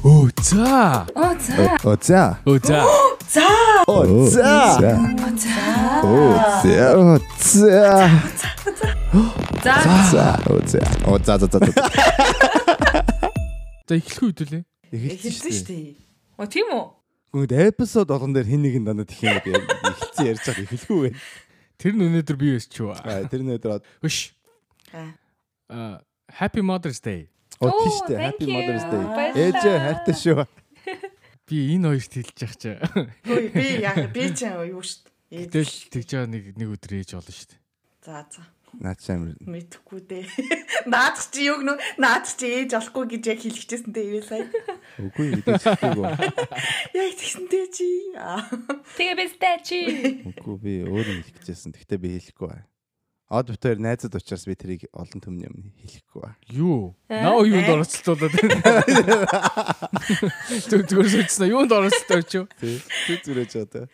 Өө 0.00 0.32
за. 0.40 1.04
Оо 1.14 1.36
за. 1.36 1.76
О 1.84 1.92
за. 2.00 2.40
Өө 2.48 2.56
за. 2.64 2.80
За. 3.28 3.48
О 3.84 4.00
за. 4.32 4.40
За. 4.80 4.96
О 5.04 5.28
за. 6.64 6.86
О 6.96 7.20
за. 7.36 7.68
За. 9.60 9.76
За. 10.08 10.24
О 10.48 10.56
за. 10.64 10.80
О 11.04 11.18
за 11.20 11.36
за 11.36 11.46
за. 11.52 11.58
За 13.88 13.94
эхлэх 13.98 14.22
үед 14.24 14.40
үлээ. 14.40 14.62
Эхэлсэн 14.88 15.52
шүү 15.52 15.66
дээ. 15.68 15.92
Оо 16.40 16.48
тийм 16.48 16.72
үү? 16.72 16.84
Гүнд 17.36 17.52
эпизод 17.52 18.08
болгон 18.08 18.32
дээр 18.32 18.48
хин 18.48 18.64
нэг 18.64 18.80
нь 18.80 18.86
дандаа 18.88 19.04
тэх 19.04 19.20
юм 19.20 19.36
бэ. 19.44 19.52
Эхэлсэн 19.52 20.24
ярьж 20.32 20.44
байгаа 20.48 20.64
эхлэхгүй 20.64 20.98
вэ. 21.04 21.10
Тэр 21.76 21.92
нь 21.92 22.04
өнөөдөр 22.08 22.36
би 22.40 22.56
өсч 22.56 22.72
юу. 22.80 22.96
Аа 22.96 23.28
тэр 23.28 23.44
нөдөр 23.44 23.84
Хөш. 24.00 24.32
Аа. 25.68 26.00
Happy 26.40 26.64
Mother's 26.64 27.04
Day. 27.04 27.28
Оо, 27.60 27.70
тийштэй 27.84 28.16
thank 28.16 28.40
happy 28.40 28.46
mother's 28.48 28.86
day. 28.88 29.04
Баярлалаа. 29.04 29.44
Ээж 29.44 29.60
хайртай 29.60 30.16
шүү. 30.16 30.44
Би 31.44 31.56
энэ 31.76 31.86
хоёрт 31.92 32.12
хэлж 32.16 32.38
явах 32.40 32.56
чи. 32.56 32.70
Хөөе 33.28 33.48
би 33.52 33.66
яа 33.84 34.06
би 34.08 34.24
ч 34.32 34.40
юу 34.48 34.80
шүү 34.80 34.98
дээ. 35.28 35.50
Тэгэл 35.52 35.74
тэгж 35.92 36.08
байгаа 36.16 36.30
нэг 36.32 36.44
нэг 36.56 36.68
өдөр 36.72 36.92
ээж 37.04 37.10
болно 37.20 37.34
шүү 37.36 37.48
дээ. 37.52 37.60
За 38.00 38.24
за. 38.32 38.42
Наад 38.80 39.02
чамэр. 39.02 39.34
Мэдхгүй 39.44 40.00
дээ. 40.06 40.24
Наадах 40.92 41.26
чи 41.34 41.50
юу 41.50 41.58
гэнэ? 41.58 41.74
Наадах 41.98 42.32
чи 42.38 42.46
ээж 42.48 42.70
олохгүй 42.78 43.04
гэж 43.18 43.22
яг 43.28 43.40
хэлчихсэн 43.42 43.90
дээ 43.90 44.08
юу 44.14 44.22
сая. 44.22 44.46
Үгүй 45.02 45.26
мэдээчгүй. 45.42 46.06
Яг 46.96 47.12
тэгсэнтэй 47.18 47.66
чи. 47.74 47.88
Тэгээ 48.94 49.16
бистэй 49.18 49.56
чи. 49.66 49.78
Үгүй 50.22 50.56
би 50.62 50.72
өөрөө 50.86 51.14
хэлэх 51.18 51.42
гэжсэн. 51.42 51.74
Гэхдээ 51.74 51.98
би 51.98 52.08
хэлэхгүй 52.14 52.46
бай. 52.46 52.62
Од 53.30 53.46
битээр 53.54 53.78
найзад 53.78 54.14
учраас 54.18 54.42
би 54.42 54.56
тэрийг 54.58 54.88
олон 54.90 55.22
төмний 55.22 55.46
өмнө 55.46 55.70
хэлэхгүй 55.78 56.18
бай. 56.18 56.34
Юу? 56.50 56.98
Э? 57.06 57.22
Наа 57.22 57.38
юунд 57.46 57.68
Э? 57.70 57.74
оролцолтуулаад 57.78 58.34
байна. 58.34 58.58
Зүг 60.66 60.82
зүгээр 60.90 61.10
сөцсөн. 61.14 61.46
Юунд 61.54 61.70
оролцолтой 61.70 62.22
ч 62.26 62.32
юу? 62.42 62.46
Тий. 62.58 62.82
Тэг 63.06 63.22
зүрэж 63.22 63.52
одоо. 63.62 63.86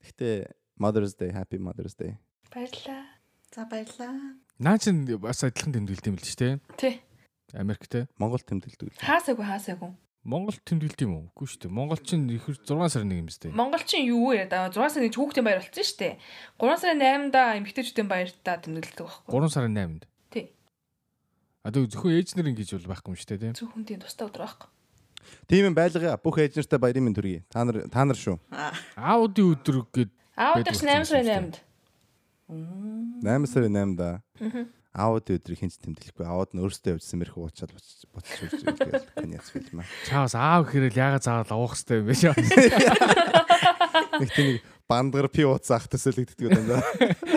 Гэхдээ 0.00 0.48
Mother's 0.80 1.12
Day, 1.12 1.30
Happy 1.36 1.60
Mother's 1.60 1.92
Day. 1.92 2.16
Баярлаа. 2.48 3.04
За 3.52 3.68
баярлаа. 3.68 4.40
Наа 4.58 4.78
чин 4.80 5.04
бас 5.20 5.44
адилхан 5.44 5.76
тэмдэглэдэг 5.76 6.08
юм 6.08 6.16
л 6.16 6.24
ч 6.24 6.32
тийм. 6.32 6.58
Тий. 6.80 7.04
Америктэй. 7.52 8.08
Монгол 8.16 8.40
тэмдэглэдэг. 8.40 8.96
Хаасаагүй 8.96 9.44
хаасаагүй. 9.44 9.92
Монгол 10.24 10.56
тэмдэглэдэг 10.56 11.04
юм 11.04 11.12
уу? 11.20 11.24
Үгүй 11.36 11.46
шүү 11.52 11.68
дээ. 11.68 11.76
Монголчин 11.76 12.24
их 12.32 12.48
6 12.48 12.64
сарын 12.64 13.12
1 13.12 13.20
юм 13.20 13.28
сте. 13.28 13.52
Монголчин 13.52 14.08
юу 14.08 14.32
яриад 14.32 14.56
аа 14.56 14.72
6 14.72 14.96
сарын 14.96 15.12
хүүхдийн 15.12 15.44
баяр 15.44 15.60
болсон 15.60 15.84
шүү 15.84 16.00
дээ. 16.00 16.16
3 16.56 16.80
сарын 16.80 17.28
8-да 17.28 17.42
эмэгтэйчүүдийн 17.60 18.08
баяртаа 18.08 18.56
тэмдэглэдэг 18.64 19.04
байхгүй. 19.04 19.28
3 19.36 19.52
сарын 19.52 19.76
8-нд. 19.76 20.02
Тий. 20.32 20.56
А 21.60 21.68
тэг 21.68 21.92
зөвхөн 21.92 22.16
ээж 22.16 22.40
нар 22.40 22.48
ингэж 22.48 22.72
бол 22.72 22.88
байхгүй 22.96 23.12
юм 23.12 23.20
шүү 23.20 23.28
дээ 23.36 23.42
тийм. 23.44 23.52
Зөв 23.52 23.68
хүндийн 23.76 24.00
тустай 24.00 24.24
өдөр 24.24 24.42
байхгүй. 24.48 24.68
Тийм 25.44 25.68
юм 25.68 25.76
байлгаа. 25.76 26.16
Бүх 26.16 26.40
ээж 26.40 26.56
нартай 26.56 26.80
баярын 26.80 27.04
минь 27.04 27.16
төргий. 27.16 27.44
Та 27.52 27.68
нар 27.68 27.84
та 27.92 28.08
нар 28.08 28.16
шүү. 28.16 28.40
Аа. 28.48 28.72
Аудын 28.96 29.52
өдөр 29.52 29.84
гээд 29.92 30.08
ч 30.08 30.16
8 30.40 30.72
сарын 30.72 31.04
болсон 31.04 31.52
8-д. 31.52 31.60
8 32.48 33.44
сарын 33.52 33.76
8-да. 33.76 34.24
Аауд 34.94 35.26
өдрийг 35.26 35.58
хинч 35.58 35.74
тэмдэглэхгүй. 35.82 36.22
Аауд 36.22 36.54
нь 36.54 36.62
өөрсдөө 36.62 36.94
явжсан 36.94 37.18
мэрх 37.18 37.34
уучаад 37.34 37.74
үрж 37.74 38.06
иргээл 38.14 39.10
коньяц 39.18 39.50
фильм 39.50 39.82
аа. 39.82 39.90
чаас 40.06 40.38
аав 40.38 40.70
хэрэл 40.70 40.94
яга 40.94 41.18
заавал 41.18 41.50
авах 41.50 41.74
хэрэгтэй 41.74 41.98
юм 41.98 42.06
биш 42.06 42.22
үү? 42.22 42.34
Нэг 44.22 44.30
тийм 44.30 44.62
бандгар 44.86 45.26
пи 45.34 45.42
ууцаах 45.42 45.90
төсөөлөгддөг 45.90 46.46
юм 46.46 46.66
да. 46.70 46.78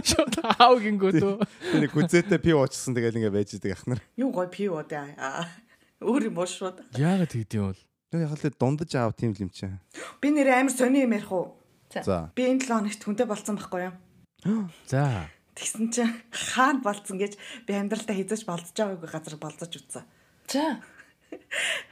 Шот 0.06 0.38
аав 0.46 0.78
гингүүд 0.78 1.18
үү? 1.18 1.38
Нэг 1.82 1.92
гүзээтэй 1.98 2.38
пи 2.38 2.54
уучсан 2.54 2.94
тэгэл 2.94 3.26
ингээ 3.26 3.34
байж 3.34 3.58
идэг 3.58 3.74
ахнар. 3.74 4.06
Юу 4.14 4.30
гоё 4.30 4.54
пив 4.54 4.78
уу 4.78 4.86
дээ. 4.86 5.18
Аа. 5.18 5.50
Өөр 5.98 6.30
юм 6.30 6.38
уу 6.38 6.46
шууд. 6.46 6.86
Яагаад 6.94 7.34
тэгдэм 7.34 7.58
юм 7.58 7.74
бол? 7.74 7.82
Тэг 8.14 8.22
яг 8.22 8.38
л 8.38 8.54
дундаж 8.54 8.92
аав 8.94 9.18
тийм 9.18 9.34
л 9.34 9.42
юм 9.42 9.50
чинь. 9.50 9.82
Би 10.22 10.30
нэр 10.30 10.62
амар 10.62 10.70
сони 10.78 11.10
юм 11.10 11.18
ярих 11.18 11.34
уу? 11.34 11.58
За. 11.90 12.30
Би 12.38 12.46
энэ 12.46 12.62
7 12.62 12.86
хоногт 12.86 13.02
хүнтэй 13.02 13.26
болцсон 13.26 13.58
байхгүй 13.58 13.90
юу? 13.90 14.70
За. 14.86 15.26
Тэгсэн 15.58 15.90
чинь 15.90 16.14
хаана 16.30 16.86
болцсон 16.86 17.18
гэж 17.18 17.34
би 17.66 17.74
амьдралдаа 17.74 18.14
хизэж 18.14 18.46
болцож 18.46 18.78
байгаагүй 18.78 19.10
газар 19.10 19.36
болцож 19.42 19.74
утсан. 19.74 20.06
За. 20.46 20.86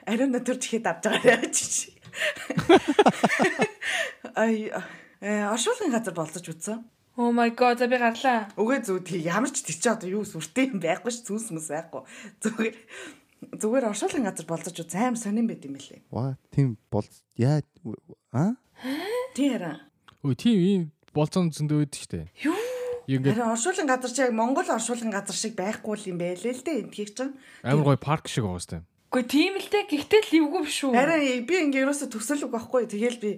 Ариун 0.05 0.37
натур 0.37 0.61
чихэд 0.61 0.85
авч 0.85 1.09
байгаа 1.09 1.41
яаж 1.41 1.57
чи. 1.57 1.89
Ай 4.37 4.69
э 5.17 5.49
оршуулгын 5.49 5.89
газар 5.89 6.13
болцож 6.13 6.45
утсан. 6.45 6.85
Oh 7.17 7.33
my 7.33 7.49
god 7.57 7.81
за 7.81 7.89
би 7.89 7.97
гарлаа. 7.97 8.53
Үгүй 8.53 8.85
зү 8.85 9.01
тий 9.01 9.25
ямар 9.25 9.49
ч 9.49 9.65
тий 9.65 9.73
чи 9.73 9.89
одоо 9.89 10.21
юу 10.21 10.23
сүртэй 10.27 10.69
юм 10.69 10.77
байхгүй 10.77 11.09
ш 11.09 11.25
зүс 11.25 11.49
мэс 11.49 11.73
байхгүй. 11.73 12.05
Зүгээр 12.45 12.75
зүгээр 13.65 13.89
оршуулгын 13.89 14.29
газар 14.29 14.45
болцож 14.45 14.77
утсан 14.77 15.01
аим 15.01 15.17
сонирн 15.17 15.49
байт 15.49 15.65
юм 15.65 15.73
билээ. 15.73 16.05
Ва 16.13 16.37
тийм 16.53 16.77
бол 16.93 17.07
яа 17.39 17.65
а? 18.29 18.53
Тий 19.33 19.49
хараа. 19.49 19.89
Өө 20.21 20.35
тийм 20.37 20.59
ийм 20.59 20.83
болцон 21.15 21.49
зөндөө 21.55 21.87
байдаг 21.87 22.01
штэ. 22.03 22.29
Юу? 22.45 22.64
Ингээд 23.05 23.37
оршуулгын 23.37 23.85
газар 23.85 24.11
чи 24.11 24.21
яг 24.25 24.33
Монгол 24.33 24.65
оршуулгын 24.65 25.13
газар 25.13 25.37
шиг 25.37 25.53
байхгүй 25.53 26.09
юм 26.09 26.17
байлээ 26.17 26.53
л 26.57 26.65
дээ 26.65 26.81
эндхийг 26.89 27.13
чинь. 27.13 27.37
амар 27.61 27.85
гоё 27.93 27.99
парк 28.01 28.25
шиг 28.25 28.49
байгаа 28.49 28.63
штэ. 28.65 28.77
Гэхдээ 29.15 29.31
тийм 29.31 29.53
л 29.55 29.69
дээ 29.71 29.83
гэхдээ 29.87 30.21
л 30.27 30.37
эвгүй 30.43 30.61
биш 30.67 30.79
үү. 30.83 30.91
Харин 30.91 31.47
би 31.47 31.55
ингээ 31.55 31.87
ерөөсө 31.87 32.11
төсөөлөг 32.11 32.51
байхгүй. 32.51 32.83
Тэгэл 32.91 33.23
би 33.23 33.31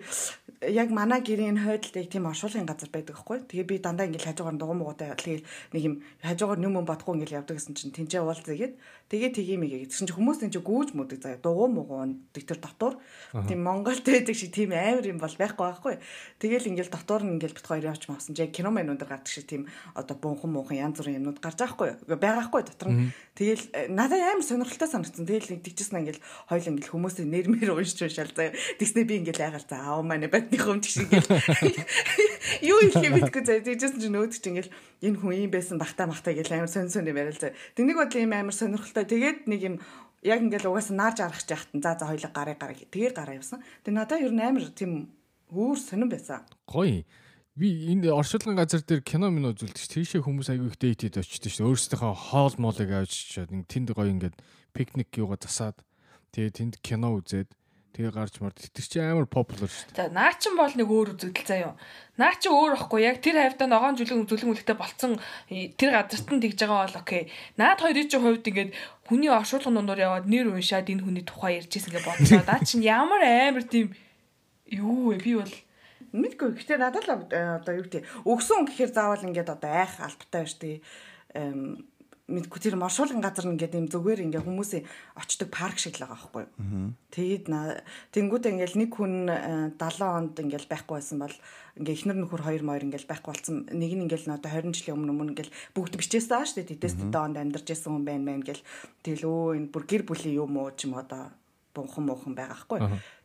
яг 0.66 0.90
манай 0.90 1.22
гэрийн 1.22 1.62
хойдолд 1.62 2.10
тийм 2.10 2.26
оршуулгын 2.26 2.66
газар 2.66 2.90
байдаг 2.90 3.14
байхгүй. 3.14 3.46
Тэгээ 3.46 3.68
би 3.70 3.78
дандаа 3.78 4.10
ингээл 4.10 4.34
хажуугаар 4.34 4.58
дугуй 4.58 4.78
муутай 4.82 5.14
тэгэл 5.14 5.46
нэг 5.46 5.82
юм 5.86 5.96
хажуугаар 6.26 6.58
нүм 6.58 6.82
юм 6.82 6.86
бодохгүй 6.90 7.14
ингээл 7.22 7.46
явдаг 7.46 7.62
гэсэн 7.62 7.78
чинь 7.78 7.94
тэнцээ 7.94 8.26
уул 8.26 8.42
зэгээд 8.42 8.74
тэгээ 9.06 9.32
тгийм 9.38 9.62
игээ 9.70 9.86
гэсэн 9.86 10.10
чинь 10.10 10.18
хүмүүс 10.18 10.42
энэ 10.50 10.58
гүүж 10.58 10.90
мөдөг 10.98 11.20
заяа 11.22 11.38
дугуй 11.46 11.70
муугуун 11.70 12.26
тэр 12.34 12.58
дотор 12.58 12.98
тийм 13.46 13.62
Монголд 13.62 14.02
байдаг 14.02 14.34
шиг 14.34 14.50
тийм 14.50 14.74
амар 14.74 15.06
юм 15.06 15.22
бол 15.22 15.30
байхгүй 15.38 15.62
байхгүй. 15.62 15.96
Тэгэл 16.42 16.70
ингээл 16.74 16.90
дотор 16.90 17.22
нь 17.22 17.38
ингээл 17.38 17.54
бит 17.54 17.68
хоёр 17.70 17.86
явж 17.94 18.10
мавсан. 18.10 18.34
Яг 18.34 18.50
кино 18.50 18.74
мэн 18.74 18.98
өндөр 18.98 19.14
гардаг 19.14 19.30
шиг 19.30 19.46
тийм 19.46 19.70
одоо 19.94 20.18
бунхан 20.18 20.50
муухан 20.58 20.82
янз 20.82 20.98
бүрийн 20.98 21.22
юмнууд 21.22 21.38
гарч 21.38 21.62
байгаа 21.62 22.02
байхгүй. 22.02 22.18
Байгаа 22.18 22.50
байхгүй 22.50 22.62
дотор 22.66 22.90
нь. 22.90 23.14
Тэгэл 23.38 23.64
э, 23.78 23.86
надад 23.94 24.26
амар 24.26 24.42
сонирхолтой 24.42 24.90
санагдсан. 24.90 25.30
Тэгэл 25.30 25.54
нэг 25.54 25.62
тэгчихсэн 25.68 26.00
ингээл 26.08 26.24
хоёул 26.48 26.70
ингээл 26.72 26.94
хүмүүсийн 26.96 27.28
нэр 27.28 27.48
мэр 27.52 27.76
уншиж 27.76 28.00
уншаал 28.08 28.32
заяа. 28.32 28.56
Тэгснэ 28.80 29.04
би 29.04 29.20
ингээл 29.20 29.46
ягаал 29.52 29.68
за 29.68 29.78
аав 29.78 30.02
маань 30.08 30.32
бадны 30.32 30.56
хүм 30.56 30.80
тийш 30.80 31.04
ингээл 31.04 31.28
юу 32.72 32.80
юм 32.88 33.14
битгүй 33.20 33.44
заяа. 33.44 33.68
Тэгжсэн 33.68 34.00
чинь 34.00 34.16
чинь 34.32 34.52
ингээл 34.56 34.72
энэ 35.04 35.18
хүн 35.20 35.36
юм 35.46 35.52
байсан 35.52 35.76
бахта 35.76 36.08
махта 36.08 36.32
гэл 36.32 36.56
амар 36.56 36.72
сонь 36.72 36.88
сонь 36.88 37.12
юм 37.12 37.20
яриа 37.20 37.36
л 37.36 37.42
заяа. 37.44 37.60
Тэнийг 37.76 38.00
бодлоо 38.00 38.24
юм 38.24 38.34
амар 38.34 38.56
сонирхолтой. 38.56 39.06
Тэгээд 39.06 39.46
нэг 39.52 39.62
юм 39.62 39.76
яг 40.24 40.42
ингээл 40.42 40.72
угаасаа 40.72 40.96
наарж 40.98 41.20
арах 41.22 41.44
жахтан 41.46 41.82
за 41.82 41.98
за 42.00 42.06
хоёлаа 42.10 42.32
гараа 42.34 42.56
гараа 42.58 42.76
тэгээ 42.78 43.14
гараа 43.14 43.38
явсан. 43.38 43.62
Тэг 43.84 43.94
надад 43.94 44.22
ер 44.22 44.34
нь 44.34 44.42
амар 44.42 44.66
тийм 44.74 45.12
өөр 45.52 45.78
сонирн 45.78 46.10
байсан. 46.10 46.44
Гоё. 46.66 47.06
Би 47.58 47.90
энэ 47.90 48.14
оршуулгын 48.14 48.54
газар 48.54 48.86
дээр 48.86 49.02
кино 49.02 49.34
минь 49.34 49.50
үзүүлдэг 49.50 49.82
ш. 49.82 49.90
Тийшээ 49.90 50.22
хүмүүс 50.22 50.54
аягүй 50.54 50.70
их 50.70 50.78
дэйтэд 50.78 51.18
очдөг 51.26 51.50
ш. 51.50 51.66
Өөрсдийнхөө 51.66 52.14
хоол 52.14 52.56
моолыг 52.62 52.90
авч 52.94 53.34
чад 53.34 53.50
ин 53.50 53.66
тэнд 53.66 53.98
гоё 53.98 54.14
ингээд 54.14 54.38
пикник 54.74 55.12
юугаа 55.18 55.40
засаад 55.40 55.78
тэгээ 56.32 56.52
тэнд 56.58 56.76
кино 56.84 57.18
үзээд 57.20 57.50
тэгээ 57.98 58.14
гарч 58.14 58.38
мард. 58.46 58.62
Тэр 58.62 58.86
чинь 58.86 59.02
амар 59.02 59.26
популяр 59.26 59.74
ш. 59.74 59.90
За 59.98 60.06
наачин 60.14 60.54
бол 60.54 60.70
нэг 60.70 60.86
өөр 60.86 61.18
үзэгдэл 61.18 61.50
заяа. 61.50 61.74
Наа 62.22 62.38
чи 62.38 62.46
өөр 62.46 62.78
ихгүй 62.78 63.02
яг 63.02 63.26
тэр 63.26 63.42
хавьдаа 63.42 63.66
ногоон 63.66 63.98
жүлэг 63.98 64.30
зүлэг 64.30 64.48
мүлэгтэй 64.54 64.78
болцсон 64.78 65.18
э, 65.50 65.74
тэр 65.74 65.98
газарт 65.98 66.30
нь 66.30 66.42
тэгж 66.46 66.62
байгаа 66.62 66.86
бол 66.86 67.02
окей. 67.02 67.34
Наад 67.58 67.82
хоёрын 67.82 68.06
чинь 68.06 68.22
хувьд 68.22 68.46
ингээд 68.46 68.72
хүний 69.10 69.34
оршуулгын 69.34 69.74
дундуур 69.82 69.98
яваад 69.98 70.30
нэр 70.30 70.54
уншаад 70.54 70.94
энэ 70.94 71.02
хүний 71.02 71.26
тухай 71.26 71.58
ярьжсэн 71.58 71.90
гэж 71.90 72.06
бодлоо. 72.06 72.46
Наа 72.46 72.62
чин 72.62 72.86
ямар 72.86 73.22
амар 73.26 73.66
тийм 73.66 73.98
юу 74.70 75.10
вэ 75.10 75.18
би 75.18 75.34
бол 75.42 75.56
мэдгүй. 76.14 76.54
Гэтэ 76.54 76.78
надад 76.78 77.10
л 77.10 77.26
э, 77.34 77.66
одоо 77.66 77.74
юу 77.82 77.86
гэдэг 77.90 78.06
өгсөн 78.30 78.70
гэхээр 78.70 78.94
заавал 78.94 79.26
ингээд 79.26 79.50
одоо 79.58 79.74
айх 79.74 79.98
албатай 79.98 80.46
байж 80.46 80.54
тээ 80.62 80.78
мэдгүй 82.28 82.60
тэр 82.60 82.76
маршуулгын 82.76 83.24
газар 83.24 83.48
нь 83.48 83.56
ингээд 83.56 83.80
юм 83.80 83.88
зүгээр 83.88 84.20
ингээд 84.28 84.44
хүмүүсийн 84.44 84.84
очдог 85.16 85.48
парк 85.48 85.80
шиг 85.80 85.96
л 85.96 86.04
байгаа 86.04 86.20
байхгүй 86.20 86.44
юу. 86.44 86.92
Тэгээд 87.16 87.46
на- 87.48 87.80
тэнгуүтээ 88.12 88.52
ингээд 88.52 88.76
нэг 88.76 88.92
хүн 88.92 89.14
э, 89.32 89.72
70 89.80 90.04
онд 90.04 90.36
ингээд 90.36 90.68
байхгүй 90.68 90.96
байсан 91.00 91.24
бол 91.24 91.36
ингээд 91.80 91.98
ихнэр 92.04 92.18
нөхөр 92.28 92.44
хоёр 92.44 92.64
моёр 92.68 92.84
ингээд 92.84 93.08
байхгүй 93.08 93.32
болсон. 93.32 93.56
Нэг 93.72 93.92
нь 93.96 94.04
ингээд 94.12 94.28
одоо 94.28 94.52
20 94.52 94.76
жилийн 94.76 95.00
өмнө 95.00 95.12
өмнө 95.16 95.32
ингээд 95.40 95.52
бүгд 95.72 95.94
бичээсэн 95.96 96.36
аа 96.36 96.44
шүү 96.44 96.68
дээ. 96.68 96.72
Тэдэс 96.76 96.96
тэдэн 97.00 97.16
онд 97.16 97.38
амьдарч 97.40 97.68
байсан 97.72 97.92
хүн 97.96 98.04
байна 98.04 98.24
мэн 98.28 98.44
гэл. 98.44 98.64
Тэгэл 99.08 99.24
өө 99.24 99.56
энэ 99.64 99.72
бүр 99.72 99.84
гэр 99.88 100.04
бүлийн 100.04 100.36
юм 100.44 100.60
уу 100.60 100.76
ч 100.76 100.84
юм 100.84 101.00
одоо 101.00 101.32
бунхан 101.72 102.04
муухан 102.12 102.36
байгаа 102.36 102.60
байхгүй. 102.68 102.80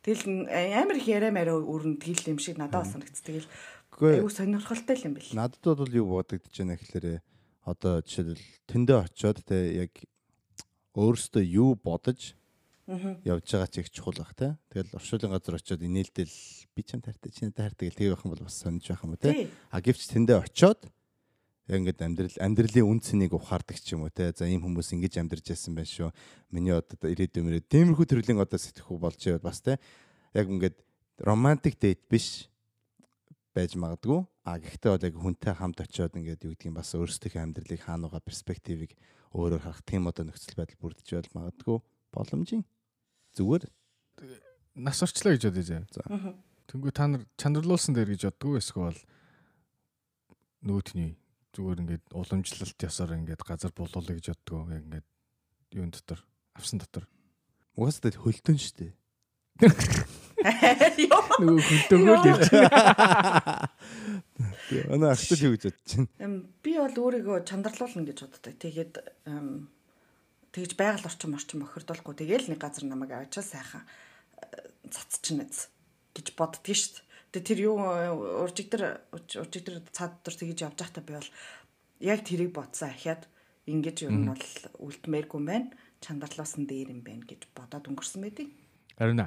Тэгэл 0.06 0.24
н- 0.30 0.46
амар 0.78 0.96
их 1.02 1.10
яриа 1.10 1.34
мараа 1.34 1.58
тэгэл 1.58 2.30
юм 2.30 2.38
шиг 2.38 2.54
надад 2.60 2.86
санагц. 2.86 3.18
Тэгэл 3.18 3.50
айгу 3.98 4.30
сонирхолтой 4.30 4.94
л 4.94 5.06
юм 5.10 5.14
бэл. 5.18 5.34
Надад 5.34 5.58
бол 5.64 5.90
юу 5.90 6.06
бодогдож 6.22 6.54
байна 6.54 6.78
гэхээр 6.78 7.18
одоо 7.62 8.02
жишээлбэл 8.02 8.46
тэндээ 8.66 8.98
очиод 9.06 9.38
те 9.46 9.86
яг 9.86 9.92
өөрөөсөө 10.98 11.42
юу 11.46 11.78
бодож 11.78 12.34
явж 12.90 13.46
байгаа 13.46 13.70
ч 13.70 13.80
их 13.80 13.90
чухал 13.90 14.18
бах 14.18 14.34
те. 14.34 14.58
Тэгэл 14.74 14.98
оршуулгын 14.98 15.30
газар 15.30 15.56
очиод 15.56 15.82
инээлдэл 15.86 16.36
би 16.74 16.82
ч 16.82 16.98
юм 16.98 17.00
таартай 17.00 17.30
чи 17.30 17.46
надад 17.46 17.78
таартай 17.78 17.88
гэл 17.88 17.98
тэгээ 17.98 18.12
байх 18.12 18.24
юм 18.26 18.32
бол 18.34 18.44
бас 18.44 18.58
сонирч 18.58 18.86
байх 18.90 19.02
юм 19.06 19.14
уу 19.14 19.22
те. 19.22 19.48
А 19.70 19.80
гэвч 19.80 20.02
тэндээ 20.10 20.42
очиод 20.42 20.90
ингээд 21.70 22.02
амьдрал 22.02 22.36
амьдралын 22.42 22.90
үн 22.90 23.00
цэнийг 23.00 23.32
ухаардаг 23.32 23.78
ч 23.78 23.94
юм 23.94 24.04
уу 24.04 24.12
те. 24.12 24.34
За 24.34 24.44
ийм 24.50 24.66
хүмүүс 24.66 24.92
ингэж 24.98 25.22
амьдарч 25.22 25.46
байсан 25.54 25.72
байх 25.78 25.88
шүү. 25.88 26.10
Миний 26.50 26.74
одоо 26.74 26.98
ирээдүйн 27.06 27.46
мөрөө 27.46 27.70
тиймэрхүү 27.70 28.06
төрлийн 28.10 28.42
одоо 28.42 28.58
сэтгэхүй 28.58 28.98
болж 28.98 29.20
яваад 29.22 29.46
бас 29.46 29.62
те. 29.62 29.78
Яг 30.34 30.50
ингээд 30.50 30.76
романтик 31.22 31.78
дейт 31.78 32.02
биш 32.10 32.51
байж 33.52 33.76
магадгүй 33.76 34.20
а 34.48 34.56
гэхдээ 34.58 34.90
бол 34.90 35.06
яг 35.06 35.16
хүнтэй 35.20 35.54
хамт 35.54 35.78
очиод 35.84 36.16
ингээд 36.16 36.44
юу 36.48 36.52
гэдгийг 36.56 36.74
бас 36.74 36.96
өөрсдийнхөө 36.96 37.42
амьдралыг 37.44 37.80
хаанууга 37.84 38.24
перспективыг 38.24 38.96
өөрөөр 39.36 39.62
харах 39.62 39.84
тийм 39.84 40.08
одоо 40.08 40.24
нөхцөл 40.24 40.56
байдал 40.56 40.80
бүрдэж 40.80 41.08
байл 41.12 41.36
магадгүй 41.36 41.78
боломжийн 42.16 42.64
зүгээр 43.36 43.64
нас 44.76 45.02
орчлоо 45.04 45.36
гэж 45.36 45.52
бодъё 45.52 45.84
заа. 45.92 46.36
Тэнгүү 46.68 46.92
та 46.96 47.06
нар 47.08 47.24
чанарлуулсан 47.36 47.92
дээр 47.92 48.16
гэж 48.16 48.32
боддгоо 48.32 48.56
эсвэл 48.56 49.00
нөгөөтний 50.64 51.16
зүгээр 51.52 51.82
ингээд 51.84 52.04
уламжлалт 52.16 52.80
ясаар 52.80 53.20
ингээд 53.20 53.44
газар 53.44 53.72
болуулах 53.76 54.16
гэж 54.16 54.32
боддгоо 54.32 54.72
яг 54.72 54.84
ингээд 54.88 55.08
юун 55.76 55.92
дотор 55.92 56.24
авсан 56.56 56.80
дотор. 56.80 57.04
Угаасаа 57.76 58.12
хөлтөн 58.16 58.56
штэ. 58.56 58.96
Нөгөө 60.42 61.62
хөлтөөгөө 61.68 62.16
л 62.18 62.28
ярьж 62.32 62.48
байна. 62.50 63.68
Ана 64.90 65.12
ахтал 65.12 65.42
юу 65.46 65.54
гэж 65.54 65.62
бодож 65.70 65.90
байна? 66.18 66.42
Би 66.62 66.72
бол 66.78 66.96
өөрийгөө 67.06 67.46
чандарлуулна 67.46 68.02
гэж 68.08 68.18
боддог. 68.26 68.54
Тэгээд 68.58 68.94
тэгж 70.52 70.72
байгаль 70.76 71.06
орчим 71.06 71.36
орчим 71.38 71.64
охирдуулахгүй 71.64 72.14
тэгээл 72.18 72.50
нэг 72.52 72.60
газар 72.60 72.84
намайг 72.84 73.12
авчаа 73.14 73.44
сайхан 73.44 73.86
цацчихнэз 74.90 75.70
гэж 76.12 76.26
боддгий 76.36 76.76
шүү 76.76 77.00
дээ. 77.32 77.46
Тэр 77.46 77.58
юу 77.72 77.80
уржигдэр 78.44 78.82
уржигдэр 79.16 79.80
цаад 79.94 80.20
дотор 80.20 80.36
тэгж 80.36 80.58
явж 80.68 80.76
байхдаа 80.76 81.04
би 81.04 81.16
бол 81.16 81.30
яг 82.04 82.20
тэрийг 82.26 82.52
бодсон 82.52 82.92
ахиад 82.92 83.24
ингэж 83.64 84.04
ер 84.04 84.12
нь 84.12 84.28
бол 84.28 84.44
үлдмээргүй 84.76 85.38
юм 85.40 85.46
байна. 85.48 85.72
Чандарлуулсан 86.02 86.66
дээр 86.68 86.92
юм 86.92 87.00
байна 87.06 87.24
гэж 87.24 87.48
бодоод 87.56 87.88
өнгөрсөн 87.88 88.20
байдیں۔ 88.26 88.50
Харин 88.98 89.24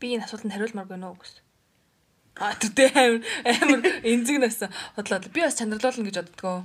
би 0.00 0.16
энэ 0.16 0.24
асуултанд 0.24 0.56
хариулмаар 0.56 0.88
гэнэ 0.88 1.06
үү 1.06 1.18
гэсэн. 1.20 1.42
А 2.40 2.56
тэр 2.56 2.90
амар 2.96 3.20
амар 3.44 3.80
энзэг 4.00 4.40
нас 4.40 4.64
бодлоо. 4.96 5.20
Би 5.28 5.40
бас 5.44 5.60
чандарлуулна 5.60 6.08
гэж 6.08 6.16
боддгоо. 6.24 6.64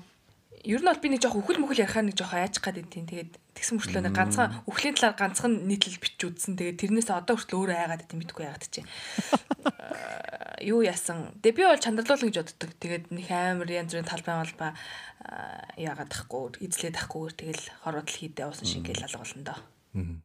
Ер 0.65 0.81
нь 0.81 0.87
бол 0.87 1.03
би 1.03 1.09
нэг 1.13 1.21
жоох 1.21 1.37
үхэл 1.43 1.61
мүхэл 1.61 1.83
ярихаа 1.85 2.01
нэг 2.01 2.17
жоох 2.17 2.33
айж 2.33 2.57
гад 2.63 2.79
идэв. 2.79 3.05
Тэгээд 3.05 3.31
тэгсэн 3.53 3.77
мөрчлөө 3.77 4.01
нэг 4.07 4.15
ганцхан 4.17 4.49
үхлийн 4.65 4.97
талаар 4.97 5.19
ганцхан 5.19 5.53
нийтлэл 5.69 6.01
бичиж 6.01 6.25
үзсэн. 6.25 6.57
Тэгээд 6.57 6.81
тэрнээс 6.81 7.13
одоо 7.13 7.37
хүртэл 7.37 7.59
өөрөө 7.59 7.77
айгаад 7.85 8.01
идэв 8.07 8.17
мэдгүй 8.17 8.43
яагаад 8.49 8.65
чи. 8.71 8.81
Юу 10.65 10.81
яасан. 10.81 11.37
Тэг 11.45 11.53
би 11.59 11.69
бол 11.69 11.77
чандарлуулна 11.77 12.33
гэж 12.33 12.37
боддог. 12.41 12.71
Тэгээд 12.81 13.05
нэг 13.13 13.27
амар 13.29 13.69
янз 13.69 13.93
бүрийн 13.93 14.09
талбай 14.09 14.35
малбай 14.41 14.71
яагаад 15.77 16.09
тахгүй 16.09 16.65
эзлээд 16.65 16.97
тахгүйгээр 16.97 17.35
тэгэл 17.35 17.65
хорвол 17.85 18.09
хийдэ 18.09 18.45
уусан 18.49 18.65
шиг 18.65 18.89
гэл 18.89 19.05
алгуулна 19.05 19.43
доо. 19.45 19.59
Аа. 19.93 20.17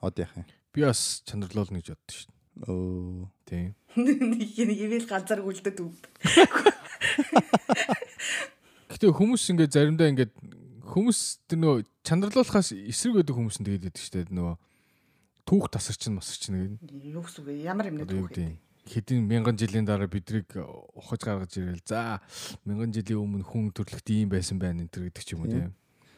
Од 0.00 0.16
яах 0.16 0.32
юм. 0.36 0.48
Би 0.72 0.80
бас 0.84 1.20
чандарлуулна 1.28 1.80
гэж 1.80 1.92
боддог 1.92 2.16
шүү. 2.16 2.33
Оо. 2.62 3.30
Тийм. 3.44 3.74
Нэг 3.98 4.58
ивэл 4.58 5.06
ганцаар 5.10 5.42
үлдээд 5.42 5.82
үв. 5.82 5.94
Гэтэ 8.94 9.10
хүмүүс 9.10 9.42
ингээд 9.50 9.74
заримдаа 9.74 10.08
ингээд 10.14 10.32
хүмүүс 10.86 11.18
тэр 11.50 11.58
нөгөө 11.58 11.78
чанарлуулахаас 12.06 12.70
эсрэг 12.72 13.18
байдаг 13.18 13.34
хүмүүс 13.34 13.58
нь 13.58 13.66
тэгээд 13.66 13.84
байдаг 13.90 14.02
шүү 14.02 14.14
дээ 14.14 14.30
нөгөө 14.38 14.54
түүх 15.50 15.66
тасарч 15.74 16.06
нь 16.08 16.14
масарч 16.14 16.42
нэг. 16.54 16.78
Юу 17.02 17.26
гэсэн 17.26 17.42
үг 17.42 17.58
ямар 17.66 17.90
юм 17.90 17.98
нэ 18.00 18.06
түүх 18.06 18.30
юм. 18.38 18.56
Хэдийн 18.84 19.24
мянган 19.24 19.56
жилийн 19.56 19.88
дараа 19.88 20.06
бидрийг 20.06 20.48
ухаж 20.94 21.20
гаргаж 21.24 21.56
ирэл. 21.56 21.82
За 21.88 22.20
мянган 22.68 22.92
жилийн 22.92 23.18
өмнө 23.18 23.44
хүн 23.44 23.72
төрлөخت 23.72 24.08
ийм 24.12 24.28
байсан 24.30 24.60
байна 24.60 24.84
энэ 24.84 24.92
төр 24.92 25.08
гэдэг 25.08 25.24
ч 25.24 25.34
юм 25.34 25.42
уу 25.42 25.50
тийм. 25.50 25.72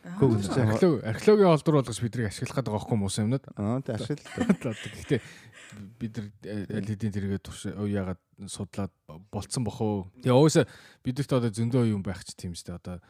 Археолог 0.06 1.02
археологийн 1.02 1.50
олдор 1.50 1.74
болгож 1.82 1.98
бидрийг 2.00 2.30
ашиглах 2.30 2.62
гэдэг 2.62 2.72
байхгүй 2.72 2.96
муус 2.96 3.18
юмнууд. 3.18 3.44
Аа 3.58 3.82
тий 3.82 3.94
ашигладаг. 3.98 4.78
Гэхдээ 4.94 5.20
бид 5.98 6.14
нар 6.16 6.26
аль 6.78 6.88
хэдийн 6.88 7.12
тэргээ 7.12 7.42
турш 7.42 7.66
яагаад 7.66 8.20
судлаад 8.46 8.92
болцсон 9.34 9.66
бох 9.66 9.80
уу. 9.82 10.06
Тэгээ 10.22 10.38
угаасаа 10.38 10.66
бидэрт 11.02 11.32
одоо 11.34 11.50
зөндөө 11.50 11.90
юм 11.90 12.06
байх 12.06 12.22
ч 12.22 12.38
тийм 12.38 12.54
үстэй 12.54 12.78
одоо 12.78 13.02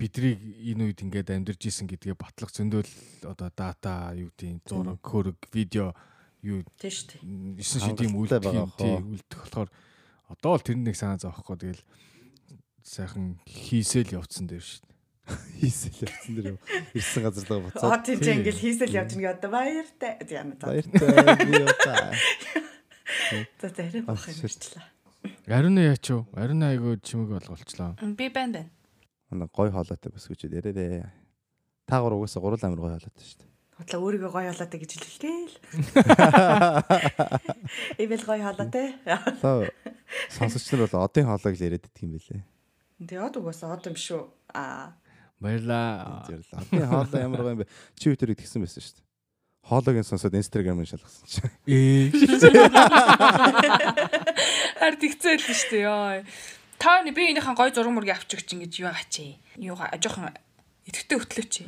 бидрийг 0.00 0.40
энэ 0.40 0.88
үед 0.88 1.04
ингээд 1.04 1.30
амьдарч 1.36 1.62
исэн 1.68 1.86
гэдгээ 1.86 2.16
батлах 2.16 2.50
зөндөө 2.50 2.80
л 2.80 2.94
одоо 3.28 3.48
дата 3.52 4.16
юу 4.16 4.32
гэдэг 4.32 4.66
зураг, 4.66 5.04
хөрөг, 5.04 5.38
видео 5.52 5.92
юу 6.42 6.64
тийм 6.80 6.90
шүү 6.90 7.22
дээ. 7.22 7.60
9 7.60 7.86
шидийн 7.86 8.16
үлдэх 8.16 8.42
үлдэх 8.42 9.40
болохоор 9.46 9.70
одоо 10.32 10.52
л 10.56 10.64
тэр 10.64 10.80
нэг 10.80 10.96
санаа 10.96 11.20
зовхгүй. 11.20 11.54
Тэгэл 11.60 11.84
сайхан 12.82 13.38
хийсэл 13.46 14.16
явцсан 14.16 14.48
дээр 14.48 14.64
шүү 14.64 14.80
дээ 14.88 14.91
хийсэл 15.60 16.02
явсан 16.02 16.34
дэр 16.34 16.46
ирсэн 16.94 17.22
газар 17.22 17.46
л 17.46 17.62
буцаад. 17.66 17.90
Аа 17.92 18.02
тийм 18.02 18.18
ч 18.18 18.26
ингээл 18.34 18.62
хийсэл 18.62 18.96
явж 18.96 19.14
нэгэ 19.14 19.30
одоо 19.38 19.50
баяртай 19.54 20.18
тийм 20.26 20.58
аа. 20.58 20.66
Баяртай 20.66 21.46
би 21.46 21.62
удаа. 21.62 22.10
За 23.62 23.68
зарим 23.70 24.04
бах 24.06 24.26
юм 24.26 24.42
ирчлээ. 24.42 24.82
Ариун 25.46 25.78
яач 25.78 26.10
юу? 26.10 26.26
Ариун 26.34 26.62
айгуу 26.66 26.98
чимэг 26.98 27.38
олголцлоо. 27.38 27.94
Би 28.18 28.28
байна 28.28 28.66
байна. 28.66 28.70
Манай 29.30 29.48
гой 29.52 29.70
хоолойтой 29.70 30.10
бас 30.10 30.26
гэж 30.26 30.50
ярээрээ. 30.50 31.06
Та 31.86 32.02
гур 32.02 32.18
угаасаа 32.18 32.42
гурал 32.42 32.58
амир 32.62 32.82
гой 32.82 32.90
хоолойтой 32.98 33.22
шүү 33.22 33.38
дээ. 33.46 33.50
Хотлоо 33.78 34.00
өөрийгөө 34.02 34.30
гой 34.34 34.44
хоолойтой 34.50 34.80
гэж 34.82 34.90
хэлэлтэй 34.98 35.38
л. 35.48 35.56
Эвэл 38.02 38.26
гой 38.26 38.40
хоолойтой. 38.42 38.86
Та 39.06 39.70
сонсогч 40.34 40.66
нар 40.74 40.90
бол 40.90 41.06
одын 41.06 41.26
хоолойг 41.30 41.54
л 41.56 41.64
яриад 41.64 41.86
идэх 41.86 42.02
юм 42.02 42.18
бэлээ. 42.18 42.42
Тэгээ 43.06 43.22
од 43.22 43.36
угаасаа 43.38 43.74
од 43.78 43.86
юм 43.86 43.96
шүү. 43.96 44.22
Аа 44.52 44.94
Баярлаа. 45.42 46.22
Би 46.70 46.78
хоолой 46.78 47.20
ямар 47.20 47.42
гоё 47.42 47.54
юм 47.58 47.60
бэ? 47.66 47.70
Чи 47.98 48.14
өтөрөд 48.14 48.38
тэгсэн 48.38 48.62
байсан 48.62 48.78
шүү 48.78 48.94
дээ. 48.94 49.06
Хоолойг 49.66 50.06
сонсоод 50.06 50.38
инстаграмын 50.38 50.86
шалгасан 50.86 51.26
чи. 51.26 51.42
Ээ. 51.66 52.14
Хар 54.78 54.94
тэгцээл 55.02 55.42
шүү 55.42 55.70
дээ 55.74 55.86
ёо. 55.86 56.22
Та 56.78 57.02
би 57.02 57.10
энийхэн 57.30 57.58
гоё 57.58 57.70
зураг 57.74 57.94
мургийг 57.94 58.18
авчих 58.18 58.42
гэж 58.42 58.54
ингэж 58.54 58.74
юу 58.82 58.90
гачи. 58.94 59.38
Юу 59.58 59.78
жоохон 59.78 60.34
итгэвтэй 60.86 61.18
хөтлөө 61.18 61.46
чи. 61.46 61.62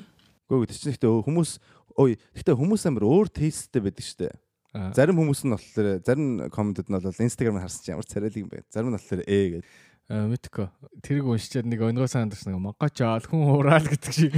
Гөө 0.50 0.66
гэдэг 0.66 0.74
чинь 0.74 0.90
гэхдээ 0.94 1.22
хүмүүс 1.22 1.50
ой 1.98 2.18
гэхдээ 2.34 2.54
хүмүүс 2.58 2.82
амар 2.90 3.06
өөр 3.06 3.30
тесттэй 3.30 3.82
байдаг 3.82 4.02
шүү 4.02 4.18
дээ. 4.26 4.34
Зарим 4.74 5.22
хүмүүс 5.22 5.46
нь 5.46 5.54
болохоор 5.54 6.02
зарим 6.02 6.50
комментэд 6.50 6.90
нь 6.90 6.98
бол 6.98 7.22
инстаграм 7.22 7.62
харсан 7.62 7.82
чи 7.86 7.94
ямар 7.94 8.10
царайлаг 8.10 8.42
юм 8.42 8.50
бэ. 8.50 8.66
Зарим 8.74 8.90
нь 8.90 8.98
болохоор 8.98 9.22
ээ 9.22 9.62
гэдэг 9.62 9.66
мэдгүй. 10.12 10.68
Тэрийг 11.00 11.24
уншичаад 11.24 11.64
нэг 11.64 11.80
өнгөө 11.80 12.08
сандарч 12.12 12.44
нэг 12.44 12.60
могоч 12.60 13.00
аал 13.00 13.24
хүн 13.24 13.48
хураал 13.48 13.88
гэдэг 13.88 14.12
шиг. 14.12 14.36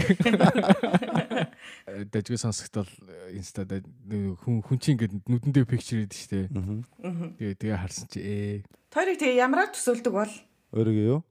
Дэжгүй 2.14 2.38
сонсогдол 2.38 2.86
инстад 3.34 3.74
хүн 3.74 4.62
хүн 4.62 4.78
чинь 4.78 4.94
ингээд 4.94 5.26
нүдэндээ 5.26 5.66
пикчер 5.66 6.06
идэв 6.06 6.14
штэ. 6.14 6.46
Тэгээ 6.54 7.58
тэгээ 7.58 7.82
харсан 7.82 8.06
чи 8.06 8.22
ээ. 8.22 8.62
Тойрог 8.94 9.18
тэгээ 9.18 9.42
ямраар 9.42 9.74
төсөөлдөг 9.74 10.14
бол 10.14 10.30
өөрийгөө 10.70 11.10
юу? 11.18 11.26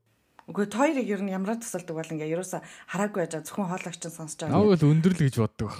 Үгүй 0.51 0.67
тойрог 0.67 1.07
ер 1.07 1.23
нь 1.23 1.31
ямраар 1.31 1.63
төсөөлдөг 1.63 1.95
бол 1.95 2.11
ингээ 2.11 2.35
ерөөсө 2.35 2.59
хараагүй 2.91 3.23
байж 3.23 3.39
зөвхөн 3.39 3.71
хоолойч 3.71 4.03
нь 4.03 4.11
сонсож 4.11 4.45
байгаа. 4.45 4.51
Наа 4.51 4.67
бол 4.67 4.83
өндөрлө 4.83 5.31
гэж 5.31 5.35
боддог. 5.39 5.71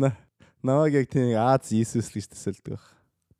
Наваг 0.64 0.96
яг 0.96 1.06
тийм 1.12 1.36
Аз 1.36 1.70
Иесус 1.76 2.08
гэж 2.08 2.32
төсөөлдөг. 2.32 2.80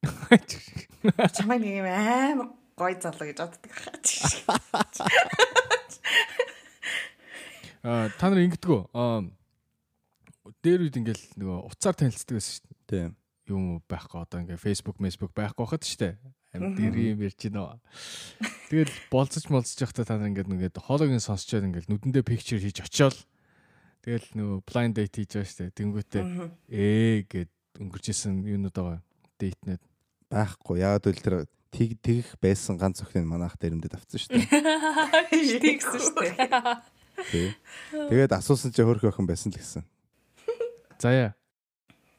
Чамайг 1.34 1.62
нэг 1.62 1.82
юм 1.82 1.88
амар 1.88 2.62
гой 2.82 2.98
залуу 2.98 3.30
гэж 3.30 3.38
боддог 3.38 3.70
хаа. 3.70 3.94
Аа 7.82 8.10
та 8.18 8.30
нар 8.30 8.42
ингэдэггүй. 8.42 8.80
Аа 8.94 9.26
дээр 10.62 10.86
үед 10.86 10.98
ингээл 10.98 11.24
нөгөө 11.38 11.58
уцаар 11.66 11.94
танилцдаг 11.98 12.38
байсан 12.38 12.54
шүү 12.58 12.66
дээ. 12.66 13.10
Тийм. 13.10 13.10
Юм 13.50 13.82
байхгүй 13.90 14.22
одоо 14.22 14.38
ингээ 14.42 14.58
Facebook, 14.58 14.98
Facebook 15.02 15.34
байхгүй 15.34 15.66
хахад 15.66 15.82
шүү 15.82 15.98
дээ. 15.98 16.14
Амьд 16.54 16.78
ирээ 16.78 17.18
юм 17.18 17.26
ярьж 17.26 17.42
байна. 17.50 17.82
Тэгэл 18.70 18.94
болцож 19.10 19.50
молцож 19.50 19.82
явахдаа 19.82 20.06
та 20.06 20.14
нар 20.14 20.30
ингээд 20.30 20.46
нэгээд 20.46 20.78
хоолойг 20.78 21.10
нь 21.10 21.22
сонсчоод 21.22 21.66
ингээд 21.66 21.90
нүдэндээ 21.90 22.22
picture 22.22 22.62
хийж 22.62 22.86
очиол. 22.86 23.18
Тэгэл 24.06 24.26
нөгөө 24.38 24.58
blind 24.62 24.94
date 24.94 25.16
хийж 25.18 25.30
байгаа 25.34 25.48
шүү 25.50 25.58
дээ. 25.58 25.78
Тэнгүүтээ 25.78 26.22
ээ 26.70 27.14
гэд 27.26 27.50
өнгөрч 27.82 28.06
исэн 28.14 28.46
юунууд 28.46 28.76
байгаа. 28.78 29.02
Date-нэд 29.42 29.82
байхгүй. 30.30 30.76
Яагаад 30.86 31.08
үл 31.10 31.22
тэр 31.24 31.34
тэг 31.72 31.96
тэгэх 32.04 32.36
байсан 32.36 32.76
ганц 32.76 33.00
охин 33.00 33.24
манайх 33.24 33.56
дээрэмдэд 33.56 33.96
авцсан 33.96 34.20
шүү 34.20 34.30
дээ. 34.36 34.44
Тэгсэн 35.64 36.00
шүү 36.04 36.20
дээ. 36.20 37.56
Тэгээд 38.12 38.36
асуусан 38.36 38.76
чи 38.76 38.84
хөрх 38.84 39.08
охин 39.08 39.24
байсан 39.24 39.50
л 39.50 39.58
гэсэн. 39.58 39.82
Заяа. 41.00 41.32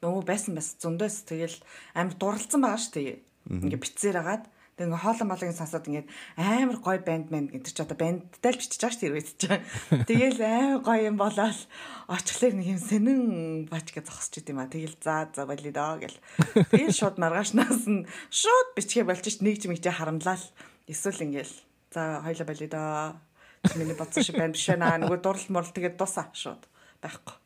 Нөө 0.02 0.26
байсан 0.26 0.58
бас 0.58 0.74
зөндөс 0.82 1.24
тэгэл 1.30 1.56
амар 1.94 2.18
дурлцсан 2.18 2.60
байгаа 2.60 2.82
шүү 2.82 2.94
дээ. 2.98 3.16
Ингээ 3.62 3.80
бицээр 3.80 4.18
агаад 4.20 4.44
Тэг 4.74 4.90
ингээ 4.90 5.02
хоолон 5.06 5.28
балыг 5.30 5.54
сонсоод 5.54 5.86
ингээд 5.86 6.08
амар 6.34 6.78
гоё 6.82 7.00
банд 7.02 7.28
мэн 7.30 7.46
гэдэг 7.54 7.72
чи 7.74 7.82
одоо 7.82 7.98
бандтай 7.98 8.50
л 8.52 8.60
бичиж 8.60 8.80
байгаа 8.82 8.96
шүү 8.98 9.10
дээ 9.14 9.24
чи. 9.38 9.48
Тэгэл 10.10 10.40
амар 10.42 10.80
гоё 10.82 11.02
юм 11.08 11.16
болоод 11.20 11.60
очихлаар 12.10 12.54
нэг 12.58 12.68
юм 12.74 12.80
сэнэн 12.82 13.20
бач 13.70 13.94
гэж 13.94 14.10
зогсож 14.10 14.34
идэм 14.42 14.58
а. 14.58 14.66
Тэгэл 14.66 14.98
за 14.98 15.30
за 15.30 15.46
болио 15.46 15.70
доо 15.70 16.02
гэл. 16.02 16.18
Тэгэл 16.74 16.90
шууд 16.90 17.22
маргаашнаас 17.22 17.86
нь 17.86 18.08
шууд 18.34 18.68
бичгээ 18.74 19.06
болж 19.06 19.22
ш 19.22 19.38
нэг 19.38 19.62
ч 19.62 19.70
мэгчээ 19.70 19.94
харамлал. 19.94 20.42
Эсвэл 20.90 21.22
ингээл 21.22 21.54
За 21.94 22.20
хоёлаа 22.24 22.46
болио 22.46 22.68
доо. 22.68 23.12
Миний 23.78 23.94
бодсон 23.94 24.24
шиг 24.24 24.34
байна 24.34 24.52
биш 24.52 24.66
наа. 24.66 24.98
Нөгөө 24.98 25.18
дурал 25.22 25.46
мурал 25.48 25.70
тэгээд 25.70 25.94
дусаа 25.94 26.26
шууд 26.34 26.66
байхгүй. 26.98 27.38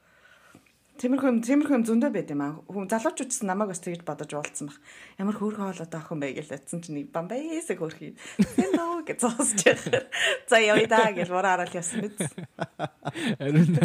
Тиймэрхүү 0.99 1.31
юм 1.31 1.39
тиймэрхүү 1.47 1.77
юм 1.79 1.85
зөндөө 1.87 2.11
байд 2.11 2.31
юм 2.35 2.43
аа. 2.43 2.59
Хүн 2.67 2.91
залуучууд 2.91 3.31
ч 3.31 3.47
намайг 3.47 3.71
бас 3.71 3.79
тэгж 3.79 4.03
бодож 4.03 4.35
уулцсан 4.35 4.67
баг. 4.67 4.79
Ямар 5.15 5.37
хөөрхөн 5.39 5.71
хоолой 5.71 5.87
охин 5.95 6.19
бай 6.19 6.35
гэж 6.35 6.51
утсан 6.59 6.83
чинь 6.83 7.07
бамбайсэг 7.07 7.79
хөрхий. 7.79 8.19
Сэн 8.43 8.75
нөө 8.75 9.07
гэж 9.07 9.19
зоосч 9.23 9.63
яхаа. 9.63 10.11
За 10.51 10.59
явъя 10.59 10.91
да 10.91 11.15
гэж 11.15 11.31
бураарал 11.31 11.71
ясан 11.71 12.03
биз. 12.03 12.19
Харин 13.39 13.79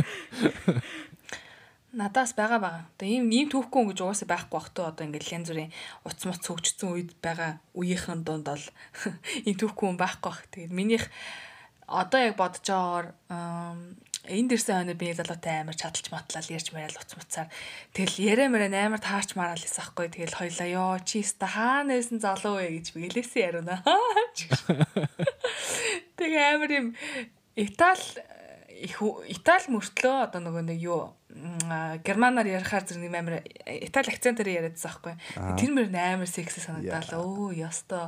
Надаас 1.94 2.34
байгаа 2.34 2.58
байгаа. 2.58 2.86
Одоо 2.98 3.06
ийм 3.06 3.30
ийм 3.30 3.54
түүхгүй 3.54 3.94
гэж 3.94 4.02
угаасаа 4.02 4.34
байхгүй 4.34 4.58
бах 4.58 4.74
туу 4.74 4.90
одоо 4.90 5.06
ингээд 5.06 5.30
янз 5.30 5.54
бүрийн 5.54 5.70
уц 6.10 6.18
муц 6.26 6.42
хөгжсөн 6.42 6.90
үед 6.90 7.14
байгаа 7.22 7.62
үеийнхэн 7.78 8.26
дунд 8.26 8.50
бол 8.50 8.66
ийм 9.46 9.54
түүхгүй 9.54 9.86
хүн 9.94 10.02
байхгүй 10.02 10.30
бах. 10.34 10.42
Тэгээд 10.50 10.74
минийх 10.74 11.06
одоо 11.86 12.20
яг 12.26 12.34
бодож 12.42 12.66
байгаагаар 12.66 13.08
энэ 14.24 14.56
дэрсэн 14.56 14.88
хойно 14.88 14.96
би 14.96 15.12
залуутай 15.12 15.62
амар 15.62 15.76
чадалж 15.76 16.08
матлал 16.08 16.48
ярьж 16.48 16.72
мэрэл 16.72 16.96
уц 16.96 17.12
муцаар. 17.20 17.52
Тэгэл 17.92 18.24
яриа 18.24 18.48
мэрэн 18.48 18.72
амар 18.72 19.04
таарч 19.04 19.36
мараал 19.36 19.60
байсан 19.60 19.84
хгүй 19.84 20.08
тэгэл 20.16 20.40
хоёлаа 20.40 20.68
ёо 20.72 20.96
чи 21.04 21.20
өста 21.20 21.48
хаанаас 21.52 22.08
нь 22.16 22.24
залуу 22.24 22.56
вэ? 22.64 22.80
гэж 22.80 22.96
бигэлээсэн 22.96 23.42
яриуна 23.44 23.84
тэгээ 26.18 26.46
амар 26.56 26.72
юм. 26.72 26.88
Итали 27.60 28.24
их 28.80 29.04
Итали 29.28 29.68
мөртлөө 29.76 30.18
одоо 30.32 30.40
нөгөө 30.40 30.64
нэг 30.72 30.80
юу 30.80 31.12
германаар 32.08 32.48
ярихаар 32.48 32.88
зэрэг 32.88 33.12
юм 33.12 33.16
амар 33.20 33.44
итали 33.68 34.08
акцентээр 34.08 34.72
яриадсан 34.72 34.88
байхгүй. 35.04 35.14
Тэр 35.60 35.72
мөр 35.76 35.88
амар 35.92 36.32
секси 36.32 36.64
санагдал. 36.64 37.12
Өө 37.20 37.60
ёсто 37.60 38.08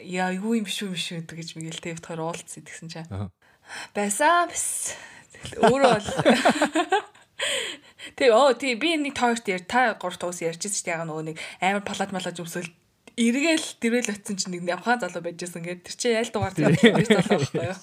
яа 0.00 0.30
юу 0.32 0.56
юм 0.56 0.64
биш 0.64 0.80
үү 0.82 0.94
биш 0.94 1.12
үү 1.12 1.26
гэж 1.26 1.48
мэгэл 1.58 1.82
тэвт 1.82 2.04
хоёр 2.06 2.22
уулцсан 2.24 2.62
гэсэн 2.62 2.88
чинь. 2.88 3.08
Байсан 3.94 4.48
бис. 4.50 4.94
Өөрөө 5.62 5.92
бол 5.94 6.08
Тэг 8.18 8.34
оо 8.34 8.52
тий 8.58 8.74
би 8.74 8.96
нэг 8.98 9.14
тоорт 9.14 9.46
яар 9.46 9.62
та 9.62 9.94
гурав 9.94 10.18
туус 10.18 10.42
ярьчихсан 10.42 10.82
ч 10.82 10.90
яг 10.90 11.06
нөгөө 11.06 11.24
нэг 11.32 11.36
амар 11.62 11.84
палаж 11.86 12.10
малаж 12.10 12.40
өмсөл 12.42 12.66
эргээл 13.18 13.66
дэрэл 13.82 14.14
очсон 14.14 14.36
чинь 14.38 14.52
нэг 14.58 14.66
явхаа 14.66 14.98
залуу 15.02 15.22
байжсэн 15.22 15.62
гэдэг. 15.62 15.86
Тэр 15.86 15.96
чинь 15.98 16.18
ял 16.18 16.30
дугаар 16.30 16.54
тэр 16.54 16.74
залуу 16.74 17.38
байхгүй 17.42 17.66
юу? 17.66 17.78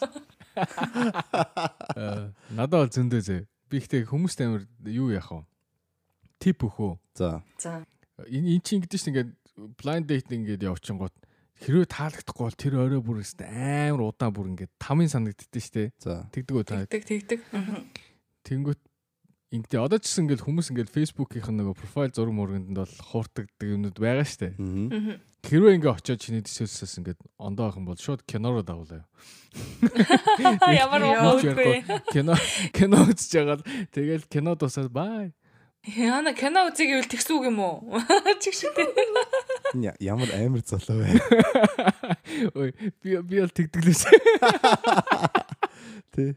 Э, 1.95 2.31
надад 2.55 2.79
бол 2.87 2.91
зөндөө 2.91 3.21
зэ. 3.21 3.43
Би 3.67 3.83
ихтэй 3.83 4.07
хүмүүст 4.07 4.39
амар 4.43 4.63
юу 4.87 5.11
яах 5.11 5.31
вэ? 5.31 5.43
Тип 6.39 6.63
өгөө. 6.63 6.95
За. 7.19 7.43
За. 7.59 7.83
Энэ 8.27 8.55
эн 8.55 8.63
чинь 8.63 8.79
ингэдэж 8.79 8.99
ш 9.03 9.11
ингээд 9.11 9.31
blind 9.79 10.07
date 10.07 10.31
ингээд 10.31 10.63
явчихгоот 10.63 11.15
хэрвээ 11.63 11.87
таалагдахгүй 11.87 12.43
бол 12.43 12.59
тэр 12.59 12.73
орой 12.81 13.01
бүр 13.01 13.23
амар 13.23 14.01
удаан 14.03 14.33
бүр 14.35 14.51
ингээд 14.51 14.73
тамын 14.75 15.07
санагддээ 15.07 15.63
штэ. 15.63 15.83
За. 16.01 16.27
Тэгдэг 16.35 16.55
үү 16.55 16.65
та? 16.67 16.83
Тэгдэг 16.83 17.03
тэгдэг. 17.07 17.39
Тэнгүүт 18.43 18.81
ингээд 19.55 19.79
одоо 19.79 19.99
ч 20.01 20.11
гэсэн 20.11 20.27
ингээд 20.27 20.43
хүмүүс 20.43 20.67
ингээд 20.75 20.91
Facebook-ийнх 20.91 21.49
нь 21.53 21.59
нөгөө 21.63 21.79
профайл 21.79 22.11
зураг 22.11 22.35
мөргөнд 22.35 22.75
бол 22.75 22.95
хууртагдаг 23.13 23.67
юмнууд 23.71 23.95
байгаа 23.95 24.27
штэ. 24.27 24.51
Аа. 24.59 25.21
Хэрвээ 25.45 25.77
ингээ 25.79 25.93
очиод 25.95 26.19
чиний 26.19 26.43
төсөөлсөөс 26.43 26.93
ингээд 26.99 27.19
ондоо 27.39 27.71
ах 27.71 27.77
юм 27.79 27.87
бол 27.87 27.99
шууд 27.99 28.25
кинороо 28.27 28.65
дагуулаа. 28.65 29.05
Ямар 30.83 31.01
уугүй. 31.05 31.85
Кино 32.11 32.35
кино 32.73 32.97
үзэж 33.07 33.31
байгаа 33.45 33.61
тэгэл 33.93 34.25
кино 34.27 34.57
дуусаад 34.57 34.89
бай. 34.89 35.31
Яна 35.85 36.33
кино 36.33 36.65
үзье 36.65 36.89
гэвэл 36.89 37.05
тэгсэн 37.05 37.37
үг 37.37 37.45
юм 37.53 37.61
уу? 37.61 38.01
Чиг 38.41 38.57
шигтэй. 38.57 38.89
Ямар 40.01 40.33
амар 40.33 40.65
залуу 40.65 41.05
вэ? 41.05 41.13
Ой 42.57 42.73
би 43.05 43.21
би 43.21 43.37
л 43.37 43.53
тэгдэглээс. 43.53 44.09
Тэ. 46.17 46.33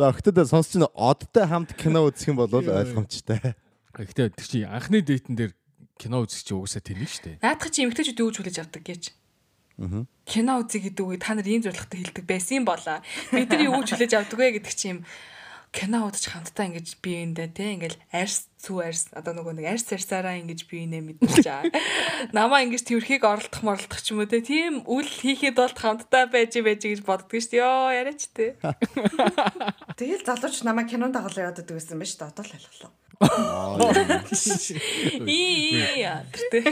За 0.00 0.08
охтод 0.08 0.40
сонсч 0.48 0.80
н 0.80 0.88
одтой 0.96 1.44
хамт 1.44 1.76
кино 1.76 2.08
үзэх 2.08 2.32
юм 2.32 2.40
бол 2.40 2.48
ойлгомжтой. 2.48 3.52
Гэхдээ 3.92 4.32
тэр 4.32 4.48
чи 4.48 4.64
анхны 4.64 5.04
дэйтэн 5.04 5.36
дээр 5.36 5.52
кино 6.00 6.24
үзэх 6.24 6.48
чи 6.48 6.56
угсаа 6.56 6.80
тэнэг 6.80 7.12
штэ. 7.12 7.36
Наадах 7.44 7.68
чи 7.68 7.84
эмгтээчүүд 7.84 8.16
юу 8.16 8.32
гэж 8.32 8.36
хүлээж 8.40 8.58
авдаг 8.64 8.80
гэж. 8.80 9.12
Аа. 9.76 10.08
Кино 10.24 10.64
үзье 10.64 10.80
гэдэг 10.80 11.04
үг 11.04 11.20
та 11.20 11.36
нар 11.36 11.44
ийм 11.44 11.60
зорилготой 11.60 12.00
хэлдэг 12.00 12.24
байсан 12.24 12.64
болоо. 12.64 13.04
Бид 13.28 13.52
нар 13.52 13.60
юу 13.60 13.76
гэж 13.84 13.92
хүлээж 13.92 14.12
авдаг 14.16 14.40
вэ 14.40 14.56
гэдэг 14.56 14.72
чи 14.72 14.96
юм 14.96 15.04
кино 15.76 16.08
удаж 16.08 16.24
хамтдаа 16.24 16.72
ингэж 16.72 17.04
биеиндээ 17.04 17.52
те 17.52 17.76
ингээл 17.76 18.00
арьс 18.08 18.48
цүү 18.56 18.78
арьс 18.88 19.04
одоо 19.12 19.36
нөгөө 19.36 19.54
нэг 19.60 19.66
арьс 19.68 19.88
арьсаараа 19.92 20.40
ингэж 20.40 20.64
биенээ 20.66 21.02
мэдчихэж 21.04 21.44
байгаа. 21.44 21.70
Намаа 22.36 22.64
ингэж 22.64 22.88
тэрхийг 22.88 23.22
оролдох 23.28 23.62
моролдох 23.62 24.00
ч 24.00 24.16
юм 24.16 24.24
уу 24.24 24.30
те 24.30 24.40
тийм 24.40 24.80
үл 24.88 25.04
хийхэд 25.04 25.60
бол 25.60 25.76
хамтдаа 25.76 26.24
байж 26.32 26.56
байж 26.64 26.80
гэж 26.88 27.04
боддог 27.04 27.36
шүү 27.36 27.52
дээ. 27.52 27.60
Йоо 27.60 27.92
яриач 27.92 28.22
те. 28.32 28.56
Тэгэл 30.00 30.24
залууч 30.24 30.64
намайг 30.64 30.88
кинонд 30.88 31.14
дагалаа 31.14 31.52
яваад 31.52 31.60
байдаг 31.60 31.76
байсан 31.76 32.00
байж 32.00 32.16
та 32.16 32.32
одоо 32.32 32.44
л 32.48 32.56
ойлголоо. 32.56 32.92
Ии 35.24 35.80
яартэй. 36.04 36.68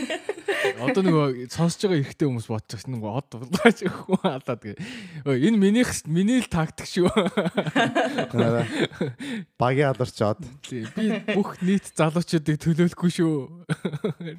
Одоо 0.84 1.00
нөгөө 1.00 1.48
сонсож 1.48 1.88
байгаа 1.88 2.04
ихтэй 2.04 2.28
хүмүүс 2.28 2.48
бодож 2.52 2.84
байгаа 2.84 2.92
нөгөө 2.92 3.12
од 3.16 3.28
булгаач 3.32 3.80
хүн 3.88 4.20
алаад 4.28 4.60
гээ. 4.60 4.76
Энэ 5.24 5.56
минийх 5.56 6.04
миний 6.04 6.44
л 6.44 6.48
тактик 6.52 6.84
шүү. 6.84 7.08
Багийн 9.56 9.88
аларчаад. 9.88 10.44
Би 10.68 10.84
бүх 11.32 11.56
нийт 11.74 11.90
залуучуудыг 11.98 12.56
төлөөлөхгүй 12.62 13.10
шүү. 13.10 13.34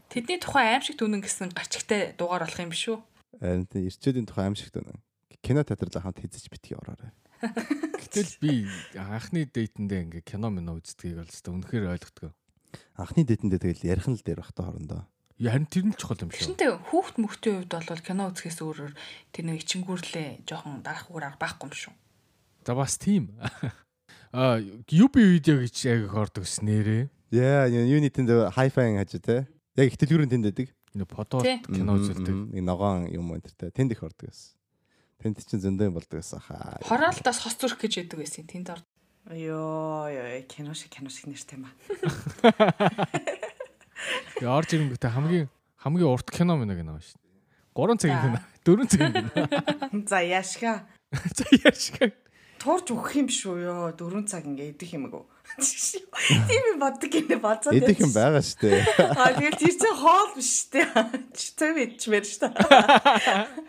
Тэдний 0.07 0.39
тухай 0.39 0.71
аимшиг 0.79 0.95
түнэн 0.95 1.19
гэсэн 1.19 1.51
гарчигтай 1.51 2.15
дугаар 2.15 2.47
болох 2.47 2.63
юм 2.63 2.71
биш 2.71 2.87
үү? 2.87 2.99
Харин 3.43 3.67
ирчүүдийн 3.67 4.27
тухай 4.27 4.47
аимшиг 4.47 4.71
түнэн. 4.71 5.03
Кино 5.43 5.67
театрал 5.67 5.99
хамт 5.99 6.23
хийжиж 6.23 6.47
битгий 6.47 6.79
ороорой. 6.79 7.11
Гэтэл 7.99 8.39
би 8.39 8.71
анхны 8.95 9.43
дейтэндээ 9.43 10.23
ингээ 10.23 10.23
кино 10.23 10.47
минь 10.47 10.71
үздгийг 10.71 11.19
бол 11.19 11.27
өстой 11.27 11.51
үнэхээр 11.51 11.91
ойлгодог. 11.91 12.31
Анхны 12.95 13.27
дейтэндээ 13.27 13.59
тэгэл 13.59 13.91
ярих 13.91 14.07
нь 14.07 14.15
л 14.15 14.23
дээр 14.23 14.39
бахта 14.39 14.63
хоорондоо. 14.63 15.03
Харин 15.35 15.67
тэр 15.67 15.85
нь 15.91 15.97
чухал 15.99 16.23
юм 16.23 16.31
шүү. 16.31 16.55
Шинтэй 16.55 16.71
хүүхд 16.71 17.19
мөхтийн 17.19 17.67
хувьд 17.67 17.75
бол 17.75 18.07
кино 18.07 18.31
үзэхээс 18.31 18.59
өөрөөр 18.63 18.93
тэр 19.35 19.43
нэг 19.51 19.67
ичингүүрлээ 19.67 20.47
жоохон 20.47 20.79
дарах 20.79 21.11
үрээр 21.11 21.35
байхгүй 21.35 21.67
юм 21.67 21.75
шүү. 21.75 21.93
За 22.63 22.71
бас 22.71 22.95
тийм. 22.95 23.35
А 24.35 24.59
UB 24.59 25.15
видео 25.15 25.63
гэж 25.63 25.75
яг 25.87 26.11
хордог 26.11 26.43
снэрээ. 26.43 27.07
Яа, 27.31 27.65
Unity-д 27.69 28.51
hi-fi 28.53 28.97
хаж 28.97 29.15
те. 29.21 29.47
Яг 29.75 29.87
их 29.89 29.97
дэлгүүрийн 29.97 30.29
тэнд 30.29 30.45
байдаг. 30.45 30.69
Энэ 30.93 31.05
фото 31.09 31.41
кино 31.41 31.97
үзэлдэг. 31.97 32.53
Нэг 32.53 32.63
ногоон 32.63 33.09
юм 33.09 33.33
те. 33.41 33.71
Тэнд 33.71 33.91
их 33.97 34.03
ордог 34.03 34.29
байсан. 34.29 34.55
Тэнд 35.19 35.41
чинь 35.41 35.63
зөндөө 35.63 35.89
болдог 35.95 36.21
байсан 36.21 36.39
хаа. 36.39 36.79
Хороолтоос 36.85 37.39
хоц 37.43 37.57
зүрх 37.59 37.81
гэж 37.81 38.05
яддаг 38.05 38.21
байсан. 38.21 38.45
Тэнд 38.45 38.69
ор. 38.71 38.79
Йоо 39.33 40.05
ёо 40.05 40.41
кино 40.45 40.77
шиг 40.77 40.93
кино 40.93 41.09
шиг 41.09 41.27
нэртэй 41.27 41.57
юм 41.57 41.65
аа. 41.65 41.73
Тэгээ 44.37 44.53
орж 44.53 44.69
ирэнгүүтээ 44.75 45.11
хамгийн 45.17 45.47
хамгийн 45.81 46.11
урт 46.13 46.29
кино 46.29 46.61
мэнэ 46.61 46.77
гэнэ 46.77 46.93
шүү 47.01 47.17
дээ. 47.17 47.25
3 47.73 47.99
цагийн 47.99 48.21
кино, 48.21 48.39
4 48.63 48.85
цагийн 48.85 49.13
кино. 49.17 50.05
За 50.07 50.21
яшка. 50.21 50.85
За 51.37 51.45
яшка. 51.51 52.13
Туурж 52.61 52.93
өгөх 52.93 53.17
юм 53.17 53.27
шүү 53.33 53.65
ёо 53.65 53.97
4 53.97 54.29
цаг 54.29 54.45
ингээ 54.45 54.77
идэх 54.77 54.93
юм 54.93 55.09
уу? 55.09 55.25
Тийм 55.55 56.63
юм 56.75 56.79
боддог 56.79 57.09
гинэ 57.09 57.39
бодсоо. 57.39 57.71
Идэх 57.71 58.03
юм 58.03 58.11
байгаа 58.11 58.43
шүү 58.43 58.59
дээ. 58.65 58.83
Аа 59.15 59.31
тэгэл 59.39 59.55
тэр 59.55 59.75
чинь 59.79 59.95
хоол 59.95 60.31
биш 60.35 60.49
шүү 60.51 60.69
дээ. 60.75 60.87
Цэв 61.31 61.75
идчихмээр 61.79 62.25
шүү 62.27 62.41
дээ. 62.51 63.63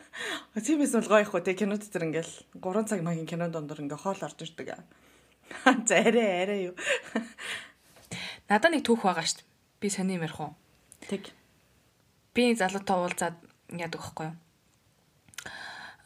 Тиймээс 0.66 0.94
бол 0.98 1.10
гоё 1.14 1.22
их 1.22 1.34
уу 1.34 1.44
те 1.44 1.54
кинод 1.54 1.86
тэр 1.86 2.10
ингээл 2.10 2.32
3 2.58 2.90
цаг 2.90 3.00
магийн 3.06 3.28
кино 3.28 3.46
дондор 3.52 3.78
ингээ 3.78 4.02
хоол 4.02 4.18
орж 4.18 4.38
ирдэг. 4.42 4.82
За 5.86 5.94
арай 6.02 6.42
арай 6.42 6.60
юу. 6.72 6.74
Надаа 8.50 8.70
нэг 8.72 8.82
түүх 8.82 9.06
байгаа 9.06 9.22
дээ. 9.22 9.46
Би 9.78 9.86
сони 9.86 10.18
юм 10.18 10.26
ярих 10.26 10.40
уу? 10.42 10.58
Тэг. 11.06 11.30
Би 12.34 12.50
залуутай 12.56 12.96
уулзаад 12.98 13.36
яадаг 13.70 14.00
байхгүй 14.02 14.26
юу? 14.26 14.36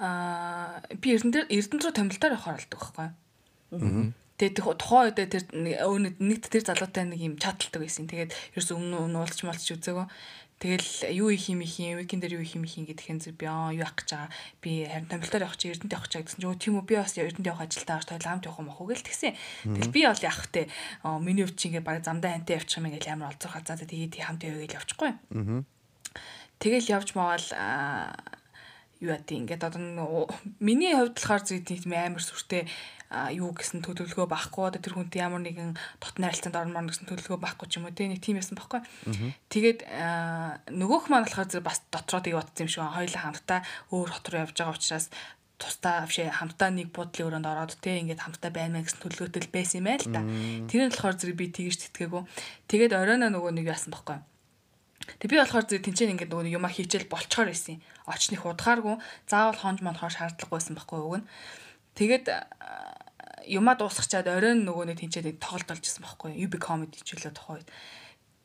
Аа 0.01 0.85
би 1.01 1.17
Эрдэнэ 1.17 1.49
Эрдэнэ 1.49 1.81
рүү 1.81 1.93
томилтоор 1.97 2.37
явахаар 2.37 2.61
болдог 2.61 2.81
байхгүй 2.81 3.07
юу? 3.09 4.13
Тэгээд 4.41 4.57
тухайн 4.81 5.13
үед 5.13 5.21
тэр 5.21 5.45
нэгт 5.53 6.49
тэр 6.49 6.65
залуутай 6.65 7.05
нэг 7.05 7.21
юм 7.21 7.37
чаталдаг 7.37 7.85
байсан. 7.85 8.09
Тэгээд 8.09 8.33
ерөөс 8.57 8.73
өмнө 8.73 8.97
өмнө 9.05 9.21
уулзч 9.21 9.45
малч 9.45 9.69
үзээгөө. 9.69 10.09
Тэгэл 10.61 11.13
юу 11.17 11.29
их 11.29 11.49
юм 11.49 11.61
их 11.61 11.77
юм, 11.81 11.97
викенд 12.01 12.25
дээр 12.25 12.41
юу 12.41 12.45
их 12.45 12.57
юм 12.57 12.65
их 12.65 12.77
гэдэхэн 12.77 13.21
зү 13.21 13.33
би 13.33 13.49
аа 13.49 13.73
юу 13.73 13.85
ах 13.85 13.97
гэж 13.97 14.13
байгаа. 14.13 14.33
Би 14.61 14.85
харин 14.85 15.09
томилтоор 15.09 15.45
явах 15.49 15.57
чи 15.57 15.73
Эрдэнэт 15.73 15.97
явах 15.97 16.13
чаг 16.13 16.29
гэсэн 16.29 16.41
чи 16.41 16.49
өө 16.53 16.61
тийм 16.61 16.77
үү 16.77 16.85
би 16.85 16.95
бас 17.01 17.17
Эрдэнэт 17.17 17.49
явах 17.49 17.65
ажилдаа 17.65 17.97
авч 17.97 18.07
тойл 18.13 18.29
амт 18.29 18.45
явах 18.45 18.61
юм 18.61 18.69
ах 18.69 18.81
уу 18.81 18.93
гэл 18.93 19.01
тэгсэн. 19.01 19.37
Тэгэл 19.73 19.89
би 19.97 20.01
бол 20.05 20.21
явах 20.21 20.49
те 20.53 20.69
миний 21.25 21.49
чи 21.49 21.73
ингээ 21.73 21.81
баг 21.81 22.05
замдаа 22.05 22.37
хантай 22.37 22.61
явчих 22.61 22.77
юм 22.77 22.93
ингээл 22.93 23.13
амар 23.17 23.33
олзох 23.33 23.57
хазаа 23.57 23.81
тэгээд 23.81 24.21
хамт 24.21 24.45
явъя 24.45 24.69
гэж 24.69 24.73
явчихгүй. 24.85 25.13
Тэгэл 26.61 26.93
явж 26.93 27.09
маавал 27.17 27.41
юу 29.01 29.11
яа 29.11 29.21
тийм 29.25 29.49
ингээд 29.49 29.65
одоо 29.65 29.81
миний 30.61 30.93
хувьд 30.93 31.17
болохоор 31.17 31.43
зүй 31.45 31.61
тийм 31.65 31.93
амар 31.97 32.21
сүртэй 32.21 32.69
юу 33.11 33.51
гэсэн 33.51 33.83
төлөвлөгөө 33.83 34.29
байхгүй 34.31 34.65
одоо 34.71 34.79
тэр 34.79 34.95
хүнтэй 34.95 35.19
ямар 35.19 35.43
нэгэн 35.43 35.75
дотны 35.99 36.31
харилцаанд 36.31 36.55
ормоор 36.55 36.87
гэсэн 36.87 37.11
төлөвлөгөө 37.11 37.43
байхгүй 37.43 37.67
ч 37.67 37.83
юм 37.83 37.91
уу 37.91 37.97
тийм 37.97 38.15
нэг 38.15 38.23
тийм 38.23 38.39
ясан 38.39 38.55
байхгүй. 38.55 38.87
Тэгээд 39.51 39.81
нөгөөх 40.71 41.11
маань 41.11 41.27
болохоор 41.27 41.51
зэрэг 41.51 41.67
бас 41.67 41.83
дотроо 41.91 42.23
тийг 42.23 42.39
бодсон 42.39 42.63
юм 42.63 42.71
шиг 42.71 42.87
хоёулаа 42.87 43.23
хамтдаа 43.27 43.61
өөр 43.91 44.09
хот 44.15 44.27
руу 44.31 44.43
явж 44.47 44.55
байгаа 44.55 44.79
учраас 44.79 45.11
тусдаа 45.59 46.07
авши 46.07 46.25
хамтаа 46.31 46.71
нэг 46.71 46.95
буудлын 46.95 47.27
өрөөнд 47.35 47.51
ороод 47.51 47.75
те 47.83 47.99
ингээд 47.99 48.23
хамтаа 48.23 48.51
байна 48.55 48.81
гэсэн 48.81 49.03
төлөвлөлтөл 49.03 49.51
байсан 49.51 49.83
юм 49.83 49.91
байл 49.91 50.07
та. 50.07 50.23
Тэр 50.71 50.81
нь 50.87 50.93
болохоор 50.95 51.19
зэрэг 51.19 51.37
би 51.37 51.47
тэгж 51.51 51.77
тэтгээгүй. 51.91 52.23
Тэгээд 52.71 52.95
оройноо 52.95 53.29
нөгөө 53.35 53.53
нэг 53.59 53.67
яасан 53.69 53.93
баггүй. 53.93 54.23
Тэг 55.19 55.29
би 55.33 55.37
болохоор 55.41 55.67
зэрэг 55.67 55.85
тэнцэн 55.91 56.15
ингээд 56.15 56.31
нөгөө 56.31 56.55
юма 56.55 56.71
хийчихэл 56.71 57.11
болцохоор 57.11 57.51
байсан. 57.51 57.83
Очныг 58.07 58.47
удахааргүй 58.47 58.97
заавал 59.27 59.59
хонж 59.59 59.83
монхоор 59.83 60.15
шаардлагагүйсэн 60.15 60.77
баггүй 60.79 61.01
уг 61.01 61.17
нь. 61.25 61.29
Тэгээд 61.99 62.27
юма 63.51 63.75
дуусгачаад 63.75 64.31
оройн 64.31 64.63
нөгөө 64.63 64.95
нэг 64.95 64.99
тэнцээд 65.03 65.43
тоглолт 65.43 65.67
болж 65.67 65.85
исэн 65.85 66.07
баггүй. 66.07 66.39
UB 66.39 66.55
comedy 66.63 67.03
хичээлээ 67.03 67.35
тухайд. 67.35 67.67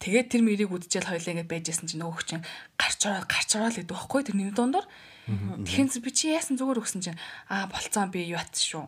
Тэгээд 0.01 0.27
тэр 0.33 0.41
мэрийг 0.41 0.71
үдчихэл 0.73 1.11
хоёлаа 1.13 1.45
ингэж 1.45 1.47
байжсэн 1.47 1.87
чинь 1.87 2.01
нөгөө 2.03 2.23
чинь 2.25 2.43
гарч 2.75 2.99
ороод 3.05 3.27
гарч 3.29 3.49
ороод 3.55 3.75
гэдэг 3.77 3.95
байхгүй 3.95 4.21
тэрний 4.27 4.51
дундор. 4.51 4.85
Тэгэхээр 5.25 6.03
би 6.03 6.11
чи 6.11 6.35
яасан 6.35 6.59
зүгээр 6.59 6.81
өгсөн 6.83 7.01
чинь 7.01 7.19
аа 7.47 7.69
болцсон 7.71 8.11
би 8.11 8.27
юу 8.27 8.37
атсан 8.37 8.65
шүү. 8.65 8.85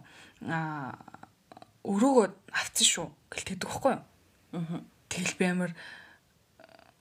Аа 0.51 0.93
өрөөгөө 1.88 2.27
авцсан 2.51 2.88
шүү 2.88 3.07
гэлтэгдэг 3.31 3.67
байхгүй 3.72 3.93
юу. 3.96 4.03
Тэгэл 5.07 5.39
би 5.39 5.46
амар 5.48 5.72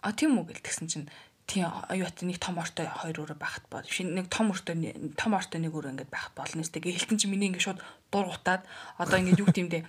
а 0.06 0.14
тийм 0.14 0.38
үү 0.38 0.54
гэлтгсэн 0.54 0.86
чинь. 0.86 1.10
Тийм 1.50 1.66
юу 1.90 2.06
ат 2.06 2.22
нэг 2.22 2.38
том 2.38 2.62
ортой 2.62 2.86
хоёр 2.86 3.26
өрөө 3.26 3.38
байхад 3.38 3.66
бол. 3.66 3.82
Биш 3.82 4.06
нэг 4.06 4.30
том 4.30 4.54
ортой 4.54 4.94
том 5.18 5.34
ортой 5.34 5.58
нэг 5.58 5.74
өрөө 5.74 5.98
ингээд 5.98 6.14
байх 6.14 6.30
болно 6.38 6.62
нэстэ 6.62 6.78
гэлтэн 6.78 7.18
чи 7.18 7.26
миний 7.26 7.50
ингээд 7.50 7.66
шууд 7.66 7.82
дургутаад 8.14 8.62
одоо 9.02 9.18
ингээд 9.18 9.42
юу 9.42 9.50
гэмдэ 9.50 9.82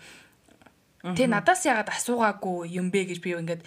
Тэ 1.16 1.30
надаас 1.30 1.62
яагаад 1.64 1.94
асуугаагүй 1.94 2.74
юм 2.74 2.90
бэ 2.90 3.14
гэж 3.14 3.22
би 3.22 3.38
ингээд 3.38 3.62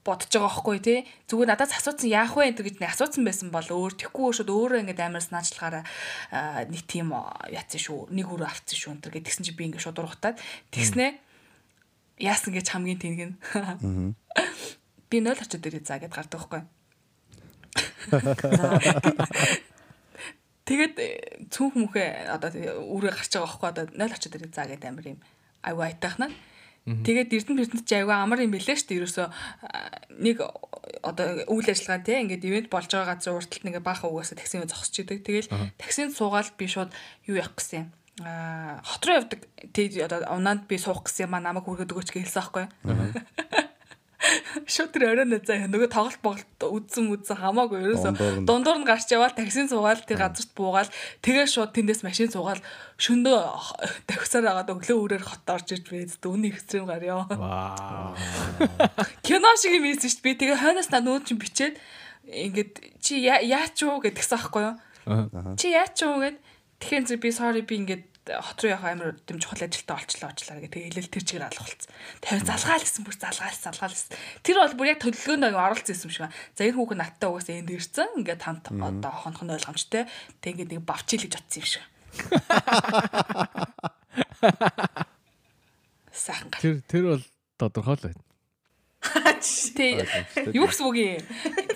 бодож 0.00 0.30
байгаа 0.32 0.48
байхгүй 0.48 0.78
тий. 0.80 0.98
Зүгээр 1.28 1.50
надаас 1.52 1.76
асуусан 1.76 2.08
яах 2.08 2.32
вэ 2.32 2.56
гэж 2.56 2.80
нэг 2.80 2.90
асуусан 2.96 3.22
байсан 3.26 3.52
бол 3.52 3.68
өөр 3.68 3.92
тэггүй 4.00 4.32
шууд 4.40 4.50
өөрөө 4.50 4.80
ингээд 4.86 5.04
амар 5.04 5.20
санаачлагаараа 5.20 5.84
нэг 6.72 6.82
тийм 6.88 7.12
яатсан 7.52 7.80
шүү. 7.82 8.08
Нэг 8.14 8.26
өрөө 8.32 8.48
авцсан 8.48 8.78
шүү 8.78 8.92
энэ 8.96 9.12
гэдгсэн 9.20 9.44
чи 9.44 9.52
би 9.52 9.68
ингээд 9.68 9.84
шууд 9.84 10.00
урахтаад 10.00 10.40
тэгснэ. 10.72 11.20
Яасан 12.22 12.56
гэж 12.56 12.66
хамгийн 12.72 13.00
тэнэг 13.02 13.22
нь. 13.28 13.36
Би 15.10 15.20
0 15.20 15.38
очоод 15.38 15.66
ирээ 15.66 15.84
заа 15.86 15.98
гэд 16.02 16.14
гардаг 16.14 16.40
байхгүй. 16.40 16.62
Тэгээд 20.66 20.94
цүнх 21.50 21.74
мүхэ 21.78 22.26
одоо 22.26 22.50
үрээ 22.90 23.14
гарч 23.14 23.30
байгаа 23.34 23.46
байхгүй 23.46 23.68
одоо 23.70 23.86
0 23.94 24.16
очоод 24.16 24.34
ирээ 24.34 24.50
заа 24.50 24.66
гэд 24.66 24.84
амар 24.86 25.06
юм 25.14 25.20
аюу 25.62 25.82
айтахнаа 25.86 26.30
Тэгээд 26.86 27.34
Эрдэнэ 27.34 27.66
Эрдэнэт 27.66 27.82
ч 27.82 27.98
аяга 27.98 28.22
амар 28.22 28.46
юм 28.46 28.54
билээ 28.54 28.78
шүү 28.78 28.94
дээ. 28.94 28.98
Ерөөсөө 29.02 29.26
нэг 30.22 30.38
одоо 31.02 31.42
үйл 31.50 31.66
ажиллагаа 31.66 32.06
тий 32.06 32.22
ингээд 32.22 32.46
ивент 32.46 32.70
болж 32.70 32.86
байгаа 32.86 33.18
газар 33.18 33.34
урталт 33.34 33.66
нэг 33.66 33.82
баахан 33.82 34.14
угаасаа 34.14 34.38
таксинд 34.38 34.70
зогсож 34.70 35.02
идэг. 35.02 35.26
Тэгэл 35.26 35.50
таксинд 35.82 36.14
суугаад 36.14 36.54
би 36.54 36.70
шууд 36.70 36.94
юу 37.26 37.42
явах 37.42 37.58
гэсэн 37.58 37.82
юм. 37.82 37.88
Аа 38.22 38.78
хот 38.86 39.02
руу 39.02 39.18
явдаг. 39.18 39.50
Тэг 39.74 39.98
одоо 39.98 40.30
унаанд 40.30 40.70
би 40.70 40.78
суух 40.78 41.10
гэсэн 41.10 41.26
юм 41.26 41.34
аа 41.34 41.42
намайг 41.42 41.66
хүргээд 41.66 41.90
өгөөч 41.90 42.10
гэлсэн 42.14 42.38
аахгүй. 42.38 42.70
Шууд 44.66 44.90
тэр 44.94 45.12
оройн 45.12 45.36
заа 45.44 45.68
нөгөө 45.70 45.90
тоглолт 45.92 46.20
боголт 46.24 46.60
үдсэн 46.60 47.10
үдсэн 47.12 47.36
хамаагүй 47.38 47.78
ерөөсө 47.84 48.44
дундуур 48.48 48.78
нь 48.82 48.88
гарч 48.88 49.10
яваал 49.12 49.34
таксин 49.36 49.70
суугаал 49.70 50.02
тэр 50.02 50.18
газарт 50.22 50.50
буугаал 50.56 50.90
тэгээ 51.22 51.46
шууд 51.46 51.72
тэндээс 51.76 52.02
машин 52.02 52.32
суугаал 52.32 52.62
шөндөө 52.96 53.38
тавхисаар 54.08 54.46
агаад 54.50 54.72
өглөө 54.72 54.98
үрээр 55.04 55.24
хот 55.26 55.46
орж 55.46 55.76
иж 55.76 55.84
байд 55.86 56.16
дүүний 56.18 56.50
экстрем 56.50 56.88
гарьяа. 56.88 57.28
Вау. 57.28 58.16
Кино 59.22 59.52
шиг 59.60 59.76
юм 59.76 59.86
ийсэн 59.86 60.10
шүү 60.10 60.22
дээ. 60.22 60.26
Би 60.26 60.38
тэгээ 60.40 60.62
хойноос 60.64 60.88
та 60.88 61.04
нүүд 61.04 61.28
чинь 61.28 61.42
бичээд 61.42 61.76
ингээд 62.26 62.72
чи 63.04 63.22
яач 63.22 63.76
юу 63.84 64.00
гэдгсэн 64.00 64.36
аахгүй 64.40 64.62
юу? 64.66 64.74
Чи 65.60 65.70
яач 65.76 66.00
юу 66.02 66.18
гэд 66.24 66.40
тэгэхээр 66.80 67.20
би 67.22 67.30
sorry 67.30 67.62
би 67.62 67.74
ингээд 67.84 68.04
хот 68.26 68.58
руу 68.58 68.74
явах 68.74 68.90
амар 68.90 69.14
дэм 69.22 69.38
чухал 69.38 69.62
ажилтаа 69.62 70.02
олчлоо 70.02 70.34
очлаа 70.34 70.58
гэх 70.58 70.74
тэгээ 70.74 70.90
хэлэл 70.90 71.14
тэр 71.14 71.22
чигээр 71.22 71.46
алах 71.46 71.62
болсон. 71.62 71.94
Тэр 72.18 72.42
залгаал 72.42 72.82
гэсэн 72.82 73.06
бүр 73.06 73.14
залгаал 73.14 73.54
залгаал 73.54 73.94
гэсэн. 73.94 74.18
Тэр 74.42 74.58
бол 74.58 74.74
бүр 74.74 74.90
яг 74.90 74.98
төлөвлөгөөнд 74.98 75.54
оролцсон 75.54 75.94
юм 75.94 76.10
шиг 76.10 76.26
байна. 76.26 76.34
За 76.58 76.66
энэ 76.66 76.74
хүүхэн 76.74 76.98
надтай 76.98 77.30
угаасаа 77.30 77.54
энд 77.54 77.70
ирсэн. 77.70 78.18
Ингээд 78.18 78.42
хамт 78.42 78.66
одоо 78.74 79.14
хонох 79.14 79.46
нь 79.46 79.54
ойлгомжтой. 79.54 80.10
Тэг 80.42 80.58
ингээд 80.58 80.74
нэг 80.74 80.82
бавчил 80.82 81.22
гэж 81.22 81.38
утсан 81.38 81.62
юм 81.62 81.70
шиг. 81.70 81.86
Сайхан 86.10 86.50
гар. 86.50 86.60
Тэр 86.60 86.82
тэр 86.90 87.04
бол 87.14 87.22
тодорхой 87.62 87.94
л 87.94 88.10
байна. 88.10 88.26
Тэ 89.76 90.08
юу 90.56 90.64
гэсэн 90.66 90.86
үг 90.88 90.96
юм. 90.98 91.22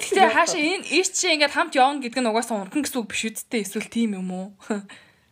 Гэтэ 0.03 0.35
хаашаа 0.35 0.59
энэ 0.59 0.89
ийч 0.89 1.15
чи 1.15 1.29
ингээд 1.31 1.55
хамт 1.55 1.79
явна 1.79 2.03
гэдэг 2.03 2.25
нь 2.25 2.27
угаасаа 2.27 2.59
унтан 2.65 2.83
гэсэн 2.83 2.99
үг 3.05 3.13
биш 3.13 3.29
үсттэй 3.29 3.61
эсвэл 3.63 3.87
тийм 3.87 4.19
юм 4.19 4.33
уу? 4.33 4.49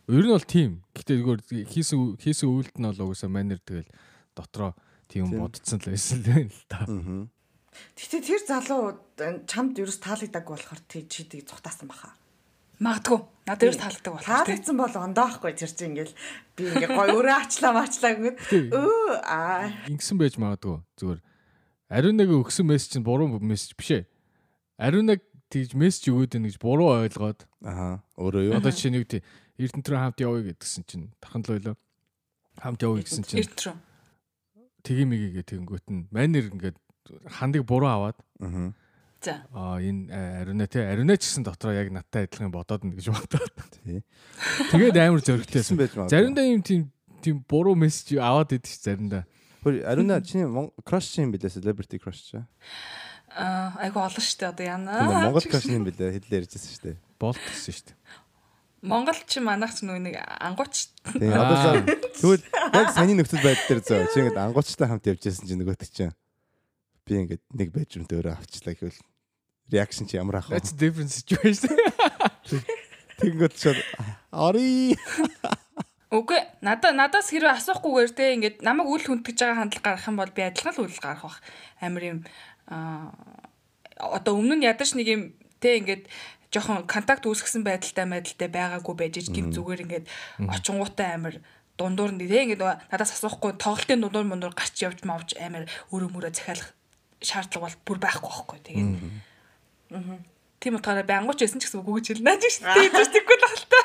Ер 0.09 0.25
нь 0.25 0.33
бол 0.33 0.41
тийм. 0.41 0.81
Гэтэ 0.97 1.21
зүгээр 1.21 1.69
хийсэн 1.69 2.17
хийсэн 2.17 2.49
үйлдэл 2.49 2.81
нь 2.81 2.89
бол 2.89 3.13
угсаа 3.13 3.29
манер 3.29 3.61
тэгэл 3.61 3.85
дотроо 4.33 4.73
тийм 5.05 5.29
бодцсон 5.37 5.77
л 5.77 5.93
байсан 5.93 6.25
л 6.25 6.65
та. 6.65 6.89
Гэтэ 7.93 8.17
тэр 8.25 8.41
залуу 8.41 8.97
чамд 9.45 9.77
ерөөс 9.77 10.01
таалагдаагүй 10.01 10.53
болохоор 10.57 10.81
тий 10.89 11.05
чи 11.05 11.29
тийг 11.29 11.45
цухтаасан 11.45 11.85
баха. 11.85 12.17
Магадгүй. 12.81 13.21
Надад 13.45 13.69
ерөөс 13.69 13.81
таалагддаг 13.85 14.13
болохоор. 14.17 14.45
Таалагдсан 14.49 14.77
бол 14.81 14.95
ондоохгүй 14.97 15.51
тэр 15.53 15.71
чинь 15.77 15.93
ингээл 15.93 16.15
би 16.57 16.61
ингээ 16.73 16.89
гой 16.89 17.07
өөрөө 17.13 17.35
ачлаа 17.45 17.71
мачлаа 17.77 18.11
гэгээд 18.17 18.73
өө 18.73 19.13
аа. 19.29 19.69
Ингэсэн 19.93 20.17
байж 20.17 20.41
магадгүй. 20.41 20.79
Зүгээр 20.97 21.19
ариун 21.93 22.17
нэг 22.17 22.29
өгсөн 22.33 22.65
мессеж 22.65 22.97
чинь 22.97 23.05
буруу 23.05 23.37
мессеж 23.37 23.77
биш 23.77 23.89
ээ. 23.93 24.03
Ариун 24.79 25.11
нэг 25.11 25.21
тэгж 25.51 25.75
мессеж 25.75 26.09
өгөөд 26.09 26.33
байна 26.39 26.47
гэж 26.49 26.57
буруу 26.57 26.89
ойлгоод. 27.03 27.45
Аха. 27.61 28.01
Өөрөө 28.15 28.41
юу? 28.47 28.57
Одоо 28.57 28.71
чинь 28.71 28.95
нэг 28.95 29.11
тий 29.59 29.67
Эрдэнэтрөө 29.67 29.99
хамт 29.99 30.19
явъя 30.23 30.43
гэдгсэн 30.55 30.83
чинь 30.87 31.11
тархан 31.19 31.43
л 31.43 31.51
ойлоо. 31.51 31.75
Хамт 32.63 32.79
явъя 32.79 33.03
гэсэн 33.03 33.27
чинь 33.27 33.43
Эрдэнэтрөө. 33.43 33.75
Тгиймигээ 34.87 35.43
тэгэнгүүт 35.43 35.87
нь 35.91 36.07
манер 36.15 36.47
ингээд 36.47 36.79
хандыг 37.27 37.67
буруу 37.67 37.91
аваад. 37.91 38.17
Аа. 38.39 38.71
За. 39.19 39.43
Аа 39.51 39.83
энэ 39.83 40.47
ариуна 40.47 40.63
те 40.71 40.87
ариуна 40.87 41.19
ч 41.19 41.27
гэсэн 41.27 41.43
дотроо 41.43 41.75
яг 41.75 41.91
надтай 41.91 42.23
адилхан 42.23 42.55
бодоод 42.55 42.87
нь 42.87 42.95
гэж 42.95 43.11
бодоод. 43.11 43.51
Тий. 43.83 43.99
Тэгээд 44.71 44.95
амар 44.95 45.19
зөрөгтэйсэн. 45.19 46.07
Заримдаа 46.07 46.47
юм 46.47 46.63
тийм 46.63 46.87
тийм 47.19 47.43
буруу 47.43 47.75
мессеж 47.75 48.15
аваад 48.15 48.55
идэв 48.55 48.63
чи 48.71 48.79
заримдаа. 48.79 49.27
Хөр 49.59 49.83
ариуна 49.83 50.23
чиний 50.23 50.47
crush 50.87 51.19
чинь 51.19 51.35
билээ 51.35 51.51
celebrity 51.51 51.99
crush 51.99 52.31
чи. 52.31 52.39
Аа 53.35 53.75
айгу 53.83 53.99
олон 53.99 54.23
штэ 54.23 54.55
одоо 54.55 54.63
яана. 54.63 55.03
Монгол 55.03 55.43
crush 55.43 55.67
юм 55.67 55.83
билээ 55.83 56.15
хэдлээ 56.15 56.47
ярьжсэн 56.47 56.71
штэ. 56.79 56.95
Болт 57.19 57.35
гэсэн 57.43 57.75
штэ. 57.75 57.91
Монгол 58.81 59.19
ч 59.27 59.43
манайх 59.43 59.75
ч 59.75 59.83
нөгөө 59.83 60.03
нэг 60.07 60.15
ангууч. 60.23 60.91
Тийм 61.03 61.35
одоо 61.35 61.83
тэгвэл 62.19 62.43
яг 62.47 62.87
саний 62.95 63.15
нөхцөл 63.19 63.43
байдал 63.43 63.67
дээр 63.67 63.81
зөө 63.83 64.07
чи 64.13 64.17
ингээд 64.23 64.39
ангуучтай 64.39 64.87
хамт 64.87 65.09
явжсэн 65.09 65.47
чинь 65.47 65.59
нөгөөт 65.59 65.83
чинь 65.91 66.15
би 67.03 67.13
ингээд 67.19 67.43
нэг 67.51 67.69
бэжрүмтэй 67.75 68.17
өөрөө 68.23 68.35
авчлаа 68.39 68.75
гэвэл 68.79 68.99
реакшн 69.67 70.07
чи 70.07 70.15
ямар 70.15 70.39
ах 70.39 70.47
вэ? 70.47 70.55
That's 70.55 70.71
different 70.71 71.11
situation. 71.11 71.75
Тэнгөт 73.19 73.53
чи 73.59 73.75
ари 74.31 74.95
Үгүй 76.09 76.39
надаа 76.65 76.89
надаас 76.95 77.29
хэрвээ 77.29 77.53
асуухгүйгээр 77.53 78.11
те 78.17 78.33
ингээд 78.33 78.57
намайг 78.65 78.89
үл 78.89 79.03
хүндгэж 79.05 79.37
байгаа 79.37 79.59
хандлага 79.61 79.85
гаргах 79.93 80.09
юм 80.09 80.17
бол 80.17 80.33
би 80.33 80.41
адилхан 80.41 80.73
л 80.73 80.83
үл 80.89 80.97
гаргах 81.03 81.21
бах. 81.21 81.37
Амар 81.83 82.03
юм 82.07 82.19
аа 82.65 83.13
одоо 83.99 84.39
өмнө 84.39 84.57
нь 84.57 84.65
ядаж 84.65 84.97
нэг 84.97 85.07
юм 85.11 85.21
те 85.59 85.77
ингээд 85.79 86.03
жоохон 86.49 86.87
контакт 86.89 87.23
үүсгэсэн 87.29 87.63
байдалтай 87.63 88.05
байдалтай 88.09 88.49
байгаагүй 88.49 88.95
байж 88.97 89.15
гин 89.29 89.53
зүгээр 89.53 89.83
ингээд 89.85 90.05
очингуутай 90.49 91.13
амар 91.13 91.35
дундуур 91.77 92.11
нь 92.15 92.21
тийм 92.25 92.55
ингээд 92.55 92.63
надаас 92.89 93.13
асуухгүй 93.15 93.55
тоглолтын 93.61 94.01
дундуур 94.01 94.27
мундуур 94.27 94.55
гарч 94.57 94.75
явж 94.81 95.05
мавж 95.05 95.37
амар 95.37 95.69
өрөө 95.93 96.09
мөрөө 96.09 96.33
захиалах 96.33 96.73
шаардлага 97.21 97.65
бол 97.67 97.77
бүр 97.85 97.97
байхгүй 98.03 98.29
байхгүй 98.29 98.59
тэгээд 98.65 98.91
аа 99.95 100.19
Тийм 100.59 100.75
утгаараа 100.75 101.07
би 101.07 101.15
ангууч 101.15 101.39
байсан 101.39 101.63
ч 101.63 101.71
гэсэн 101.71 101.79
үгүй 101.79 102.03
гэж 102.03 102.19
хэлнэ 102.19 102.35
ч 102.35 102.59
шүү 102.59 102.67
дээ. 102.67 102.91
Зүстэхгүй 102.91 103.37
л 103.39 103.47
ахalta. 103.47 103.79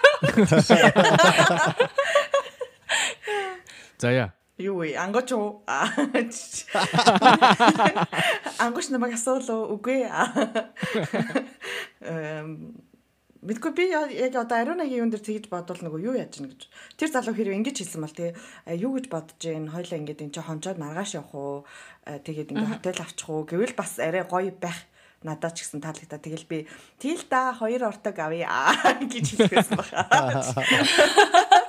За 4.02 4.10
яа. 4.10 4.34
Юу 4.58 4.86
вэ? 4.86 4.94
Ангууч 4.94 5.34
уу? 5.34 5.62
Ангууч 8.62 8.86
намайг 8.94 9.18
асуулаа 9.18 9.66
үгүй. 9.74 10.06
Эм 12.06 12.78
Мэдгүй 13.44 13.72
би 13.76 13.84
яг 13.92 14.32
одоо 14.40 14.56
Ариунагийн 14.56 15.04
юун 15.04 15.12
дээр 15.12 15.20
тэгж 15.20 15.52
бодвол 15.52 15.76
нөгөө 15.84 16.00
юу 16.00 16.16
яаж 16.16 16.40
гэнэ 16.40 16.48
гэж. 16.48 16.62
Тэр 16.96 17.10
залуу 17.12 17.36
хэрэг 17.36 17.60
ингэж 17.60 17.76
хэлсэн 17.76 18.00
бол 18.00 18.16
тий 18.16 18.32
юу 18.72 18.96
гэж 18.96 19.12
бодож 19.12 19.36
гин 19.36 19.68
хоёлаа 19.68 20.00
ингэж 20.00 20.24
энэ 20.24 20.32
ч 20.32 20.40
хончоод 20.40 20.80
маргааш 20.80 21.20
явах 21.20 21.36
уу 21.36 21.68
тэгээд 22.08 22.56
ингэ 22.56 22.80
хотел 22.80 23.04
авчих 23.04 23.28
уу 23.28 23.44
гэвэл 23.44 23.76
бас 23.76 24.00
арай 24.00 24.24
гоё 24.24 24.48
байх 24.48 24.88
надад 25.20 25.60
ч 25.60 25.68
гэсэн 25.68 25.84
таалагдаа 25.84 26.24
тэгэл 26.24 26.48
би 26.48 26.64
тэгэл 26.96 27.28
да 27.28 27.52
хоёр 27.52 27.84
ортог 27.92 28.16
авъя 28.16 28.72
гэж 29.12 29.36
хэлсэн 29.36 29.76
баха. 29.80 31.60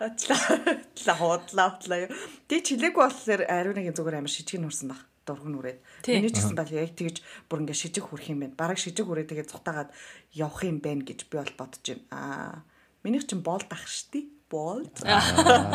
Атлаа 0.00 1.16
хотлаа 1.16 1.68
хотлаа. 1.76 2.08
Тэ 2.48 2.60
чилээгүй 2.60 3.02
болохоор 3.02 3.42
Ариунагийн 3.48 3.96
зүгээр 3.96 4.20
амар 4.20 4.32
шижиг 4.32 4.60
нурсан 4.60 4.92
баг 4.92 5.00
дурган 5.26 5.58
үрээд. 5.58 5.80
Миний 6.12 6.30
ч 6.30 6.38
гэсэн 6.38 6.54
бол 6.54 6.70
яг 6.70 6.94
тэгж 6.94 7.16
бүр 7.50 7.66
ингээ 7.66 7.76
шижиг 7.76 8.04
хүрх 8.06 8.30
юм 8.30 8.44
байна. 8.44 8.54
Бараг 8.54 8.78
шижиг 8.78 9.08
үрээ 9.08 9.26
тэгээ 9.26 9.50
цутаагаад 9.50 9.90
явах 10.36 10.62
юм 10.62 10.78
байна 10.78 11.02
гэж 11.02 11.26
би 11.26 11.40
бол 11.40 11.54
бодож 11.58 11.82
байна. 11.82 12.04
Аа 12.12 12.62
Минийх 13.06 13.30
чинь 13.30 13.38
болд 13.38 13.70
ах 13.70 13.86
штий. 13.86 14.34
Болд. 14.50 14.90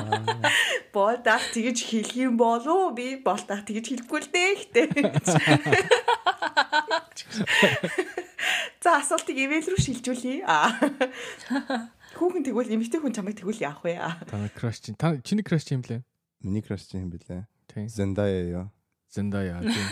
Болд 0.95 1.27
ах 1.27 1.51
тэгэж 1.55 1.79
хэлэх 1.79 2.15
юм 2.19 2.35
болов 2.35 2.91
би 2.91 3.15
болд 3.23 3.47
ах 3.47 3.63
тэгэж 3.63 3.87
хэлэхгүй 3.87 4.19
л 4.19 4.27
дээ 4.35 4.49
ихтэй. 4.59 4.91
За 8.83 8.99
асуултыг 8.99 9.39
ивэл 9.39 9.71
рүү 9.71 9.79
шилжүүлье. 9.79 10.43
Хүүхэн 12.15 12.43
тэгвэл 12.43 12.73
эмэгтэй 12.75 12.99
хүн 12.99 13.15
чамайг 13.15 13.39
тэгвэл 13.39 13.63
яах 13.63 13.79
вэ? 13.83 13.95
Та 14.27 14.35
краш 14.51 14.83
чинь 14.83 14.99
та 14.99 15.15
чиний 15.23 15.43
краш 15.43 15.63
юм 15.71 15.81
блэ? 15.81 16.03
Миний 16.43 16.61
краш 16.61 16.87
чинь 16.87 17.07
юм 17.07 17.11
блэ? 17.11 17.47
Тийм. 17.71 17.87
Зендая 17.87 18.43
ёо. 18.51 18.65
Зендая 19.07 19.61
тийм. 19.63 19.89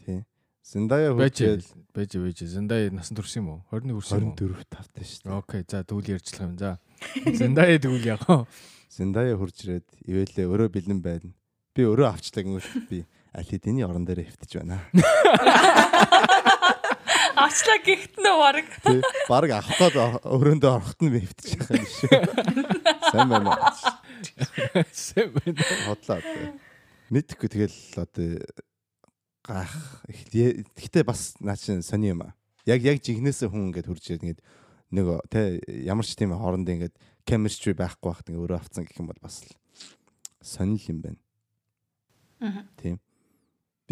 Тийм. 0.00 0.20
Зендая 0.64 1.12
байж 1.12 1.38
байж 1.92 2.12
байж 2.16 2.38
Зендая 2.48 2.90
насан 2.90 3.16
турш 3.16 3.36
юм 3.36 3.48
уу? 3.52 3.60
21 3.68 4.00
хүрсэн 4.00 4.20
юм 4.20 4.32
уу? 4.32 4.36
24 4.36 4.64
тавтай 4.72 5.04
шүү 5.04 5.22
дээ. 5.28 5.36
Окей. 5.36 5.62
За 5.68 5.84
тэгвэл 5.84 6.12
ярьчлах 6.16 6.48
юм. 6.48 6.56
За. 6.56 6.80
Зендая 7.26 7.78
тэгвэл 7.78 8.06
яах 8.08 8.24
вэ? 8.24 8.46
Зендая 8.88 9.36
хурж 9.36 9.56
ирээд 9.64 9.88
ивэлээ 10.08 10.46
өөрөө 10.48 10.68
бэлэн 10.72 11.00
байна. 11.04 11.36
Би 11.76 11.84
өөрөө 11.84 12.08
авчлаа 12.16 12.44
гэнэ 12.44 12.60
би 12.88 13.04
аль 13.32 13.48
хэдийн 13.48 13.84
орон 13.84 14.04
дээр 14.04 14.28
хөвтөж 14.28 14.60
байна. 14.60 14.80
Авчлаа 17.42 17.78
гихт 17.82 18.18
нөө 18.22 18.36
баг. 18.38 18.66
Бараг 19.26 19.50
авах 19.58 19.78
гээд 19.78 19.96
өрөөндөө 20.22 20.70
орохт 20.70 21.00
нь 21.02 21.10
байгаа 21.10 21.74
юм 21.74 21.86
шиг. 21.90 22.10
Сайн 23.10 23.28
байна. 23.28 23.50
Сайн 24.94 25.30
байна. 25.34 25.60
Хотлоо. 25.90 26.22
Мэдхгүй 27.10 27.48
тэгэл 27.50 27.78
одоо 27.98 28.38
гах 29.42 29.74
гэхдээ 30.06 31.02
бас 31.02 31.34
наа 31.42 31.58
чин 31.58 31.82
сони 31.82 32.14
юм 32.14 32.22
аа. 32.22 32.34
Яг 32.64 32.82
яг 32.86 33.02
жигнэсээ 33.02 33.50
хүн 33.50 33.74
ингээд 33.74 33.90
хурж 33.90 34.06
ирээд 34.06 34.22
ингээд 34.22 34.42
нэг 34.94 35.06
тэ 35.26 35.58
ямар 35.82 36.06
ч 36.06 36.14
тийм 36.14 36.30
хооронд 36.30 36.70
ингээд 36.70 36.94
chemistry 37.26 37.74
байхгүй 37.74 38.06
байхад 38.06 38.30
ингээд 38.30 38.44
өөрөө 38.46 38.58
авцсан 38.62 38.86
гэх 38.86 39.02
юм 39.02 39.10
бол 39.10 39.18
бас 39.18 39.42
сонир 40.38 40.82
юм 40.86 40.98
байна. 41.02 41.20
Аа. 42.38 42.62
Тийм. 42.78 43.02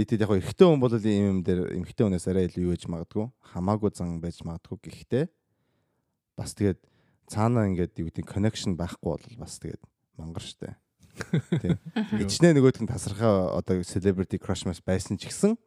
Тэд 0.01 0.25
яг 0.25 0.33
эрэгтэй 0.33 0.67
хүн 0.67 0.81
бол 0.81 0.95
ийм 0.97 1.27
юм 1.29 1.39
дээр 1.45 1.77
эмэгтэй 1.77 2.05
хүнээс 2.09 2.27
арай 2.31 2.49
илүү 2.49 2.65
юу 2.65 2.73
гэж 2.73 2.89
магадгүй 2.89 3.27
хамаагүй 3.53 3.91
зан 3.93 4.21
байж 4.23 4.41
магадгүй 4.47 4.79
гэхдээ 4.81 5.25
бас 6.39 6.57
тэгээд 6.57 6.81
цаанаа 7.29 7.69
ингээд 7.69 8.01
юу 8.01 8.09
гэдэг 8.09 8.25
connection 8.25 8.75
байхгүй 8.81 9.11
бол 9.13 9.27
бас 9.39 9.61
тэгээд 9.61 9.83
мангар 10.17 10.45
штэ. 10.45 10.77
Тийм. 11.61 11.77
Ичнээ 12.25 12.57
нөгөөдх 12.57 12.81
нь 12.81 12.91
тасархаа 12.91 13.55
одоо 13.61 13.83
celebrity 13.85 14.41
crush 14.41 14.65
mas 14.65 14.81
байсан 14.81 15.21
ч 15.21 15.29
гэсэн 15.29 15.59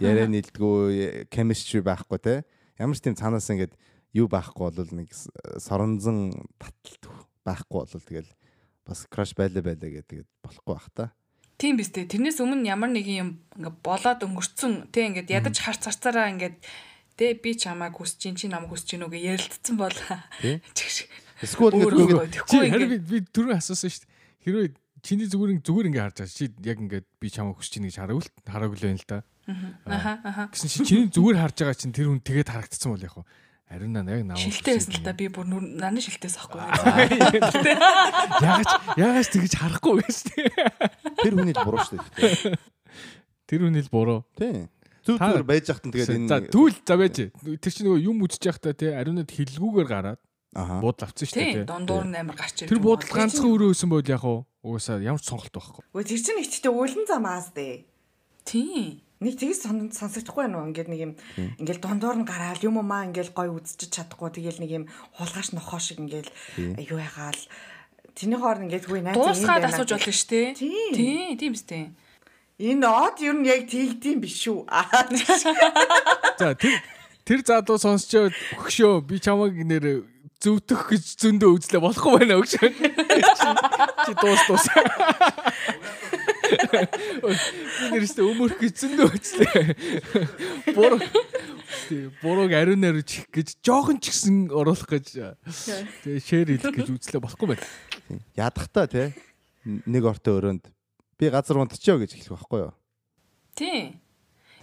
яриа 0.00 0.26
нийлдэггүй 0.30 1.28
chemistry 1.28 1.84
байхгүй 1.84 2.18
те. 2.18 2.34
Ямар 2.80 2.96
ч 2.96 3.04
тийм 3.04 3.18
цаанаас 3.18 3.50
ингээд 3.50 3.76
юу 4.16 4.30
байхгүй 4.30 4.72
бол 4.72 4.90
нэг 4.94 5.12
соронзон 5.60 6.32
таталт 6.56 7.04
байхгүй 7.44 7.82
бол 7.84 8.04
тэгэл 8.08 8.30
бас 8.88 9.04
crush 9.10 9.36
байлаа 9.36 9.62
байлаа 9.62 9.90
гэдэг 10.00 10.24
болохгүй 10.40 10.72
бах 10.74 10.88
та. 10.94 11.12
Тийм 11.64 11.80
биз 11.80 11.88
дээ. 11.96 12.12
Тэрнээс 12.12 12.44
өмнө 12.44 12.68
ямар 12.68 12.92
нэгэн 12.92 13.16
юм 13.24 13.30
ингээ 13.56 13.72
болоод 13.80 14.20
өнгөрцөн. 14.20 14.92
Тий 14.92 15.08
ингээд 15.08 15.32
ядаж 15.32 15.56
харц 15.64 15.88
харцаараа 15.88 16.28
ингээд 16.36 16.60
тэ 17.16 17.40
би 17.40 17.56
чамайг 17.56 17.96
хүсэж 17.96 18.20
чинь 18.20 18.36
чи 18.36 18.52
намайг 18.52 18.68
хүсэж 18.68 18.84
чинь 18.92 19.06
үгээ 19.08 19.32
ярилцсан 19.32 19.80
бол. 19.80 19.96
Эсвэл 21.40 21.80
ингээд 21.80 22.36
чи 22.44 22.56
харин 22.68 23.00
би 23.00 23.24
түрүү 23.32 23.56
асуусан 23.56 23.88
шүү 23.88 24.04
дээ. 24.04 24.12
Хэрвээ 24.44 24.66
чиний 25.00 25.24
зүгээр 25.24 25.64
зүгээр 25.64 25.88
ингээ 25.88 26.04
харж 26.04 26.16
байгаа 26.20 26.36
чи 26.36 26.52
яг 26.52 26.78
ингээд 26.84 27.06
би 27.16 27.28
чамайг 27.32 27.56
хүсэж 27.56 27.72
чинь 27.80 27.88
гэж 27.88 27.96
хараагүй 27.96 28.20
л 28.20 28.32
хараагүй 28.44 28.76
л 28.76 28.84
байна 28.84 29.00
л 29.00 29.08
да. 29.08 29.18
Аха 29.88 30.12
аха. 30.20 30.42
Гэсэн 30.52 30.68
чи 30.68 30.78
чиний 30.84 31.08
зүгээр 31.08 31.40
харж 31.40 31.56
байгаа 31.64 31.80
чинь 31.80 31.96
тэр 31.96 32.12
хүн 32.12 32.20
тэгээд 32.20 32.52
харагдсан 32.52 32.92
бол 32.92 33.00
яг 33.08 33.16
Ариун 33.70 33.92
наа 33.96 34.20
яг. 34.20 34.36
Шилтэй 34.36 34.76
байсан 34.76 34.92
л 34.92 35.04
та 35.04 35.16
би 35.16 35.28
бүр 35.32 35.48
наны 35.48 36.00
шилтээс 36.04 36.36
ахгүй. 36.36 36.60
Ягаач 38.44 38.70
ягаач 39.00 39.28
тэгж 39.32 39.52
харахгүй 39.56 40.04
гэж. 40.04 40.18
Тэр 41.24 41.32
хүний 41.32 41.56
л 41.56 41.64
буруу 41.64 41.80
шүү 41.80 41.98
дээ. 41.98 42.58
Тэр 43.48 43.60
хүний 43.64 43.82
л 43.82 43.90
буруу. 43.90 44.20
Тийм. 44.36 44.68
Зүг 45.04 45.20
зүгээр 45.20 45.44
байж 45.48 45.64
захтан 45.68 45.92
тэгээд 45.92 46.16
энэ 46.16 46.28
За 46.28 46.36
түүл 46.48 46.76
за 46.80 46.96
байж. 46.96 47.16
Тэр 47.28 47.72
чинь 47.72 47.86
нөгөө 47.88 48.00
юм 48.04 48.24
үзэж 48.24 48.42
явахдаа 48.48 48.72
тий 48.72 48.92
ариунад 48.92 49.28
хилгүүгээр 49.28 49.88
гараад 49.88 50.20
буудал 50.54 51.08
авцсан 51.08 51.28
шүү 51.28 51.36
дээ. 51.36 51.64
Тийм 51.64 51.68
дундуур 51.68 52.04
нь 52.08 52.16
амар 52.16 52.36
гарч 52.40 52.64
ирсэн. 52.64 52.72
Тэр 52.72 52.80
буудал 52.80 53.12
ганцхан 53.12 53.52
өрөө 53.52 53.76
өсөн 53.76 53.90
бол 53.92 54.00
яг 54.00 54.24
уу 54.24 54.48
угаасаа 54.64 55.04
ямар 55.04 55.20
ч 55.20 55.28
сонголт 55.28 55.52
байхгүй. 55.52 55.84
Үгүй 55.92 56.04
тэр 56.08 56.20
чинь 56.24 56.40
ихтэй 56.40 56.72
уулан 56.72 57.04
зам 57.04 57.28
ааз 57.28 57.52
дээ. 57.52 57.84
Тийм. 58.48 59.03
Нэг 59.24 59.40
тэгс 59.40 59.64
сонсогдохгүй 59.64 60.44
байна 60.44 60.60
уу? 60.60 60.68
Ингээд 60.68 60.92
нэг 60.92 61.00
юм 61.00 61.12
ингээл 61.56 61.80
дундуур 61.80 62.20
нь 62.20 62.28
гараал 62.28 62.60
юм 62.60 62.76
уу 62.76 62.84
маа 62.84 63.08
ингээл 63.08 63.32
гой 63.32 63.48
үзчих 63.48 63.88
чадахгүй 63.88 64.36
тэгэл 64.36 64.60
нэг 64.60 64.70
юм 64.70 64.84
хулгаш 65.16 65.56
нохоо 65.56 65.80
шиг 65.80 66.04
ингээл 66.04 66.28
юу 66.84 67.00
ягаал 67.00 67.40
Тэний 68.14 68.38
хоор 68.38 68.62
ингээд 68.62 68.86
хүү 68.86 69.00
найз 69.02 69.16
дуусгаад 69.18 69.66
асууж 69.66 69.90
болно 69.90 70.12
шүү 70.14 70.30
дээ. 70.30 70.48
Тийм, 70.94 71.34
тийм 71.34 71.52
үстэй. 71.58 71.90
Энэ 72.62 72.86
од 72.86 73.18
ер 73.26 73.34
нь 73.34 73.48
яг 73.50 73.66
тэгдэм 73.66 74.22
биш 74.22 74.46
үү? 74.46 74.62
За 76.38 76.54
тэр 76.54 76.78
тэр 77.26 77.40
задуу 77.42 77.74
сонсчоо 77.82 78.30
өгшөө 78.30 79.02
би 79.02 79.18
чамайг 79.18 79.58
нэр 79.66 80.06
зөвтөх 80.38 80.94
гэж 80.94 81.04
зөндөө 81.18 81.50
үзлээ 81.58 81.82
болохгүй 81.82 82.22
байна 82.22 82.38
өгшөө. 82.38 82.70
Чи 84.06 84.12
дуус 84.14 84.42
дуус. 84.46 84.66
Нэрстэй 87.92 88.24
өмөрх 88.24 88.58
гэж 88.60 88.74
зөндөө 88.84 89.08
үзлээ. 89.14 89.62
Буруу 90.74 91.00
бурууг 92.22 92.52
ариун 92.52 92.80
наруу 92.80 93.02
чих 93.02 93.28
гэж 93.32 93.58
жоохон 93.64 94.00
ч 94.00 94.12
гэсэн 94.12 94.48
оруулах 94.52 94.88
гэж 94.88 95.36
тэгээ 95.44 96.20
шеэр 96.22 96.48
хийх 96.56 96.64
гэж 96.70 96.88
үзлээ 96.92 97.20
болохгүй 97.20 97.48
байна. 97.54 97.66
Ядахтаа 98.38 98.86
те 98.88 99.12
нэг 99.64 100.04
ортой 100.04 100.38
өрөөнд 100.38 100.64
би 101.18 101.26
газар 101.28 101.60
унтчихё 101.60 101.98
гэж 102.00 102.14
хэлэх 102.14 102.32
байхгүй 102.36 102.60
юу? 102.68 102.72
Тийм. 103.54 104.03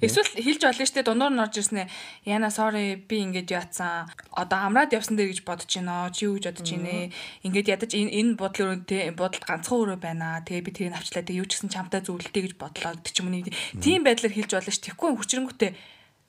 Эсвэл 0.02 0.26
хэлж 0.34 0.62
болно 0.66 0.86
штэ 0.90 1.06
дундуур 1.06 1.30
нь 1.30 1.44
орж 1.46 1.56
ирснэ. 1.62 1.86
Яна 2.26 2.50
sorry 2.50 2.98
би 2.98 3.22
ингэж 3.22 3.48
яатсан. 3.54 4.10
Одоо 4.34 4.66
амраад 4.66 4.98
явсан 4.98 5.14
дээр 5.14 5.30
гэж 5.30 5.46
бодож 5.46 5.70
байна. 5.70 6.10
Чи 6.10 6.26
юу 6.26 6.42
гэж 6.42 6.46
бодож 6.50 6.70
байна? 6.74 7.14
Ингээд 7.46 7.70
ядаж 7.70 7.92
энэ 7.94 8.34
бодол 8.34 8.82
өрөөнд 8.82 8.90
бодолд 9.14 9.46
ганцхан 9.46 9.78
өрөө 9.78 10.00
байна. 10.02 10.42
Тэгээ 10.42 10.66
би 10.66 10.72
тэрийг 10.74 10.98
авчлаа. 10.98 11.22
Тэгээ 11.22 11.42
юу 11.42 11.46
ч 11.46 11.62
гэсэн 11.62 11.70
чамтай 11.70 12.02
зөвлөлтэй 12.02 12.42
гэж 12.50 12.54
бодлоо 12.58 12.98
гэдэг 12.98 13.14
ч 13.14 13.18
юм 13.22 13.30
уу. 13.30 13.54
Тийм 13.78 14.02
байдлаар 14.02 14.34
хэлж 14.34 14.52
болно 14.58 14.74
ш. 14.74 14.82
Тэгэхгүй 14.82 15.12
хүчрэнгүүтээ 15.22 15.72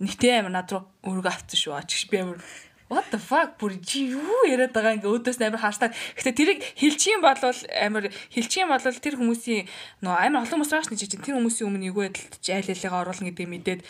нэгтэй 0.05 0.33
амир 0.37 0.53
над 0.53 0.69
руу 0.69 0.85
өргөө 1.09 1.33
авцсан 1.33 1.57
шүү. 1.57 1.73
Ачиж 1.81 2.13
би 2.13 2.21
амир 2.21 2.45
what 2.93 3.09
the 3.09 3.17
fuck 3.17 3.57
бүр 3.57 3.81
чи 3.81 4.13
юу 4.13 4.45
яриад 4.45 4.77
байгаа 4.77 5.01
ингээ 5.01 5.09
өөдөөс 5.09 5.41
амар 5.41 5.65
хаастаа. 5.65 5.91
Гэтэ 6.21 6.37
тэрийг 6.37 6.61
хэлчих 6.77 7.17
юм 7.17 7.25
бол 7.25 7.41
амар 7.41 8.05
хэлчих 8.29 8.61
юм 8.61 8.69
бол 8.69 8.85
тэр 8.85 9.17
хүмүүсийн 9.17 9.65
нөө 10.05 10.17
амар 10.29 10.45
олон 10.45 10.61
хүмүүс 10.61 10.73
байгаа 10.77 10.85
ш 10.85 10.93
нь 10.93 11.01
чи 11.01 11.09
тэр 11.09 11.41
хүмүүсийн 11.41 11.69
өмнө 11.73 11.89
эйгүү 11.89 12.05
байдалд 12.05 12.45
айл 12.53 12.69
алигаа 12.69 13.01
оруулна 13.01 13.29
гэдэг 13.33 13.49
мэдээд 13.49 13.81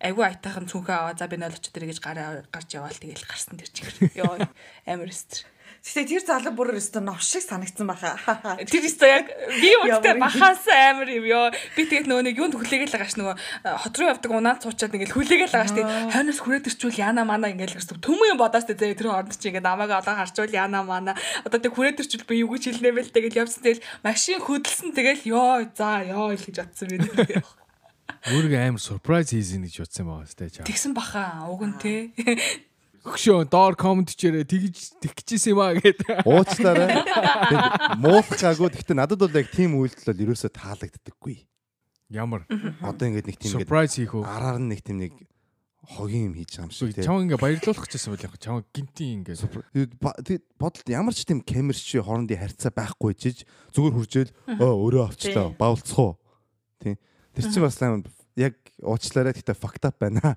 айгүй 0.00 0.24
айтайхан 0.24 0.68
цүнхээ 0.68 0.96
аваа 0.96 1.16
за 1.16 1.28
би 1.28 1.36
0 1.36 1.56
очоо 1.56 1.72
тэр 1.72 1.88
гэж 1.88 1.98
гараа 2.00 2.44
гарч 2.48 2.68
яваал 2.76 2.96
тэгэл 2.96 3.24
гарсан 3.24 3.56
тэр 3.60 3.68
чиг. 3.72 3.88
Йоо 4.16 4.48
амар 4.88 5.08
өстер. 5.08 5.44
Гэтэ 5.80 6.04
тэр 6.12 6.24
залуу 6.28 6.52
бүр 6.52 6.76
өстө 6.76 7.00
нов 7.00 7.24
шиг 7.24 7.40
санагдсан 7.40 7.88
баха. 7.88 8.12
Тэр 8.68 8.84
өстө 8.84 9.08
яг 9.08 9.32
би 9.48 9.72
үстэй 9.80 10.12
бахаас 10.20 10.68
амар 10.68 11.08
юм 11.08 11.24
ёо. 11.24 11.48
Би 11.72 11.88
тэгээд 11.88 12.04
нөгөө 12.04 12.24
нэг 12.28 12.36
юунд 12.36 12.54
хүлээгээл 12.60 12.92
байгаа 13.00 13.08
ш 13.08 13.16
нөгөө 13.16 13.36
хот 13.80 13.94
руу 13.96 14.12
явдаг 14.12 14.28
унаад 14.28 14.60
суучаад 14.60 14.92
ингээл 14.92 15.16
хүлээгээл 15.16 15.56
байгаа 15.56 15.72
ш 15.72 15.76
тэгээд 15.80 15.92
хойноос 16.12 16.40
хүрээд 16.44 16.68
ирчүүл 16.68 17.00
яна 17.00 17.24
мана 17.24 17.48
ингээл 17.48 17.80
гэсэн 17.80 17.96
төмөн 17.96 18.36
юм 18.36 18.38
бодоос 18.44 18.68
тэ 18.68 18.76
тэр 18.76 19.08
хооронд 19.08 19.32
чи 19.40 19.48
ингээд 19.48 19.64
намайг 19.64 19.96
олоо 19.96 20.14
харчвал 20.20 20.52
яна 20.52 20.84
мана 20.84 21.16
одоо 21.48 21.56
тэг 21.56 21.72
хүрээд 21.72 22.04
ирчүүл 22.04 22.28
би 22.28 22.44
юу 22.44 22.52
гэж 22.52 22.76
хэлнэ 22.76 22.92
бэл 23.00 23.16
тэгэл 23.16 23.40
явсан 23.40 23.64
тэгэл 23.64 23.84
машин 24.04 24.36
хөдөлсөн 24.36 24.92
тэгэл 24.92 25.24
ёо 25.32 25.64
за 25.72 26.04
ёо 26.04 26.36
л 26.36 26.44
гэж 26.44 26.60
бодсон 26.60 26.92
юм. 26.92 27.08
Өөргөө 28.28 28.60
амар 28.68 28.84
surprise 28.84 29.32
хийсэн 29.32 29.64
гэж 29.64 29.80
бодсон 29.80 30.04
байгаа 30.12 30.28
сте 30.28 30.52
чаа. 30.52 30.68
Тэгсэн 30.68 30.92
баха. 30.92 31.48
Уг 31.48 31.64
нь 31.64 31.76
те 31.80 32.12
өгшөө 33.00 33.48
доор 33.48 33.74
комент 33.80 34.12
чирээ 34.12 34.44
тэгж 34.44 35.00
тэгчихсэн 35.00 35.56
юм 35.56 35.60
аа 35.64 35.72
гэдэг. 35.72 36.24
Уучлаарай. 36.28 37.00
Муулахгаагүй. 38.04 38.68
Гэхдээ 38.76 38.96
надад 38.98 39.24
бол 39.24 39.38
яг 39.40 39.48
тийм 39.48 39.80
үйлдэл 39.80 40.12
бол 40.12 40.24
ерөөсөө 40.28 40.50
таалагддаггүй. 40.52 41.36
Ямар? 42.12 42.44
Одоо 42.84 43.08
ингээд 43.08 43.28
нэг 43.30 43.38
тийм 43.40 43.56
surprise 43.56 43.96
хийх 43.96 44.12
үү? 44.12 44.26
Араар 44.26 44.60
нь 44.60 44.68
нэг 44.68 44.84
тийм 44.84 45.00
нэг 45.00 45.16
хогийн 45.96 46.28
юм 46.28 46.34
хийж 46.36 46.60
байгаа 46.60 46.68
юм 46.68 46.74
шиг 46.76 46.92
тийм. 46.92 47.06
Чам 47.08 47.22
ингээ 47.24 47.40
баярлуулах 47.40 47.86
гэжсэн 47.88 48.12
бол 48.12 48.26
яг 48.28 48.34
чам 48.36 48.60
гинтийн 48.68 49.24
ингээ. 49.24 50.50
Бодолд 50.60 50.88
ямар 50.92 51.14
ч 51.16 51.24
тийм 51.24 51.40
камерч 51.40 51.86
хоорондын 51.96 52.36
харьцаа 52.36 52.74
байхгүй 52.74 53.16
чиж 53.16 53.48
зүгээр 53.72 53.96
хуржээл 53.96 54.34
өө 54.60 54.72
өөрөө 54.76 55.02
авчлаа 55.08 55.54
бавлцах 55.56 55.98
уу. 55.98 56.12
Тийм. 56.82 57.00
Тэр 57.32 57.44
чинь 57.48 57.64
бас 57.64 57.80
яг 58.36 58.54
уучлаарай 58.82 59.32
гэхдээ 59.32 59.56
fucked 59.56 59.84
up 59.88 59.96
байна. 59.96 60.36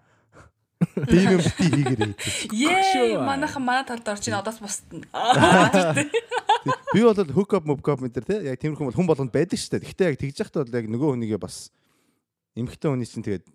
Тийм 1.07 1.37
юм 1.37 1.41
бити 1.41 1.67
хийгэрээ. 1.69 2.13
Ее 2.51 3.19
манайхан 3.21 3.63
манай 3.63 3.85
талд 3.87 4.07
орж 4.07 4.27
ийн 4.27 4.37
одоос 4.39 4.59
бусдна. 4.59 5.05
Би 6.93 7.01
бол 7.03 7.17
mock 7.67 7.87
up 7.89 7.99
мэтэр 8.01 8.25
те 8.25 8.35
яг 8.47 8.59
тиймэрхүү 8.59 8.91
бол 8.91 8.97
хүн 8.97 9.09
болгонд 9.09 9.33
байдаг 9.33 9.59
шүү 9.59 9.79
дээ. 9.79 9.85
Гэхдээ 9.87 10.09
яг 10.13 10.17
тэгж 10.19 10.37
яхад 10.43 10.63
бол 10.63 10.77
яг 10.77 10.87
нөгөө 10.87 11.09
хүнийгээ 11.15 11.41
бас 11.41 11.71
эмхтэн 12.55 12.93
хүний 12.93 13.09
чинь 13.09 13.25
тэгээд 13.25 13.45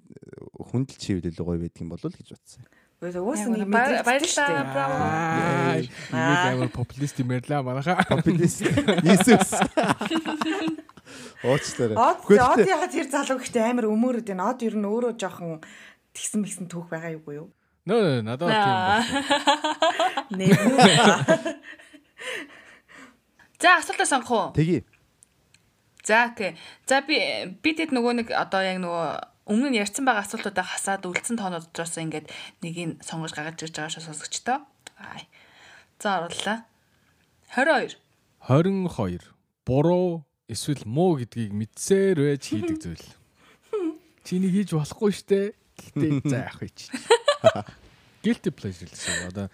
хүндэлж 0.58 1.02
хийвэл 1.02 1.30
илүү 1.30 1.44
гоё 1.46 1.60
байдаг 1.62 1.82
юм 1.82 1.92
болов 1.94 2.10
л 2.10 2.18
гэж 2.18 2.28
бодсон. 2.34 2.66
Уусаа 2.98 3.54
нэг 3.54 3.70
баярлалаа. 3.70 4.66
Браво. 4.74 5.86
Тэгээд 6.10 6.50
амар 6.50 6.70
популист 6.74 7.16
юм 7.22 7.30
ярьлаа 7.30 7.62
манайха. 7.62 8.02
Популист. 8.10 8.66
Иесус. 9.06 9.54
Уучлаарай. 11.46 11.94
Од 11.94 12.66
яхад 12.66 12.90
тэр 12.90 13.06
залуу 13.06 13.38
гэхдээ 13.38 13.70
амар 13.70 13.86
өмөрөд 13.86 14.26
байна. 14.34 14.50
Од 14.50 14.66
ер 14.66 14.74
нь 14.74 14.82
өөрөө 14.82 15.14
жоохон 15.14 15.62
тэгсэн 16.18 16.42
мэгсэн 16.42 16.66
түүх 16.66 16.90
байгаа 16.90 17.14
юу 17.14 17.31
юу? 17.31 17.48
Нөө 17.87 18.26
надад 18.26 18.50
тийм 18.50 18.76
байна. 18.90 19.07
Нэ. 20.35 20.50
За 23.62 23.78
асуултаа 23.78 24.07
сонгох 24.07 24.31
уу? 24.31 24.52
Тэгье. 24.52 24.85
За 26.04 26.28
окей. 26.28 26.59
За 26.87 27.00
би 27.00 27.18
би 27.62 27.70
тэд 27.72 27.94
нөгөө 27.94 28.12
нэг 28.20 28.28
одоо 28.35 28.62
яг 28.66 28.83
нөгөө 28.83 29.07
өмнө 29.48 29.72
нь 29.72 29.81
ярьсан 29.81 30.04
байгаа 30.04 30.28
асуултуудаа 30.28 30.66
хасаад 30.68 31.09
үлдсэн 31.09 31.40
тоонууд 31.40 31.72
дотроос 31.72 31.96
ингээд 31.96 32.28
нэгийг 32.61 33.00
сонгож 33.00 33.33
гаргаж 33.33 33.64
ирж 33.64 33.74
байгаа 33.74 33.92
шүү 33.96 34.04
сонсогчдоо. 34.04 34.59
За 35.98 36.28
орлоо. 36.28 36.59
22. 37.57 37.96
22. 38.44 39.24
Буруу 39.64 40.28
эсвэл 40.48 40.85
муу 40.85 41.16
гэдгийг 41.16 41.57
мэдсээр 41.57 42.16
байж 42.20 42.44
хийдэг 42.52 42.78
зүйл. 42.85 43.07
Чиний 44.28 44.52
хийж 44.52 44.76
болохгүй 44.76 45.12
штэ. 45.16 45.57
Гэтэ 45.78 46.26
за 46.26 46.36
яах 46.44 46.58
вэ 46.60 46.68
чи. 46.74 46.90
Guilty 48.24 48.50
pleasure 48.50 48.90
гэсэн 48.90 49.30
одоо 49.30 49.46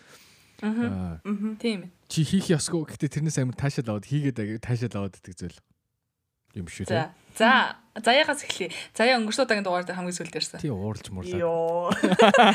Аа. 0.64 1.20
Тийм. 1.60 1.92
Чи 2.08 2.24
хийх 2.24 2.48
ёсгүй 2.48 2.88
гэхдээ 2.88 3.20
тэрнээс 3.20 3.36
амар 3.42 3.52
таашаал 3.58 3.98
аваад 3.98 4.06
хийгээд 4.08 4.64
таашаал 4.64 5.04
аваад 5.04 5.20
идэх 5.20 5.36
зүйл 5.36 5.58
юм 6.56 6.64
шүү 6.70 6.86
те. 6.88 7.12
За. 7.36 7.38
За 7.38 7.76
заяагаас 8.00 8.40
эхлэе. 8.46 8.70
Заяа 8.94 9.18
өнгөрсөн 9.20 9.44
удаагийн 9.44 9.66
дугаар 9.66 9.84
дээр 9.84 9.98
хамгийн 9.98 10.14
сүүлд 10.16 10.38
ярьсан. 10.38 10.62
Тий 10.62 10.70
ууралж 10.70 11.10
мурлаа. 11.10 11.36
Йоо. 11.36 11.90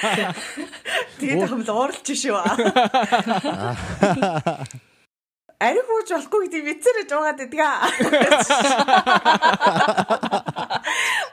Тэгээд 1.19 1.51
хамл 1.51 1.67
ууралж 1.69 2.07
шүү. 2.07 2.39
Ари 5.59 5.83
хууж 5.83 6.07
болохгүй 6.07 6.47
гэдэг 6.47 6.63
вицэрэж 6.63 7.11
угаад 7.11 7.43
идгээ. 7.43 7.67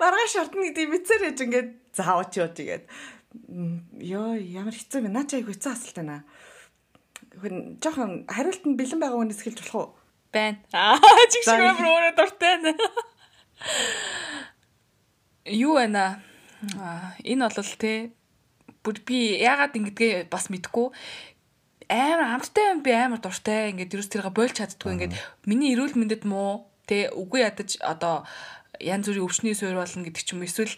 Маргааш 0.07 0.33
шортно 0.39 0.63
гэдэг 0.63 0.87
вицэрэж 0.87 1.39
ингээд 1.43 1.71
заавч 1.99 2.39
юу 2.39 2.47
тэгээд 2.47 2.85
ёо 4.07 4.39
ямар 4.39 4.71
хэцүү 4.71 5.03
вэ? 5.03 5.11
Наа 5.11 5.27
чи 5.27 5.43
айгу 5.43 5.51
хэцүү 5.51 5.73
асуулт 5.75 5.99
байна. 5.99 6.23
Хүн 7.43 7.83
жоохон 7.83 8.23
хариулт 8.31 8.63
нь 8.71 8.79
бэлэн 8.79 9.03
байгаа 9.03 9.19
хүнээс 9.19 9.43
хэлж 9.43 9.59
болох 9.67 9.75
уу? 9.75 9.89
Байна. 10.31 10.63
Аа 10.79 11.27
чиг 11.27 11.43
шиг 11.43 11.59
амар 11.59 11.91
өөрөө 11.91 12.15
дуртай 12.15 12.55
байна. 12.55 12.73
Юу 15.51 15.75
байна? 15.75 16.23
Энэ 17.27 17.51
бол 17.51 17.75
те 17.83 18.15
бүр 18.87 18.97
би 19.03 19.43
яагаад 19.43 19.75
ингэдгээ 19.75 20.31
бас 20.31 20.47
мэдгүй 20.55 20.95
амар 21.91 22.39
амттай 22.39 22.71
юм 22.71 22.87
би 22.87 22.95
амар 22.95 23.19
дуртай. 23.19 23.75
Ингээд 23.75 23.95
ерөөс 23.95 24.11
тэргээ 24.15 24.39
бойлж 24.39 24.55
чаддгүй. 24.55 24.95
Ингээд 24.95 25.15
миний 25.51 25.75
эрүүл 25.75 25.99
мэндэд 25.99 26.23
муу 26.23 26.71
тэ 26.87 27.11
үгүй 27.11 27.43
ядаж 27.43 27.79
одоо 27.83 28.23
янз 28.81 29.07
бүрийн 29.09 29.27
өвчний 29.27 29.55
суурь 29.57 29.79
болно 29.79 30.05
гэдэг 30.05 30.23
ч 30.25 30.33
юм 30.35 30.45
эсвэл 30.45 30.75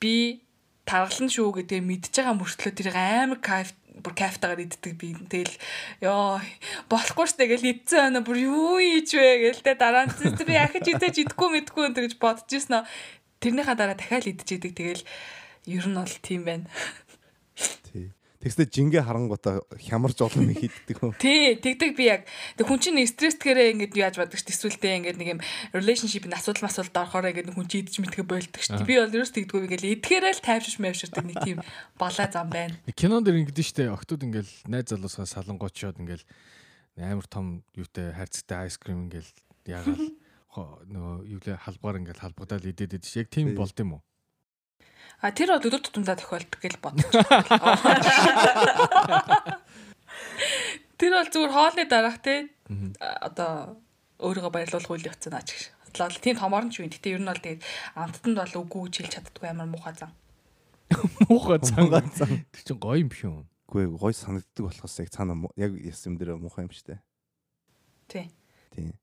би 0.00 0.44
таргалан 0.84 1.32
шүү 1.32 1.64
гэдэг 1.64 1.80
мэдж 1.80 2.12
байгаа 2.12 2.36
мөртлөө 2.36 2.72
тэрийг 2.76 2.96
амар 2.96 3.40
кайф 3.40 3.72
бүр 4.02 4.14
кайфтагаар 4.18 4.64
иддэг 4.66 4.94
би. 4.98 5.14
Тэгэл 5.14 5.54
ёо 6.02 6.42
болохгүй 6.90 7.26
штэ 7.30 7.46
гэл 7.46 7.70
идсэн 7.72 8.10
өнө 8.10 8.20
бүр 8.26 8.38
юу 8.42 8.76
ийж 8.82 9.14
вэ 9.14 9.54
гээл 9.54 9.62
тэ 9.62 9.78
дараа 9.78 10.10
нь 10.10 10.14
би 10.44 10.54
ахиж 10.58 10.86
идэж 10.92 11.14
идэхгүй 11.22 11.48
мэдгүй 11.62 11.94
гэж 11.94 12.18
бодож 12.18 12.50
ирсэн. 12.50 12.82
Тэрнийхаа 13.38 13.78
дараа 13.78 13.94
дахиад 13.94 14.26
идчихэдэг. 14.26 14.72
Тэгэл 14.74 15.02
ер 15.70 15.84
нь 15.86 15.94
бол 15.94 16.14
тийм 16.26 16.42
байна. 16.42 16.66
Тэгсээ 18.44 18.68
жингээ 18.68 19.02
харангуудаа 19.08 19.64
хямарж 19.80 20.20
олон 20.20 20.52
хийддэг 20.52 21.00
юм. 21.00 21.16
Тий, 21.16 21.56
тэгдэг 21.56 21.96
би 21.96 22.12
яг. 22.12 22.28
Тэг 22.60 22.68
хүн 22.68 22.76
чинь 22.76 23.00
стрессгээрээ 23.00 23.72
ингэж 23.72 23.92
яаж 23.96 24.20
боддог 24.20 24.36
ш 24.36 24.44
төсвөлтэй 24.44 25.00
ингэж 25.00 25.16
нэг 25.16 25.28
юм 25.32 25.40
relationship-ийн 25.72 26.36
асуудал 26.36 26.68
масуулд 26.68 26.92
орохоор 26.92 27.32
ингэж 27.32 27.56
хүн 27.56 27.64
чинь 27.72 27.88
идэж 27.88 28.04
мэдгээ 28.04 28.28
болдог 28.28 28.60
ш. 28.60 28.76
Би 28.84 29.00
бол 29.00 29.08
ерөөс 29.08 29.32
тэгдэггүй 29.32 29.64
гэл 29.72 29.92
эдгээрээ 29.96 30.32
л 30.36 30.44
тайвширч 30.44 30.76
мэвширдэг 30.76 31.24
нэг 31.24 31.38
тийм 31.40 31.58
балаа 31.96 32.28
зам 32.28 32.52
байна. 32.52 32.76
Кинонд 32.92 33.24
дэр 33.24 33.40
ингэдэж 33.48 33.64
штэ 33.64 33.88
октод 33.88 34.28
ингээл 34.28 34.52
найз 34.68 34.92
залуусаа 34.92 35.24
салангуучаад 35.24 36.04
ингээл 36.04 36.28
амар 37.00 37.24
том 37.24 37.64
юутай 37.72 38.12
хайрцагтай 38.12 38.68
айскрим 38.68 39.08
ингээл 39.08 39.32
яагаад 39.64 40.04
нөгөө 40.92 41.16
юу 41.32 41.40
лээ 41.42 41.58
халбгаар 41.58 41.98
ингээл 42.04 42.22
халбагдаад 42.22 42.68
идээд 42.68 43.00
идэж 43.00 43.24
яг 43.24 43.28
тийм 43.32 43.56
болд 43.58 43.74
юм 43.80 43.98
уу? 43.98 44.02
А 45.24 45.32
тэр 45.32 45.56
бол 45.56 45.66
өдөр 45.68 45.82
тутамдаа 45.82 46.16
тохиолдог 46.20 46.60
гэж 46.60 46.74
бодож. 46.84 47.08
Тэр 51.00 51.12
бол 51.16 51.30
зүгээр 51.32 51.52
хоолны 51.52 51.84
дараах 51.88 52.18
те 52.22 52.48
одоо 53.00 53.80
өөрийгөө 54.20 54.52
баярлуулах 54.52 54.92
үйл 54.94 55.08
явц 55.08 55.26
наач 55.32 55.48
гэж. 55.50 55.64
Бодлоо 55.94 56.22
тийм 56.22 56.36
томорн 56.38 56.70
ч 56.70 56.82
юм. 56.82 56.90
Гэтэ 56.90 57.18
ер 57.18 57.22
нь 57.22 57.30
бол 57.30 57.38
тэгээд 57.38 57.62
амттанд 57.94 58.36
бол 58.38 58.54
үгүй 58.62 58.82
гэж 58.90 58.94
хэлж 59.00 59.12
чаддгүй 59.14 59.48
амар 59.50 59.70
муухай 59.70 59.94
зан. 59.94 60.12
Муухай 61.30 61.58
зан. 61.62 61.90
Тэр 62.50 62.62
чинь 62.62 62.82
гоё 62.82 62.98
юм 63.02 63.10
биш 63.10 63.22
үү? 63.26 63.46
Үгүй 63.70 63.84
гоё 63.94 64.14
санагддаг 64.14 64.64
болохоос 64.70 64.98
яг 65.02 65.10
цаана 65.10 65.34
яг 65.58 65.72
юм 65.74 66.14
дээр 66.18 66.38
муухай 66.38 66.66
юм 66.66 66.74
штэ. 66.74 66.98
Тий. 68.10 68.30
Тий. 68.74 68.94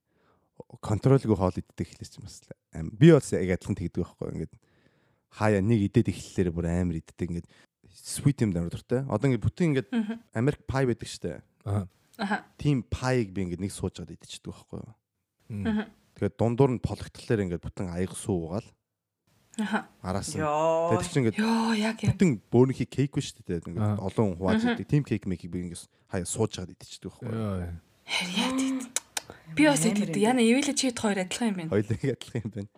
Контролгүй 0.79 1.35
хоол 1.35 1.55
иддэг 1.55 1.87
хэлээс 1.91 2.19
юм 2.19 2.27
бас. 2.27 2.43
Би 2.95 3.11
бас 3.11 3.31
яг 3.35 3.55
адилхан 3.55 3.75
тэгдэг 3.75 4.03
байхгүй 4.03 4.31
ингээд 4.35 4.53
хаяа 5.31 5.63
нэг 5.63 5.79
идээд 5.87 6.11
эхлэлээр 6.11 6.51
бүр 6.51 6.67
амар 6.67 6.99
иддэг 6.99 7.27
ингээд 7.31 7.47
sweet 7.87 8.43
юм 8.43 8.51
амар 8.55 8.71
дуртай. 8.71 9.07
Одоо 9.07 9.25
ингээд 9.31 9.45
бүтэн 9.45 9.67
ингээд 9.71 9.89
Америк 10.35 10.63
пай 10.67 10.85
байдаг 10.85 11.07
штэ. 11.07 11.41
Аа. 11.65 11.87
Аха. 12.19 12.45
Тим 12.59 12.83
пайг 12.83 13.31
би 13.31 13.47
ингээд 13.47 13.63
нэг 13.63 13.71
суужгаад 13.71 14.11
идчихдэг 14.11 14.51
байхгүй 14.51 14.79
юу. 14.83 15.87
Тэгээд 16.19 16.35
дундуур 16.37 16.71
нь 16.75 16.83
пологтлоор 16.83 17.39
ингээд 17.47 17.63
бүтэн 17.63 17.87
аяг 17.95 18.13
суугаал. 18.13 18.67
Аха. 19.59 19.87
Араас 20.03 20.35
нь. 20.35 20.43
Тэгээд 20.43 21.07
чи 21.07 21.19
ингээд 21.19 21.39
Йоо 21.39 21.73
яг 21.75 21.97
яг. 22.03 22.15
бүтэн 22.15 22.43
бөөнийхий 22.51 22.87
кейк 22.87 23.15
биш 23.15 23.31
штэ. 23.31 23.47
Тэгээд 23.47 23.67
ингээд 23.71 23.99
олон 23.99 24.35
хувааж 24.35 24.63
идэг. 24.67 24.87
Тим 24.87 25.03
кейк 25.03 25.25
мейкийг 25.27 25.51
би 25.51 25.71
ингээд 25.71 25.87
хаяа 26.11 26.27
суужгаад 26.27 26.71
идчихдэг 26.75 27.11
байхгүй 27.15 27.31
юу. 27.31 27.79
Харьяа 28.05 28.51
тийм. 28.59 28.75
Би 29.55 29.63
бас 29.67 29.83
тэгдэг. 29.83 30.19
Яна 30.19 30.43
ивэлэ 30.43 30.75
чийд 30.75 30.99
хоёр 30.99 31.23
адилхан 31.23 31.51
юм 31.51 31.57
байна. 31.63 31.71
Хоёулаа 31.71 31.99
адилхан 32.15 32.41
юм 32.43 32.51
байна. 32.51 32.69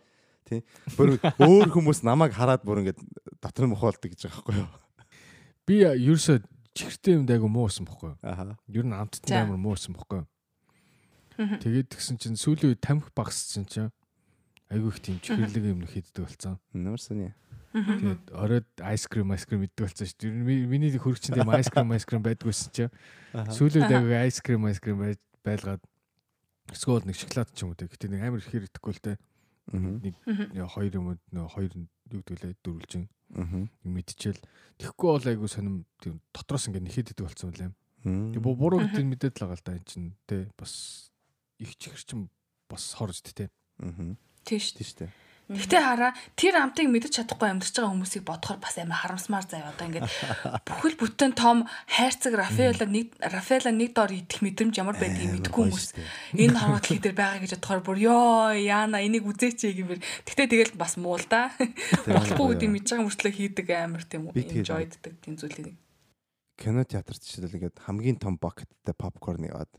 Тий. 0.54 0.96
Бүр 0.98 1.18
өөр 1.42 1.74
хүмүүс 1.74 2.04
намайг 2.06 2.38
хараад 2.38 2.62
бүр 2.62 2.84
ингээд 2.84 3.02
дотор 3.42 3.66
нь 3.66 3.74
мохолдог 3.74 4.14
гэж 4.14 4.30
байгаа 4.30 4.42
байхгүй 4.46 4.62
юу. 4.62 4.70
Би 5.66 5.76
ерөөсөө 5.82 6.38
чихртэй 6.78 7.18
юм 7.18 7.26
дайгу 7.26 7.50
муусан 7.50 7.90
бохгүй 7.90 8.14
юу. 8.14 8.18
Аха. 8.22 8.58
Ер 8.70 8.86
нь 8.86 8.94
амттан 8.94 9.50
амар 9.50 9.62
муусан 9.62 9.98
бохгүй 9.98 10.24
юу. 10.24 10.30
Тэгээд 11.34 11.90
тэгсэн 11.94 12.18
чинь 12.22 12.38
сүүлийн 12.38 12.74
үед 12.74 12.82
тамхи 12.82 13.10
багссан 13.18 13.66
чинь 13.66 13.90
айгүй 14.70 14.90
их 14.94 15.00
тийм 15.02 15.18
чихэрлэг 15.22 15.66
юм 15.66 15.82
хийддэг 15.86 16.26
болсон. 16.26 16.58
Ямар 16.74 17.02
сони. 17.02 17.34
Тэгээд 17.74 18.30
оройд 18.38 18.70
айскрим 18.78 19.34
айскрим 19.34 19.66
иддэг 19.66 19.90
болсон 19.90 20.06
шүү 20.06 20.30
дээ. 20.30 20.70
Миний 20.70 20.94
хөрөгчөнд 20.94 21.42
юм 21.42 21.50
айскрим 21.50 21.90
айскрим 21.94 22.22
байдгүйсэн 22.22 22.70
чинь 22.70 22.94
сүүлийн 23.34 23.90
үед 23.90 23.98
айгүй 23.98 24.18
айскрим 24.22 24.70
айскрим 24.70 25.02
байлгаад 25.42 25.82
эсвэл 26.70 27.06
нэг 27.06 27.18
шоколад 27.18 27.50
ч 27.50 27.66
юм 27.66 27.74
уу. 27.74 27.78
Гэтэ 27.82 28.14
нэг 28.14 28.22
амар 28.22 28.46
ихээр 28.46 28.70
идэхгүй 28.70 28.94
л 28.94 29.02
те. 29.02 29.18
Нэг 29.72 30.16
хоёр 30.76 30.94
юм 31.00 31.06
нөө 31.32 31.48
хоёр 31.48 31.72
юу 31.72 32.22
гэдгэлээ 32.24 32.54
дөрвөлжин. 32.60 33.08
Мэдчихэл. 33.88 34.42
Тэгэхгүй 34.78 35.10
бол 35.10 35.30
айгүй 35.32 35.50
сонирм 35.50 35.86
тийм 36.04 36.20
дотроос 36.36 36.68
ингээд 36.68 36.84
нэхэд 36.84 37.12
идэг 37.16 37.26
болсон 37.26 37.50
юм 37.50 37.56
лээ. 37.56 37.72
Тэг 38.36 38.42
буруу 38.44 38.84
гэдэг 38.84 39.04
нь 39.08 39.12
мэдээд 39.16 39.40
л 39.40 39.44
байгаа 39.48 39.58
л 39.58 39.64
да 39.64 39.74
эн 39.80 39.86
чин 39.88 40.04
те. 40.28 40.52
Бас 40.60 41.08
их 41.58 41.80
чихэрчэн 41.80 42.28
бас 42.68 42.94
хорж 43.00 43.24
те. 43.24 43.48
Тийш. 44.44 44.76
Тийш 44.76 44.92
үү. 45.00 45.08
Гэтэ 45.54 45.78
хараа 45.78 46.12
тэр 46.34 46.58
амтыг 46.58 46.90
мэдэж 46.90 47.22
чадахгүй 47.22 47.50
амьдарч 47.54 47.74
байгаа 47.78 47.94
хүмүүсийг 47.94 48.24
бодохоор 48.26 48.60
бас 48.60 48.76
амар 48.82 49.00
харамсмаар 49.00 49.46
заяа. 49.46 49.72
Одоо 49.74 49.86
ингээд 49.88 50.10
бүхэл 50.66 50.98
бүтэн 50.98 51.32
том 51.38 51.70
хайрцаг 51.88 52.34
Рафаэла 52.34 52.86
нэг 52.90 53.14
Рафаэла 53.22 53.72
нэг 53.72 53.94
доор 53.94 54.12
идэх 54.14 54.42
мэдрэмж 54.42 54.76
ямар 54.82 54.98
байдгийг 54.98 55.46
мэдгүй 55.46 55.62
хүмүүс 55.70 55.88
энэ 56.38 56.58
хараад 56.58 56.86
хийдэр 56.90 57.14
байгаа 57.14 57.40
гэж 57.46 57.52
бодохоор 57.62 57.82
бүр 57.86 57.98
ёо 58.02 58.52
яана 58.58 59.00
энийг 59.06 59.30
үзээч 59.30 59.70
гэмээр. 59.70 60.02
Гэтэ 60.26 60.50
тэгэл 60.50 60.74
бас 60.74 60.98
муу 60.98 61.22
л 61.22 61.28
да. 61.30 61.54
Болохгүй 62.10 62.58
гэдэг 62.58 62.70
мэдж 62.74 62.88
байгаа 62.90 63.06
мөртлөө 63.08 63.34
хийдэг 63.34 63.68
амар 63.74 64.04
тийм 64.04 64.30
enjoyддаг 64.34 65.14
тийм 65.22 65.36
зүйлийг. 65.38 65.78
Кино 66.58 66.86
театрт 66.86 67.22
ч 67.22 67.42
ингээд 67.42 67.82
хамгийн 67.82 68.22
том 68.22 68.38
бакеттай 68.38 68.94
попкорн 68.94 69.50
яваад 69.50 69.72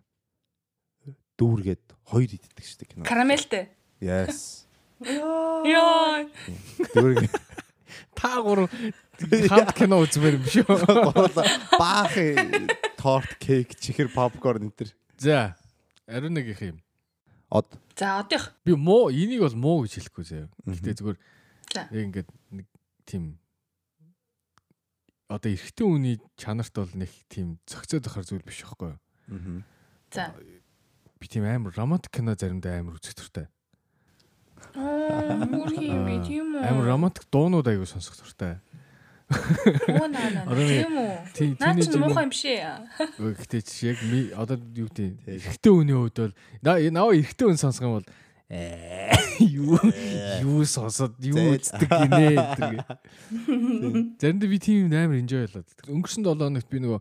дүүргээд 1.38 1.84
хоёр 2.10 2.30
иддэг 2.30 2.64
шүү 2.64 2.78
дээ 2.82 2.90
кино. 2.90 3.06
Карамелтэй. 3.06 3.70
Yes. 4.02 4.63
Яа. 5.04 6.24
Дүүрэг 6.94 7.28
Та 8.14 8.40
гурав 8.42 8.70
хамт 9.50 9.74
кино 9.76 10.00
үзмээр 10.02 10.38
юм 10.40 10.46
шүү. 10.48 10.64
баах 11.78 12.14
торт, 12.98 13.36
кейк, 13.38 13.74
чихэр, 13.78 14.08
попкорн 14.14 14.70
энэ 14.70 14.74
төр. 14.74 14.90
За. 15.18 15.54
Ариун 16.08 16.34
нэг 16.34 16.48
их 16.54 16.62
юм. 16.62 16.78
Од. 17.50 17.68
За 17.98 18.18
одоох. 18.22 18.50
Би 18.64 18.74
муу 18.74 19.10
энийг 19.12 19.44
бол 19.44 19.54
муу 19.54 19.76
гэж 19.84 19.98
хэлэхгүй 20.00 20.24
заяа. 20.24 20.48
Гэтэ 20.66 20.98
зүгээр 20.98 21.18
За. 21.74 21.86
яг 21.90 22.02
ингээд 22.10 22.28
нэг 22.50 22.66
тийм 23.06 23.38
одоо 25.28 25.50
эрэгтэй 25.50 25.86
хүний 25.86 26.16
чанарт 26.38 26.74
бол 26.74 26.90
нэг 26.94 27.10
тийм 27.30 27.58
зөгцөөд 27.70 28.08
ахар 28.10 28.24
зүйл 28.26 28.42
биш 28.46 28.62
байхгүй 28.66 28.94
юу? 28.94 28.98
Аа. 29.30 29.62
За. 30.10 30.24
Би 31.18 31.26
тийм 31.30 31.46
амар 31.46 31.74
романтик 31.74 32.10
кино 32.14 32.34
заримдаа 32.34 32.78
амар 32.82 32.98
үзэх 32.98 33.14
туртай. 33.14 33.46
Аа, 34.72 35.44
мөр 35.44 35.72
юм 35.77 36.03
би 36.09 36.16
тийм 36.24 36.57
үү? 36.57 36.64
Амар 36.64 36.88
романтик 36.88 37.29
дуунууд 37.29 37.68
аягүй 37.68 37.85
сонсох 37.85 38.16
туртай. 38.16 38.57
Оо 39.29 40.09
наа 40.09 40.29
наа. 40.33 40.48
Тийм 41.37 41.53
үү? 41.53 41.61
Наа 41.61 41.77
чи 41.77 41.98
муухай 42.00 42.24
юм 42.24 42.33
шээ. 42.33 42.64
Гэхдээ 43.20 43.62
чи 43.62 43.92
яг 43.92 43.98
ми 44.09 44.33
одоо 44.33 44.57
юу 44.57 44.88
гэдэг 44.88 45.29
эрэгтэй 45.29 45.72
хүний 45.72 45.96
хувьд 45.96 46.18
бол 46.18 46.35
наа 46.64 47.12
эрэгтэй 47.12 47.46
хүн 47.48 47.61
сонсох 47.61 47.85
юм 47.85 47.96
бол 48.00 48.09
юу 49.40 49.81
юу 50.44 50.62
сонсоод 50.68 51.16
юу 51.20 51.59
үздэг 51.59 51.90
гинэ 51.90 52.38
гэдэг. 52.38 52.74
Заримдаа 54.20 54.48
би 54.48 54.59
тийм 54.61 54.92
амар 54.92 55.18
enjoy 55.18 55.48
болоод. 55.48 55.68
Өнгөрсөн 55.88 56.22
7 56.22 56.38
хоногт 56.38 56.68
би 56.70 56.79
нөгөө 56.85 57.00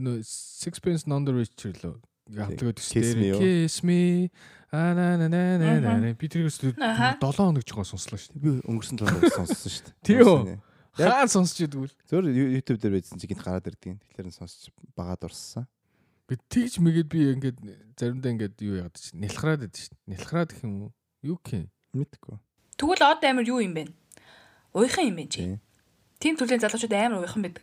know 0.00 0.18
Sixpence 0.22 1.06
None 1.06 1.24
the 1.24 1.32
Richer 1.34 1.74
лөө 1.82 1.94
яадаг 2.34 2.74
гэсэн 2.78 3.36
Kiss 3.38 3.82
me 3.84 4.30
а 4.74 4.94
на 4.94 5.16
на 5.16 5.28
на 5.28 5.58
на 5.58 5.98
на 6.02 6.12
би 6.18 6.26
тэрээс 6.26 6.58
7 6.58 7.22
хоног 7.22 7.62
жоохон 7.62 7.86
сонслоо 7.86 8.18
шүү 8.18 8.34
дээ. 8.34 8.42
Би 8.42 8.50
өнгөрсөн 8.66 8.98
7 8.98 9.06
хоног 9.06 9.30
сонссон 9.30 9.70
шүү 9.70 9.84
дээ. 9.86 9.94
Тийм 10.02 10.26
үү? 10.26 10.58
Хаан 10.98 11.30
сонсч 11.30 11.62
идвэл. 11.62 11.94
Зөөр 12.10 12.26
YouTube 12.30 12.82
дээр 12.82 12.98
байцсан 12.98 13.22
чи 13.22 13.30
гинт 13.30 13.42
гараад 13.42 13.70
ирдэг. 13.70 14.02
Тэгэхээр 14.02 14.28
нь 14.30 14.34
сонсч 14.34 14.74
багаад 14.98 15.22
урссан. 15.26 15.70
Би 16.26 16.38
тэгж 16.38 16.82
мэгээд 16.82 17.08
би 17.10 17.18
ингээд 17.38 17.58
заримдаа 17.98 18.30
ингээд 18.34 18.56
юу 18.66 18.78
яагаад 18.82 18.98
чи 18.98 19.14
нэлхраад 19.14 19.62
байдаг 19.62 19.78
шүү 19.78 19.94
дээ. 19.94 20.10
Нэлхраад 20.10 20.50
гэх 20.50 20.62
юм 20.66 20.74
уу? 20.86 20.92
Юу 21.22 21.38
гэх 21.38 21.54
юм? 21.54 21.66
Мэдгүй. 21.94 22.36
Тэгвэл 22.78 23.06
од 23.10 23.22
амир 23.26 23.46
юу 23.46 23.58
юм 23.62 23.74
бэ? 23.74 23.84
Уйхан 24.74 25.06
юм 25.10 25.18
бэ 25.18 25.24
чи? 25.30 25.58
Тийм 26.18 26.34
төрлийн 26.34 26.62
залуучууд 26.62 26.94
амар 26.94 27.22
уйхан 27.22 27.42
байдаг. 27.46 27.62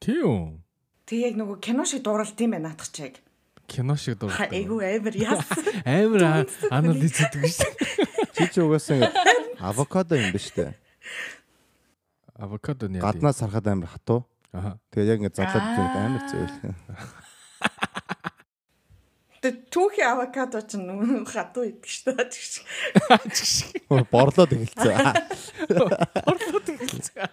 Тийм. 0.00 0.64
Тэг 1.04 1.18
яг 1.20 1.34
нөгөө 1.36 1.56
кино 1.60 1.84
шиг 1.84 2.04
дууралт 2.04 2.36
юм 2.40 2.56
байна 2.56 2.72
наадах 2.72 2.92
чиг. 2.92 3.20
Кино 3.70 3.94
шиг 3.96 4.18
дууралт. 4.18 4.50
Айгу 4.50 4.82
амар 4.82 5.14
яс. 5.14 5.46
Амар 5.86 6.50
анализ 6.74 7.14
хийдэг 7.14 7.46
шүү 7.46 7.70
дээ. 7.70 8.10
Чи 8.34 8.44
ч 8.50 8.58
угаасаа 8.58 8.98
ингээд 8.98 9.62
авокадо 9.62 10.18
юм 10.18 10.34
ба 10.34 10.40
штэ. 10.42 10.74
Авокадо 12.34 12.90
нь 12.90 12.98
яа. 12.98 13.06
Гаднаас 13.06 13.38
харахад 13.38 13.70
амар 13.70 13.86
хатуу. 13.94 14.26
Аха. 14.50 14.82
Тэгээ 14.90 15.06
яг 15.06 15.18
ингээд 15.22 15.38
задлаад 15.38 15.66
зэрэг 15.78 15.94
амар 16.02 16.24
зөөл. 16.26 16.54
Тэг 19.40 19.54
түүхий 19.70 20.02
авокадо 20.02 20.60
ч 20.66 20.74
хатуу 21.30 21.64
идэг 21.70 21.86
шүү 21.86 22.18
дээ. 22.18 22.26
Борлоод 24.10 24.50
эхэлсэн. 24.50 25.14
Борлоод 26.26 26.66
эхэлсэн. 26.74 27.30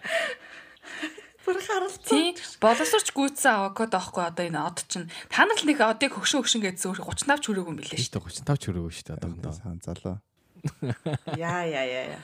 Бүр 1.48 1.58
харалцсан. 1.64 2.36
Боловсрч 2.58 3.14
гүйцсэн 3.14 3.54
авокадо 3.54 4.02
аахгүй 4.02 4.24
одоо 4.26 4.44
энэ 4.50 4.58
од 4.58 4.82
чинь. 4.90 5.06
Та 5.30 5.46
нар 5.46 5.58
л 5.58 5.66
нэг 5.70 5.78
одыг 5.78 6.10
хөгшин 6.18 6.42
хөгшин 6.42 6.62
гэж 6.66 6.76
зөөр 6.82 6.98
30 7.06 7.30
навч 7.30 7.44
хүрээгүй 7.46 7.70
юм 7.70 7.78
билээ 7.78 7.98
шүү 8.02 8.18
дээ. 8.18 8.42
30 8.42 8.50
навч 8.50 8.62
хүрээгүй 8.66 8.92
шүү 8.98 9.06
дээ 9.06 9.16
одоохондоо. 9.18 9.52
Сан 9.54 9.78
залуу. 9.78 10.16
Яа 11.38 11.62
яа 11.68 11.84
яа. 11.84 12.18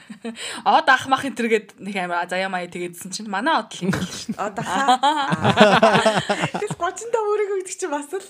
Од 0.67 0.89
ах 0.91 1.07
мах 1.11 1.25
энэ 1.25 1.39
төргээд 1.39 1.69
нэг 1.79 1.97
амар 2.03 2.29
заяа 2.31 2.51
маяа 2.53 2.71
тэгээдсэн 2.71 3.11
чинь 3.15 3.31
манай 3.31 3.61
од 3.63 3.71
л 3.75 3.87
юм 3.87 3.95
байна 3.95 4.11
шүү 4.11 4.35
дээ. 4.35 4.43
Од 4.43 4.57
ах. 4.63 4.71
Тэс 6.61 6.75
30 6.75 7.15
та 7.15 7.19
өөрийгөө 7.23 7.59
гэдэг 7.63 7.77
чинь 7.79 7.95
бас 7.95 8.11
л 8.11 8.27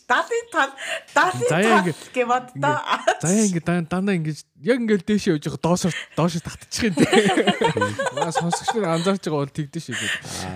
70 0.00 0.52
тал 0.52 0.72
70 1.12 1.52
тал 1.52 1.92
гэ 2.14 2.24
боддоо. 2.24 2.76
Заяа 3.20 3.44
ингэ 3.48 3.62
дандаа 3.64 4.16
ингэж 4.16 4.44
яг 4.64 4.80
ингээл 4.80 5.04
дээшээ 5.04 5.36
явж 5.36 5.44
байгаа 5.48 5.62
доошоо 5.62 5.92
доошоо 6.16 6.40
татчих 6.40 6.88
юм 6.88 6.94
дээ. 6.96 7.28
Маа 8.16 8.32
сонсогч 8.32 8.72
нар 8.80 8.96
анзаарч 8.96 9.28
байгаа 9.28 9.44
бол 9.44 9.52
тэгдэж 9.52 9.82
шүү 9.84 9.96
дээ. 10.00 10.12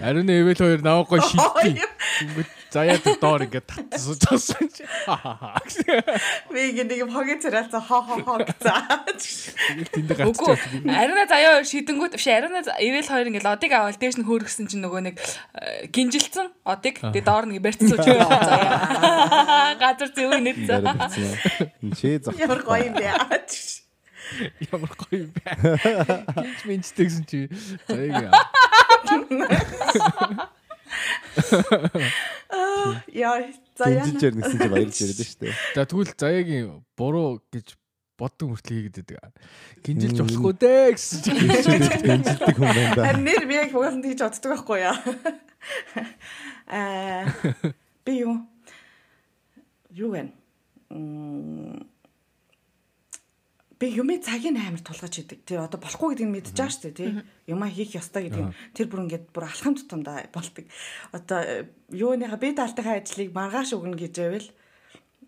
Ариун 0.09 0.33
эвэл 0.33 0.57
хоёр 0.57 0.81
наваагүй 0.81 1.21
шийдтий. 1.29 1.77
Ингээд 2.25 2.51
заяа 2.73 2.99
доор 3.21 3.43
ингээд 3.49 3.65
татсууж 3.65 4.21
байгаа 5.09 5.61
чи. 5.65 5.85
Би 6.53 6.61
ингэ 6.77 6.85
нэг 6.85 7.09
хогийн 7.09 7.41
царайлцаа 7.41 7.81
хоо 7.81 8.03
хоо 8.05 8.21
хоо 8.25 8.39
гэсэн. 8.45 9.89
Тэнд 9.93 10.13
гацчих. 10.13 10.61
Ариуна 10.85 11.25
заяа 11.31 11.65
шидэнгүүт 11.65 12.21
биш 12.21 12.29
ариуна 12.29 12.61
эвэл 12.61 13.09
хоёр 13.09 13.29
ингээд 13.33 13.49
одыг 13.49 13.73
аваад 13.73 13.97
дээш 13.97 14.21
нь 14.21 14.29
хөөргсөн 14.29 14.69
чинь 14.69 14.85
нөгөө 14.85 15.01
нэг 15.09 15.17
гинжилсэн 15.93 16.53
одыг 16.69 17.01
тэгээ 17.01 17.25
доор 17.25 17.49
нэг 17.49 17.65
барьцсан 17.65 17.97
ч 17.97 18.05
заяа. 18.13 19.75
Газар 19.81 20.13
зөв 20.13 20.37
нэт. 20.37 20.61
Чи 21.97 22.21
зах. 22.21 22.37
Ямар 22.37 22.61
гоё 22.61 22.93
юм 22.93 22.95
бэ. 23.01 23.17
Ямар 24.69 24.93
гоё 24.93 25.25
юм 25.25 25.33
бэ. 25.33 25.41
Гинж 26.37 26.61
минжтэй 26.69 27.09
гэсэн 27.09 27.25
чи. 27.25 27.49
За 27.89 27.97
яг. 27.97 28.29
Аа 32.49 33.03
яа 33.13 33.53
заяа. 33.77 34.05
Гинжээр 34.07 34.35
нэгсэн 34.39 34.59
чи 34.59 34.69
баярлж 34.69 34.99
яриад 35.03 35.21
шүү 35.21 35.41
дээ. 35.45 35.55
За 35.77 35.85
тэгвэл 35.85 36.13
заяагийн 36.17 36.69
буруу 36.97 37.43
гэж 37.53 37.77
боддог 38.19 38.51
мөртлөө 38.51 38.77
хийгээд 38.89 39.09
байдаг. 39.15 39.35
Гинжилж 39.87 40.19
болохгүй 40.25 40.55
дээ 40.59 40.87
гэсэн 40.97 41.19
чи 41.23 41.31
гинжилдэг 41.39 42.57
хүн 42.59 42.71
байна 42.75 42.95
да. 42.99 43.03
Харин 43.07 43.25
нэр 43.29 43.45
би 43.47 43.55
яг 43.55 43.71
угаасаа 43.77 44.03
тийж 44.03 44.21
боддог 44.25 44.51
байхгүй 44.57 44.79
яа. 44.83 44.97
Аа 46.67 47.23
би 48.03 48.13
юу 48.27 48.35
юу 49.95 50.11
вэ? 50.17 50.23
Мм 50.91 51.87
би 53.79 53.87
юмээ 53.95 54.19
цагийн 54.27 54.59
амар 54.59 54.83
тулгаж 54.83 55.15
идэг. 55.23 55.47
Тэр 55.47 55.63
одоо 55.63 55.79
болохгүй 55.79 56.19
гэдгийг 56.19 56.35
мэдчихэж 56.35 56.59
байгаа 56.59 56.75
шүү 56.75 56.83
дээ, 56.83 56.99
тий. 56.99 57.11
Юмаа 57.47 57.71
хийх 57.71 57.95
ёстой 57.95 58.27
гэдгийг 58.27 58.51
тэр 58.75 58.87
бүр 58.91 59.03
ингээд 59.07 59.27
бүр 59.31 59.47
алхам 59.47 59.79
тутамдаа 59.79 60.27
болдог. 60.35 60.67
Одоо 61.15 61.71
юуныхаа 61.95 62.43
би 62.43 62.51
даалтынхаа 62.59 62.99
ажлыг 62.99 63.31
маргааш 63.31 63.79
өгнө 63.79 63.95
гэж 63.95 64.15
байвал 64.19 64.49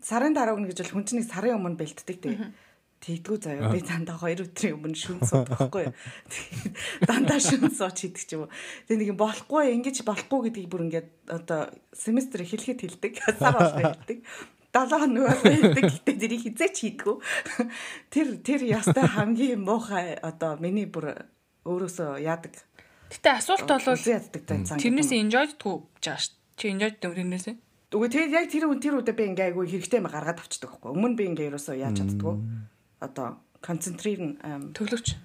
сарын 0.02 0.34
дараа 0.34 0.56
өгнө 0.56 0.72
гэж 0.72 0.78
бол 0.82 0.94
хүн 0.98 1.06
чинь 1.06 1.24
сарын 1.24 1.56
өмнө 1.60 1.78
бэлтдэг 1.78 2.18
тий. 2.18 2.36
Тэгдгүү 3.00 3.36
заяа 3.40 3.72
би 3.72 3.80
дандаа 3.80 4.20
2 4.20 4.44
өдрийн 4.44 4.76
өмнө 4.76 4.92
шүн 4.92 5.24
сууд 5.24 5.48
байхгүй 5.48 5.88
юу. 5.88 5.94
Дандаа 7.08 7.40
шүн 7.40 7.72
сууч 7.72 7.96
хийдэг 8.04 8.24
ч 8.28 8.36
юм 8.36 8.44
уу. 8.44 8.52
Тэг 8.84 9.00
нэг 9.00 9.16
болохгүй 9.16 9.72
ингэж 9.72 10.04
болохгүй 10.04 10.52
гэдгийг 10.52 10.68
бүр 10.68 10.84
ингээд 10.84 11.08
одоо 11.32 11.72
семестр 11.96 12.44
эхлэхэд 12.44 12.84
хэлдэг. 12.84 13.12
Сар 13.40 13.56
болоо 13.56 13.80
хэлдэг. 13.80 14.20
7 14.70 15.02
хоног 15.02 15.26
байдаг 15.42 15.83
гэхдээ 15.83 16.16
тэрийг 16.22 16.42
хизээч 16.46 16.76
хийдгүү. 16.78 17.16
Тэр 18.14 18.28
тэр 18.38 18.61
ястай 18.62 19.06
хамгийн 19.06 19.61
муухай 19.66 20.14
одоо 20.14 20.54
миний 20.62 20.87
бүр 20.87 21.26
өөрөөсөө 21.66 22.22
яадаг. 22.22 22.54
Гэтэ 23.11 23.30
асуулт 23.35 23.66
бол 23.66 23.98
яддаг 23.98 24.42
тань. 24.46 24.64
Тэрнээс 24.66 25.11
enjoy-дгүй 25.11 25.76
жааш. 25.98 26.38
Чи 26.54 26.70
enjoy 26.70 26.94
гэдэг 26.94 27.18
тэрнээс? 27.18 27.46
Үгүй 27.90 28.06
тэр 28.06 28.30
яг 28.30 28.46
тэр 28.46 28.70
тэр 28.78 29.02
үедээ 29.02 29.16
би 29.18 29.24
ингээ 29.35 29.46
айгүй 29.50 29.66
хэрэгтэй 29.66 29.98
юм 29.98 30.06
гаргаад 30.06 30.38
авчдаг 30.38 30.78
байхгүй. 30.78 30.94
Өмнө 30.94 31.18
би 31.18 31.24
ингээ 31.26 31.50
ерөөсөө 31.50 31.74
яаж 31.83 31.98
чаддгүй. 31.98 32.35
Одоо 33.02 33.42
концентрийн 33.59 34.38
төвлөрч 34.70 35.18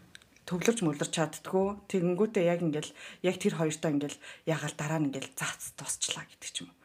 төвлөрч 0.50 0.80
мөлөрч 0.82 1.14
чаддгүй. 1.14 1.86
Тэгэнгүүтээ 1.86 2.50
яг 2.50 2.66
ингээл 2.66 2.90
яг 3.22 3.36
тэр 3.38 3.54
хоёртоо 3.62 3.90
ингээл 3.94 4.18
ягаал 4.50 4.74
дараа 4.74 4.98
нь 4.98 5.14
ингээл 5.14 5.38
заац 5.38 5.78
тусчлаа 5.78 6.26
гэдэг 6.26 6.50
ч 6.50 6.66
юм 6.66 6.74
уу. 6.74 6.78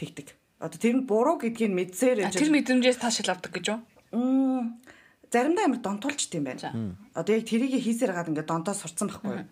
Тэгдэг. 0.00 0.32
Одоо 0.56 0.78
тэр 0.80 0.94
нь 0.96 1.04
буруу 1.04 1.36
гэдгийг 1.36 1.72
мэдсээр 1.72 2.32
тэр 2.32 2.48
мэдрэмжээс 2.48 2.96
таашаал 2.96 3.36
авдаг 3.36 3.52
гэж 3.52 3.66
юу? 3.76 3.80
Мм 4.16 4.80
заримдаа 5.28 5.68
амар 5.68 5.80
донтуулчт 5.84 6.32
юм 6.32 6.44
байна. 6.48 6.96
Одоо 7.12 7.36
яг 7.36 7.44
тэрийг 7.44 7.76
хийсээр 7.76 8.16
гаад 8.16 8.32
ингээд 8.32 8.48
донтоо 8.48 8.72
сурцсан 8.72 9.12
байхгүй 9.12 9.32
юу? 9.36 9.48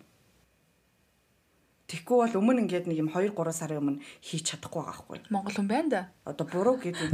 Тэгэхгүй 1.85 2.17
бол 2.17 2.37
өмнө 2.41 2.65
ингээд 2.65 2.89
нэг 2.89 2.97
юм 2.97 3.09
2 3.13 3.37
3 3.37 3.53
сарын 3.53 3.77
өмнө 3.77 4.01
хийж 4.25 4.57
чадахгүй 4.57 4.81
байгаа 4.81 5.05
байхгүй. 5.05 5.17
Монгол 5.29 5.53
хүн 5.53 5.69
байна 5.69 5.89
да. 5.93 6.01
Одоо 6.25 6.49
буруу 6.49 6.81
гэдэг. 6.81 7.13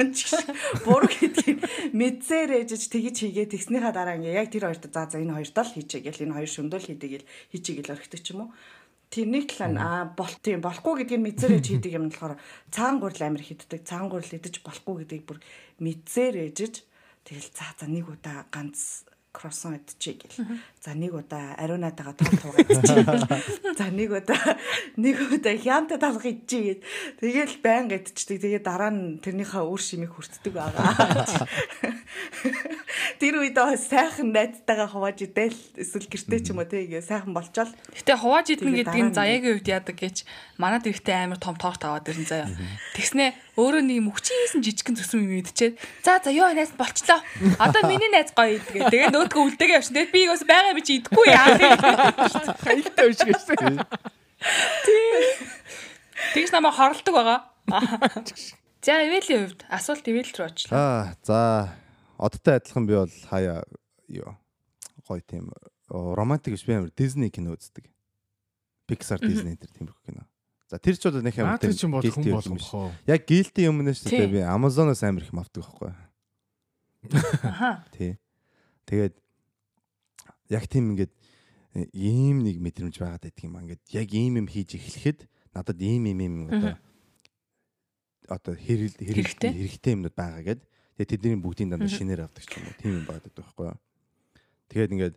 Буруу 0.88 1.12
гэдгийг 1.12 1.60
мэдсээр 1.92 2.64
ээжж 2.64 2.88
тэгж 2.88 3.16
хийгээ 3.28 3.52
тэгснийхаа 3.52 3.92
дараа 3.92 4.16
ингээд 4.16 4.40
яг 4.40 4.48
тэр 4.48 4.64
хоёрт 4.64 4.88
за 4.88 5.12
за 5.12 5.20
энэ 5.20 5.36
хоёрт 5.36 5.60
л 5.60 5.74
хийчихэ 5.76 6.08
гэл 6.08 6.24
энэ 6.24 6.36
хоёр 6.40 6.48
шөндөл 6.48 6.88
хийдэг 6.88 7.10
гэл 7.20 7.28
хийчихэ 7.52 7.76
гэл 7.84 7.92
орхидог 8.00 8.20
ч 8.24 8.32
юм 8.32 8.48
уу. 8.48 8.50
Тэрнийг 9.08 9.48
талаа 9.48 9.70
нь 9.72 9.80
аа 9.80 10.02
болт 10.12 10.44
юм 10.44 10.60
болохгүй 10.60 10.94
гэдгийг 11.08 11.22
мэдсээр 11.24 11.56
ээж 11.56 11.66
хийдэг 11.68 11.92
юм 11.96 12.12
болохоор 12.12 12.36
цагаан 12.68 12.96
гурил 13.00 13.24
амир 13.24 13.42
хиддэг. 13.44 13.80
Цагаан 13.88 14.12
гурил 14.12 14.36
идэж 14.36 14.60
болохгүй 14.60 14.94
гэдгийг 15.08 15.24
бүр 15.24 15.38
мэдсээр 15.80 16.52
ээжж 16.52 16.84
тэгэл 17.24 17.48
за 17.56 17.66
за 17.76 17.86
нэг 17.88 18.04
удаа 18.04 18.44
ганц 18.52 19.08
кроссон 19.32 19.76
идчихье 19.78 20.18
гэл. 20.18 20.58
За 20.80 20.94
нэг 20.94 21.14
удаа 21.14 21.54
ариунатайгаа 21.60 22.16
тул 22.16 22.32
туугаа 22.32 22.64
идчихье. 22.64 23.04
За 23.76 23.86
нэг 23.92 24.10
удаа 24.10 24.56
нэг 24.96 25.16
удаа 25.30 25.54
хямта 25.56 25.98
талх 26.00 26.24
идчихье 26.24 26.80
гэд. 26.80 26.82
Тэгэл 27.20 27.56
байн 27.62 27.86
идчихдэг. 27.92 28.40
Тэгээ 28.40 28.62
дараа 28.64 28.90
нь 28.90 29.20
тэрнийхээ 29.20 29.62
үр 29.62 29.80
шимийг 29.80 30.16
хүртдэг 30.16 30.52
байгаа. 30.52 31.46
Тэр 33.18 33.42
үед 33.42 33.58
сайхан 33.58 34.32
найзтайгаа 34.32 34.88
хувааж 34.88 35.26
идэл 35.26 35.58
эсвэл 35.76 36.08
гэртээ 36.08 36.40
ч 36.42 36.46
юм 36.54 36.62
уу 36.62 36.68
тэгээ 36.70 37.02
сайхан 37.02 37.34
болчоод. 37.34 37.74
Гэтэ 37.94 38.14
хувааж 38.14 38.46
идэх 38.54 38.70
гэдэг 38.70 39.02
нь 39.10 39.14
заяагийн 39.14 39.54
үед 39.58 39.68
яадаг 39.68 39.96
гэж 39.98 40.22
манад 40.56 40.86
ихтэй 40.86 41.26
амар 41.26 41.42
том 41.42 41.58
торт 41.58 41.82
аваад 41.82 42.06
ирэн 42.06 42.26
заяа. 42.26 42.48
Тэгснэ 42.94 43.47
өөрөө 43.58 43.82
нэг 43.82 43.98
мөчийсэн 44.06 44.62
жижигхэн 44.62 44.94
зүсрэм 44.94 45.26
юм 45.26 45.42
идчихээд 45.42 45.74
за 46.06 46.22
за 46.22 46.30
ёо 46.30 46.54
найз 46.54 46.70
болчлоо. 46.78 47.18
Одоо 47.58 47.90
миний 47.90 48.06
найз 48.06 48.30
гоё 48.30 48.62
идгээ. 48.62 48.86
Тэгээ 48.86 49.10
нөөдгөө 49.10 49.42
үлдээгээ 49.58 49.76
явчихсан. 49.82 49.96
Тэгээд 49.98 50.14
би 50.14 50.20
бас 50.30 50.42
байгаа 50.46 50.72
би 50.78 50.82
чи 50.86 50.92
идэхгүй 51.02 51.26
яа. 51.26 51.58
Биш 53.02 53.18
гэсэн. 53.26 53.82
Тэгж 56.38 56.50
намайг 56.54 56.74
хорлдог 56.78 57.14
байгаа. 57.18 57.40
За 58.86 59.02
Эвэлийн 59.02 59.50
хувьд 59.50 59.66
асуулт 59.66 60.06
Эвэл 60.06 60.30
рүү 60.30 60.46
очлоо. 60.46 60.78
Аа 60.78 61.18
за 61.26 61.74
одтой 62.14 62.62
адилхан 62.62 62.86
би 62.86 62.94
бол 62.94 63.10
хаяа 63.26 63.66
юу 64.06 64.38
гоё 65.02 65.18
тийм 65.26 65.50
романтик 65.90 66.54
биш 66.54 66.62
би 66.62 66.78
амар 66.78 66.94
Disney 66.94 67.30
кино 67.34 67.58
үздэг. 67.58 67.90
Pixar 68.86 69.18
Disney 69.18 69.58
тэр 69.58 69.74
тиймэрхүү 69.74 70.04
кино. 70.06 70.27
За 70.68 70.76
тэр 70.76 71.00
ч 71.00 71.08
бол 71.08 71.24
нэг 71.24 71.32
амар 71.40 71.56
тийм 71.56 71.72
guilty 71.72 72.28
юм 72.28 72.60
биш. 72.60 72.68
Яг 73.08 73.24
guilty 73.24 73.64
юм 73.64 73.80
нэ 73.80 73.96
шүү 73.96 74.12
дээ 74.12 74.28
би 74.28 74.40
Amazon-оос 74.44 75.00
амар 75.00 75.24
их 75.24 75.32
авдаг 75.32 75.64
байхгүй. 75.64 75.92
Аха. 77.40 77.84
Тий. 77.96 78.20
Тэгээд 78.84 79.16
яг 80.52 80.68
тийм 80.68 80.92
ингээд 80.92 81.12
э, 81.72 81.88
ийм 81.96 82.44
нэг 82.44 82.60
мэдрэмж 82.60 83.00
байгаад 83.00 83.24
байдаг 83.24 83.44
юм 83.48 83.56
аа. 83.56 83.64
Ингээд 83.64 83.82
яг 83.96 84.08
ийм 84.12 84.44
юм 84.44 84.48
хийж 84.48 84.76
эхлэхэд 84.76 85.24
надад 85.56 85.80
ийм 85.80 86.04
ийм 86.04 86.20
ийм 86.20 86.34
одоо 86.52 86.76
одоо 88.28 88.52
хэрэг 88.52 88.92
хэрэгтэй 89.00 89.48
хэрэгтэй 89.56 89.92
юмнууд 89.96 90.12
байгаа 90.12 90.44
гэд. 90.44 90.60
Тэгээд 91.00 91.10
тэдний 91.16 91.40
бүгдийн 91.40 91.72
дандаа 91.72 91.88
шинээр 91.88 92.28
авдаг 92.28 92.44
ч 92.44 92.60
юм 92.60 92.68
уу. 92.68 92.76
Тийм 92.76 92.92
юм 93.00 93.04
байдаг 93.08 93.32
байхгүй 93.32 93.72
юу. 93.72 93.80
Тэгээд 94.68 94.92
ингээд 94.92 95.16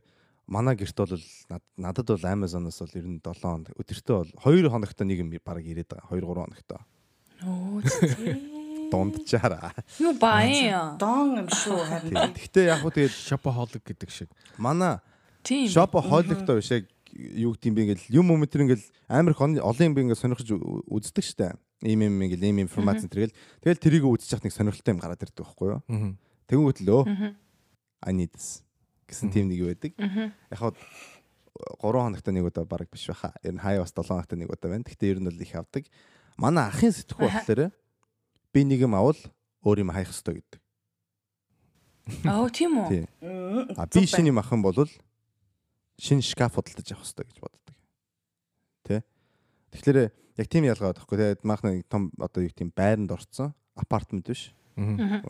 манай 0.51 0.75
гэрт 0.75 0.97
бол 0.99 1.15
надад 1.79 2.11
бол 2.11 2.27
Amazon-оос 2.27 2.83
бол 2.83 2.99
ер 2.99 3.07
нь 3.07 3.23
7 3.23 3.39
хоног 3.39 3.71
өдөртөө 3.79 4.15
бол 4.19 4.31
2 4.51 4.67
хоногт 4.67 4.99
нэг 5.07 5.23
юм 5.23 5.31
баг 5.39 5.63
ирээд 5.63 5.95
байгаа. 5.95 6.11
2 6.11 6.19
3 6.19 6.27
хоногт. 6.27 6.71
Оо 7.41 7.79
тий 7.87 8.61
дундчаараа. 8.91 9.71
Юу 9.99 10.13
баян. 10.19 10.97
Дон 10.99 11.39
юм 11.39 11.47
шүү 11.47 11.79
харин. 11.87 12.35
Гэхдээ 12.35 12.65
яг 12.67 12.83
хөө 12.83 12.91
тэгээд 12.99 13.15
shopaholic 13.15 13.83
гэдэг 13.87 14.11
шиг. 14.11 14.29
Манай 14.59 14.99
тийм 15.41 15.71
shopaholic 15.71 16.43
доо 16.43 16.59
биш 16.59 16.71
яг 16.75 16.91
юу 17.15 17.55
гэдэг 17.55 17.71
юм 17.71 17.75
бэ 17.75 17.81
ингээл 17.87 18.05
юм 18.11 18.35
юм 18.35 18.43
тэр 18.43 18.67
ингээл 18.67 18.85
амар 19.07 19.31
их 19.31 19.41
олон 19.41 19.87
юм 19.87 19.95
би 19.95 20.03
ингээл 20.03 20.19
сонирхож 20.19 20.51
үздэг 20.51 21.23
штэ. 21.23 21.55
Ийм 21.87 22.03
юм 22.03 22.19
ингээл 22.19 22.51
ийм 22.51 22.59
информац 22.67 23.07
тэргээл 23.07 23.35
тэгэл 23.63 23.79
тэрийг 23.79 24.03
үзэж 24.03 24.35
яхад 24.35 24.45
нэг 24.51 24.55
сонирхолтой 24.59 24.91
юм 24.91 24.99
гараад 24.99 25.23
ирдэг 25.23 25.39
байхгүй 25.39 25.67
юу? 25.71 25.81
Тэнгүүт 26.51 26.83
лөө. 26.83 27.01
I 28.03 28.11
need 28.11 28.33
this 28.33 28.65
гэсэн 29.11 29.29
тийм 29.29 29.51
нэг 29.51 29.61
байдаг. 29.67 29.91
Яг 29.99 30.59
хоо 30.59 30.71
3 31.83 31.99
хоногт 31.99 32.27
нэг 32.31 32.47
удаа 32.47 32.65
баг 32.65 32.87
биш 32.89 33.07
баха. 33.11 33.35
Ер 33.43 33.53
нь 33.53 33.61
хаяа 33.61 33.83
бас 33.83 33.93
7 33.93 34.07
хоногт 34.07 34.31
нэг 34.33 34.49
удаа 34.49 34.71
байна. 34.71 34.87
Гэхдээ 34.87 35.11
ер 35.11 35.19
нь 35.19 35.27
бол 35.27 35.43
их 35.43 35.53
авдаг. 35.53 35.83
Манай 36.39 36.71
ахын 36.71 36.95
сэтгхүү 36.95 37.27
болохоор 37.27 37.61
би 38.55 38.61
нэг 38.63 38.79
юм 38.87 38.95
авал 38.95 39.19
өөр 39.61 39.83
юм 39.83 39.91
хаях 39.91 40.09
хэрэгтэй 40.09 40.35
гэдэг. 40.39 40.61
Аа 42.25 42.49
тийм 42.49 42.71
үү? 42.81 43.05
А 43.77 43.85
би 43.85 44.07
авах 44.39 44.51
юм 44.51 44.63
бол 44.63 44.89
шинэ 45.99 46.25
шкаф 46.25 46.57
худалдаж 46.57 46.87
авах 46.91 47.05
хэрэгтэй 47.05 47.25
гэж 47.29 47.37
боддог. 47.43 47.75
Тэ? 48.87 49.03
Тэгэхээр 49.75 49.99
яг 50.09 50.47
тийм 50.49 50.65
ялгаа 50.65 50.95
байхгүй. 50.97 51.17
Тэгээд 51.19 51.45
маахны 51.45 51.83
том 51.85 52.09
одоо 52.17 52.41
юу 52.41 52.53
тийм 52.55 52.73
байранд 52.73 53.11
орцсон 53.13 53.53
апартмент 53.75 54.25
биш. 54.25 54.49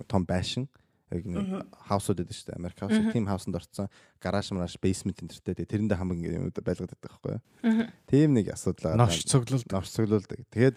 Том 0.07 0.23
байшин 0.23 0.69
яг 1.11 1.25
нэг 1.27 1.45
хаусууд 1.91 2.23
гэдэг 2.23 2.35
шүү 2.35 2.47
дээ. 2.47 2.59
Америк 2.61 2.77
хаус 2.79 2.97
тийм 3.11 3.25
хаусанд 3.27 3.55
орцсон 3.59 3.87
гараж 4.23 4.47
мараш 4.55 4.75
бейсмент 4.79 5.19
энтертэй 5.19 5.55
тэгээ 5.59 5.71
тэрэндээ 5.91 5.99
хамгийн 5.99 6.37
юм 6.39 6.51
байлгаад 6.55 6.91
байдаг 6.95 7.11
байхгүй 7.11 7.31
юу. 7.35 7.87
Тийм 8.07 8.29
нэг 8.33 8.51
асуудал 8.55 8.95
байгаа. 8.95 9.01
Новш 9.03 9.23
цоглол 9.27 9.63
новш 9.67 9.89
цоглолдог. 9.91 10.39
Тэгээд 10.49 10.75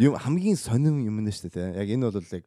юм 0.00 0.14
хамгийн 0.14 0.56
сонирм 0.56 1.02
юм 1.02 1.18
нэ 1.20 1.34
шүү 1.34 1.50
дээ. 1.50 1.82
Яг 1.82 1.88
энэ 1.90 2.10
бол 2.14 2.22
яг 2.22 2.44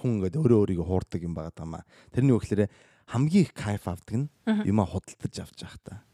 хүн 0.00 0.10
ингээд 0.16 0.40
өөрөө 0.40 0.58
өөрийгөө 0.64 0.86
хуурдаг 0.88 1.20
юм 1.20 1.36
байгаа 1.36 1.52
даа. 1.52 1.84
Тэрний 2.10 2.32
үгээр 2.32 2.72
хамгийн 3.10 3.44
их 3.44 3.52
кайф 3.54 3.90
авдаг 3.90 4.14
нь 4.14 4.28
юмаа 4.46 4.86
худалдаж 4.86 5.34
авч 5.42 5.66
явах 5.66 5.78
та. 5.82 6.06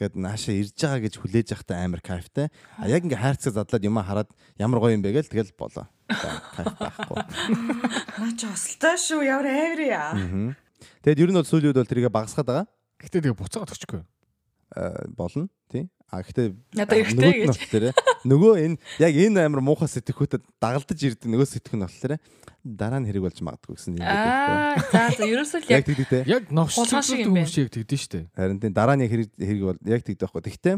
Тэгээд 0.00 0.16
наашаа 0.16 0.56
ирж 0.56 0.72
байгаа 0.72 1.00
гэж 1.04 1.14
хүлээж 1.20 1.46
явах 1.52 1.64
та 1.68 1.84
амар 1.84 2.00
кайфтай. 2.00 2.48
А 2.80 2.88
яг 2.88 3.04
ингээ 3.04 3.20
хайрцаг 3.20 3.52
задлаад 3.52 3.84
юмаа 3.84 4.04
хараад 4.04 4.30
ямар 4.56 4.80
гоё 4.80 4.96
юм 4.96 5.04
бэ 5.04 5.12
гээл 5.12 5.28
тэгэл 5.28 5.52
болоо. 5.60 5.84
Кайф 6.08 6.72
байхгүй. 6.80 7.16
Наа 8.24 8.32
ч 8.32 8.48
хосолтой 8.48 8.96
шүү. 8.96 9.20
Ямар 9.28 9.48
амар 9.52 9.80
яа. 9.84 10.10
Тэгэд 11.04 11.20
ер 11.20 11.30
нь 11.30 11.36
бол 11.36 11.44
сүүлийн 11.44 11.70
үед 11.76 11.80
бол 11.84 11.90
тэрийг 11.92 12.08
багасгаад 12.08 12.48
байгаа. 12.48 12.66
Гэтэ 12.96 13.20
тэгээ 13.20 13.36
буцаагаад 13.36 13.76
өчгүй. 13.76 14.00
Э 14.76 15.08
болно 15.08 15.48
тий. 15.70 15.88
А 16.08 16.22
гэхдээ 16.22 16.52
надад 16.76 16.98
ихтэй 17.00 17.44
гэж. 17.48 17.92
Нөгөө 18.24 18.52
энэ 18.64 18.76
яг 19.00 19.12
энэ 19.16 19.44
амар 19.44 19.60
муухай 19.64 19.88
сэтгэхүйтэд 19.88 20.44
дагалдаж 20.60 21.00
ирдэг 21.00 21.28
нөгөө 21.28 21.48
сэтгэх 21.48 21.76
нь 21.76 21.84
болохоор 21.84 22.20
дараа 22.60 23.00
нь 23.00 23.08
хэрэг 23.08 23.24
болж 23.24 23.38
магадгүй 23.40 23.74
гэсэн 23.76 23.96
юм 23.96 24.04
байна. 24.04 24.76
Аа 24.76 24.84
за 24.92 25.00
за 25.16 25.24
ерөөсөө 25.28 25.60
яг 25.72 25.84
тэгдэгтэй. 25.88 26.22
Яг 26.28 26.48
новшилсан 26.52 27.20
юм 27.20 27.36
шиг 27.48 27.72
тэгдэж 27.72 28.00
штэ. 28.00 28.28
Харин 28.36 28.60
тийм 28.60 28.72
дараа 28.76 28.96
нь 28.96 29.08
хэрэг 29.08 29.28
хэрэг 29.36 29.62
бол 29.66 29.78
яг 29.88 30.00
тэгдэх 30.04 30.30
байхгүй. 30.30 30.44
Тэгтээ 30.52 30.76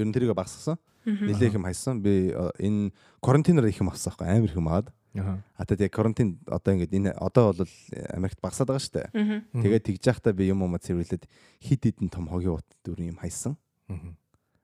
ер 0.00 0.06
нь 0.06 0.14
тэрийг 0.14 0.34
багсгасан. 0.34 0.80
Нилээх 1.06 1.54
юм 1.54 1.66
хайсан. 1.68 2.02
Би 2.02 2.32
энэ 2.62 2.90
карантинаар 3.22 3.68
их 3.68 3.78
юм 3.78 3.90
авсан 3.90 4.10
байхгүй. 4.10 4.26
Амар 4.26 4.50
их 4.50 4.56
юм 4.56 4.70
аваад. 4.70 4.90
А 5.14 5.62
тэгээд 5.62 5.86
яг 5.86 5.92
карантин 5.94 6.40
одоо 6.50 6.74
ингээд 6.74 6.96
энэ 6.96 7.10
одоо 7.14 7.52
бол 7.54 7.72
Америкт 8.10 8.40
багасаад 8.42 8.68
байгаа 8.74 8.82
штэ. 8.82 9.10
Тэгээд 9.54 9.86
тэгж 9.86 10.02
яхта 10.10 10.32
би 10.32 10.50
юм 10.50 10.66
уу 10.66 10.74
цэвэрлээд 10.76 11.24
хид 11.62 11.82
хидэн 11.84 12.10
том 12.10 12.26
хогийн 12.28 12.58
ут 12.58 12.68
дөрөв 12.82 13.06
юм 13.06 13.20
хайсан. 13.20 13.56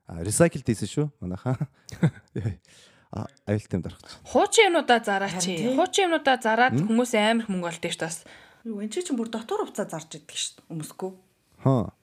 А 0.05 0.21
recycle 0.21 0.61
хийсэн 0.61 0.89
шүү 0.89 1.07
манайхаа. 1.23 1.57
аюултай 3.45 3.77
юм 3.77 3.83
дарах. 3.85 4.01
Хуучин 4.25 4.73
юмнуудаа 4.73 4.99
зараач. 4.99 5.45
Хуучин 5.45 6.09
юмнуудаа 6.09 6.37
зараад 6.41 6.73
хүмүүс 6.73 7.13
амар 7.13 7.47
мөнгө 7.47 7.69
олдсон 7.69 7.93
ш 7.93 7.97
тас. 8.01 8.17
Юу 8.65 8.81
энэ 8.81 8.89
чинь 8.89 9.17
бүр 9.17 9.29
дотор 9.29 9.61
хувцас 9.63 9.91
зарж 9.93 10.17
идэг 10.17 10.33
ш 10.33 10.57
өмсгөө. 10.73 11.13
Хаа. 11.61 11.93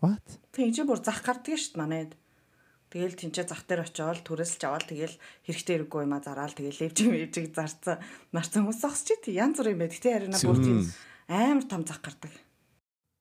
What? 0.00 0.22
Тэг 0.54 0.70
энэ 0.70 0.76
чинь 0.78 0.86
бүр 0.86 1.02
зах 1.02 1.20
гардаг 1.26 1.58
ш 1.58 1.74
манайд. 1.74 2.14
Тэгэл 2.90 3.14
тэнцээ 3.14 3.46
зах 3.46 3.62
дээр 3.70 3.86
очиод 3.86 4.26
түрээсэлж 4.26 4.62
аваад 4.66 4.86
тэгэл 4.90 5.14
хэрэгтэй 5.46 5.74
хэрэггүй 5.78 6.02
юм 6.10 6.14
а 6.14 6.18
зараал 6.18 6.50
тэгэл 6.50 6.90
левж 6.90 6.98
мэвжиг 7.06 7.54
зарцсан. 7.54 8.02
Нарцсан 8.34 8.66
хүмүүс 8.66 8.82
зогсч 8.82 9.08
тий 9.22 9.38
янз 9.38 9.62
бүр 9.62 9.78
юм 9.78 9.80
байд. 9.86 9.94
Гэтэ 9.94 10.10
харина 10.10 10.38
бүр 10.42 10.58
тийм 10.58 10.82
амар 11.30 11.64
том 11.70 11.86
зах 11.86 12.02
гардаг. 12.02 12.34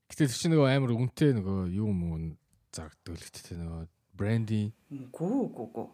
Гэтэ 0.10 0.26
тэр 0.26 0.34
чинь 0.34 0.54
нөгөө 0.58 0.74
амар 0.74 0.92
үнэтэй 0.98 1.38
нөгөө 1.38 1.60
юу 1.70 1.94
юм 1.94 2.42
зардаг 2.74 3.14
л 3.14 3.26
гэтэ 3.30 3.62
нөгөө 3.62 3.84
бренди. 4.18 4.74
Гүү 4.90 5.42
гүү 5.54 5.68
гүү. 5.70 5.88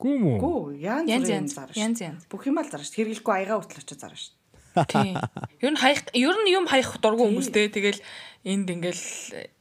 Гүү 0.00 0.16
мүү? 0.18 0.36
Гүү 0.42 0.60
янз 0.82 1.30
янз 1.30 1.54
зарна. 1.54 1.78
Янз 1.78 2.02
янз. 2.02 2.26
Бүх 2.26 2.50
юм 2.50 2.58
ал 2.58 2.66
шүү. 2.66 2.98
Хэрэглэхгүй 2.98 3.34
аяга 3.36 3.62
хүртэл 3.62 3.84
очиж 3.84 4.02
шүү. 4.02 4.39
Тийм. 4.74 5.18
Ер 5.60 5.70
нь 5.74 5.80
хаях 5.80 6.06
ер 6.14 6.36
нь 6.40 6.52
юм 6.54 6.66
хаях 6.70 6.98
дургу 7.02 7.26
хүмүүстэй 7.26 7.70
тэгэл 7.70 8.00
энд 8.46 8.70
ингээл 8.70 9.04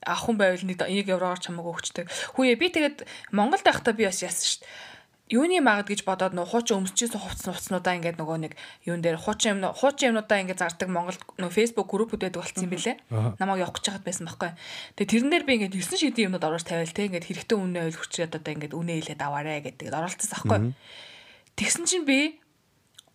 авах 0.06 0.24
хүн 0.26 0.38
байвал 0.38 0.66
нэг 0.66 0.80
1 0.86 1.10
евроогоор 1.10 1.42
чамаагүй 1.42 1.74
өгчдөг. 1.74 2.06
Хүүе 2.38 2.56
би 2.56 2.68
тэгээд 2.70 2.98
Монголд 3.34 3.66
байхдаа 3.66 3.94
би 3.98 4.06
бас 4.08 4.22
яасан 4.22 4.46
шүү 4.46 4.62
дээ 4.64 4.90
юуны 5.30 5.62
магад 5.62 5.94
гэж 5.94 6.02
бодоод 6.10 6.34
нөө 6.34 6.50
хуучин 6.50 6.82
өмсчихсэн 6.82 7.22
хувцас 7.22 7.46
нуцнуудаа 7.46 7.94
ингээд 8.02 8.18
нөгөө 8.18 8.38
нэг 8.50 8.54
юун 8.90 9.06
дээр 9.06 9.22
хуучин 9.22 9.62
юм 9.62 9.78
хуучин 9.78 10.18
юмнуудаа 10.18 10.42
ингээд 10.42 10.58
зардаг 10.58 10.90
Монголд 10.90 11.22
нөгөө 11.38 11.54
Facebook 11.54 11.86
группүүд 11.86 12.26
байдаг 12.26 12.42
болсон 12.42 12.66
юм 12.66 12.74
билэ. 12.74 12.98
Намайг 13.38 13.62
явах 13.62 13.78
гэж 13.78 13.94
хаад 13.94 14.06
байсан 14.10 14.26
байхгүй. 14.26 14.58
Тэгээ 14.98 15.12
тэрэн 15.14 15.30
дээр 15.30 15.46
би 15.46 15.54
ингээд 15.70 15.78
9 15.78 16.02
шидийн 16.02 16.28
юмнууд 16.34 16.48
оруулж 16.50 16.66
тавиал 16.66 16.90
те 16.90 17.06
ингээд 17.06 17.30
хэрэгтэй 17.30 17.58
үнэ 17.62 17.86
ойлгочиход 17.94 18.38
одоо 18.42 18.52
ингээд 18.58 18.74
үнэ 18.74 18.94
хэлээд 18.98 19.22
аваарэ 19.22 19.62
гэдэг 19.70 19.88
оролцсон 19.94 20.30
байхгүй. 20.34 20.60
Тэгсэн 21.62 21.86
чинь 21.86 22.10
би 22.10 22.42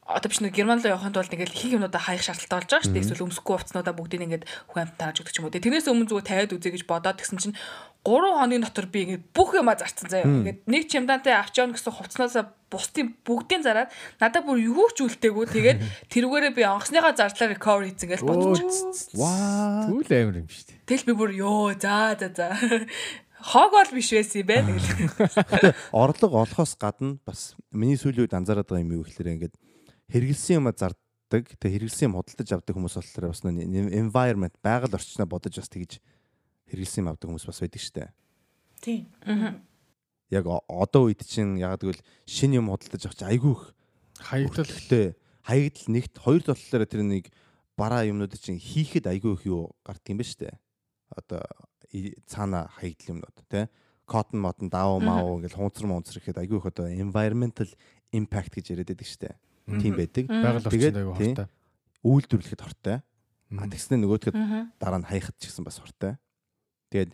одоо 0.05 0.29
биш 0.29 0.41
нэг 0.45 0.53
герман 0.53 0.85
руу 0.85 0.93
явахын 0.93 1.17
тулд 1.17 1.33
ингээл 1.33 1.57
их 1.57 1.73
юмудаа 1.73 2.01
хаях 2.01 2.21
шаардлагатай 2.21 2.61
болж 2.61 2.69
байгаа 2.69 2.85
шүү 2.85 2.93
дээ. 2.93 3.05
Эсвэл 3.09 3.25
өмсөхгүй 3.25 3.55
хувцснуудаа 3.57 3.95
бүгдийг 3.97 4.25
ингээд 4.29 4.45
хүн 4.69 4.83
амт 4.85 4.97
тааж 5.01 5.17
өгдөг 5.25 5.33
ч 5.33 5.41
юм 5.41 5.49
уу. 5.49 5.57
Тэрнээс 5.57 5.89
өмнө 5.89 6.09
зүгээр 6.13 6.29
тавиад 6.29 6.53
үзье 6.53 6.73
гэж 6.77 6.85
бодоод 6.85 7.17
тэгсэн 7.25 7.41
чинь 7.41 7.57
3 8.05 8.37
хоногийн 8.37 8.65
дотор 8.69 8.87
би 8.93 9.01
ингээд 9.09 9.25
бүх 9.33 9.57
юмаа 9.57 9.81
зарцсан 9.81 10.13
заяа. 10.13 10.29
Ингээд 10.29 10.61
нэг 10.69 10.83
чемдантай 10.93 11.33
авч 11.33 11.57
явна 11.57 11.73
гэсэн 11.73 11.97
хувцснаасаа 11.97 12.53
бусдын 12.69 13.17
бүгдийн 13.25 13.65
зараад 13.65 13.89
надад 14.21 14.45
бүр 14.45 14.61
юу 14.61 14.93
ч 14.93 15.09
үлдээгүй. 15.09 15.49
Тэгээд 15.49 15.79
тэрүүгээрээ 16.13 16.53
би 16.53 16.63
онгоцныхаа 16.69 17.17
зардлаар 17.17 17.57
recover 17.57 17.89
хийцэн 17.89 18.13
гэж 18.13 18.21
бодчих. 18.29 19.17
Ваа. 19.17 19.89
Түл 19.89 20.05
амир 20.05 20.45
юм 20.45 20.49
шүү 20.53 20.65
дээ. 20.69 20.85
Тэгэл 20.85 21.09
би 21.09 21.13
бүр 21.17 21.33
ёо 21.33 21.73
за 21.81 22.13
за 22.21 22.29
за 22.29 22.53
хог 23.41 23.73
бол 23.73 23.91
биш 23.93 24.13
байсан 24.13 24.45
юм 24.45 24.49
байна 24.53 24.77
гэл. 24.77 25.73
Орлого 25.93 26.45
олохоос 26.45 26.77
гадна 26.77 27.17
бас 27.25 27.57
миний 27.73 27.97
сүүлийн 27.97 28.29
үед 28.29 28.37
анзаараад 28.37 28.69
байгаа 28.69 28.85
юм 28.85 29.01
юу 29.01 29.05
гэхээр 29.05 29.33
ингээд 29.37 29.55
хэрэгэлсэн 30.13 30.61
юм 30.61 30.69
зардаг 30.69 31.45
тэг 31.57 31.71
хэрэгэлсэн 31.73 32.13
юм 32.13 32.17
худалдаж 32.21 32.49
авдаг 32.53 32.75
хүмүүс 32.77 32.97
болохоор 33.01 33.33
бас 33.33 33.43
environment 33.45 34.55
байгаль 34.61 34.95
орчноо 34.95 35.27
бодож 35.27 35.57
бас 35.57 35.71
тэгж 35.73 36.01
хэрэгэлсэн 36.69 37.01
юм 37.05 37.09
авдаг 37.11 37.29
хүмүүс 37.31 37.47
бас 37.49 37.61
байдаг 37.61 37.81
штэ. 37.81 38.13
Тийм. 38.85 39.09
Яг 40.29 40.45
одоо 40.47 41.09
үед 41.09 41.25
чинь 41.25 41.57
яг 41.57 41.81
гэвэл 41.81 42.03
шин 42.29 42.53
юм 42.53 42.69
худалдаж 42.69 43.09
авч 43.09 43.21
айгүйх 43.25 43.73
хаягдaltaй 44.21 45.17
хаягдал. 45.43 45.89
нэгт 45.89 46.15
хоёр 46.21 46.43
талаараа 46.45 46.89
тэр 46.89 47.03
нэг 47.03 47.33
бараа 47.77 48.05
юмнууд 48.05 48.37
чинь 48.37 48.61
хийхэд 48.61 49.09
айгүйх 49.09 49.49
юу 49.49 49.73
гардаг 49.85 50.13
юм 50.13 50.21
ба 50.21 50.25
штэ. 50.25 50.53
Одоо 51.17 51.41
цаана 52.29 52.69
хаягдал 52.77 53.17
юмнууд 53.17 53.39
тий 53.49 53.67
cotton 54.05 54.41
modern 54.41 54.69
даав 54.69 55.01
маа 55.01 55.25
ингээл 55.25 55.57
хунцар 55.57 55.89
мунцар 55.89 56.21
гэхэд 56.21 56.41
айгүйх 56.45 56.69
одоо 56.69 56.93
environmental 56.93 57.69
impact 58.13 58.53
гэж 58.53 58.77
яриад 58.77 58.93
байдаг 58.93 59.09
штэ 59.09 59.33
тийм 59.67 59.95
байдаг. 59.97 60.25
Хортой. 60.29 61.49
Үйлдвэрлэхэд 62.05 62.63
хортой. 62.63 62.99
А 63.55 63.65
тэгснэ 63.69 64.01
нөгөөдгөд 64.03 64.37
дараа 64.81 65.01
нь 65.01 65.09
хаяхад 65.09 65.37
ч 65.41 65.49
гэсэн 65.49 65.65
бас 65.65 65.81
хортой. 65.81 66.19
Тэгээд 66.91 67.13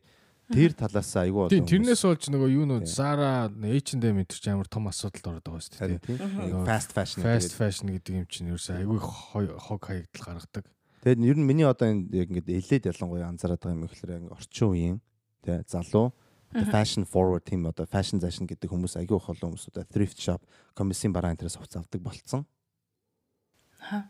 Тэр 0.51 0.75
талаас 0.75 1.15
айгүй 1.15 1.47
болоо. 1.47 1.63
Тэрнээс 1.63 2.03
болж 2.03 2.27
нөгөө 2.27 2.51
юу 2.51 2.67
нөө 2.67 2.83
Zara, 2.91 3.47
H&M 3.47 4.03
энэ 4.03 4.27
ч 4.27 4.51
амар 4.51 4.67
том 4.67 4.91
асуудалд 4.91 5.39
ороод 5.39 5.47
байгаа 5.47 5.63
шүү 5.63 6.03
дээ. 6.03 6.67
Fast 6.67 6.91
fashion 6.91 7.23
fast 7.23 7.55
fashion 7.55 7.95
гэдэг 7.95 8.19
юм 8.19 8.27
чинь 8.27 8.51
ерөөсөө 8.51 8.83
айгүй 8.83 8.99
хог 8.99 9.79
хаягдал 9.87 10.27
гаргадаг. 10.27 10.67
Тэгээд 11.07 11.23
ер 11.23 11.39
нь 11.39 11.47
миний 11.47 11.63
одоо 11.71 11.95
энэ 11.95 12.11
яг 12.19 12.35
ингээд 12.35 12.51
элээд 12.51 12.91
ялангуяа 12.91 13.31
анзаараад 13.31 13.63
байгаа 13.63 13.79
юм 13.79 13.87
ихлээр 13.87 14.19
ингээд 14.27 14.35
орчин 14.35 14.69
үеийн 14.75 14.99
тий 15.47 15.59
залуу 15.71 16.11
fashion 16.51 17.05
forward 17.07 17.45
team 17.47 17.67
одоо 17.67 17.87
fashion 17.87 18.19
fashion 18.19 18.47
гэдэг 18.47 18.71
хүмүүс 18.71 18.99
айгүй 18.99 19.17
их 19.17 19.29
олон 19.31 19.55
хүмүүс 19.55 19.71
одоо 19.71 19.85
thrift 19.87 20.19
shop, 20.19 20.43
комиссийн 20.75 21.15
бараа 21.15 21.31
энэ 21.31 21.47
төрөөс 21.47 21.59
хувц 21.63 21.79
авдаг 21.79 22.03
болцсон. 22.03 22.43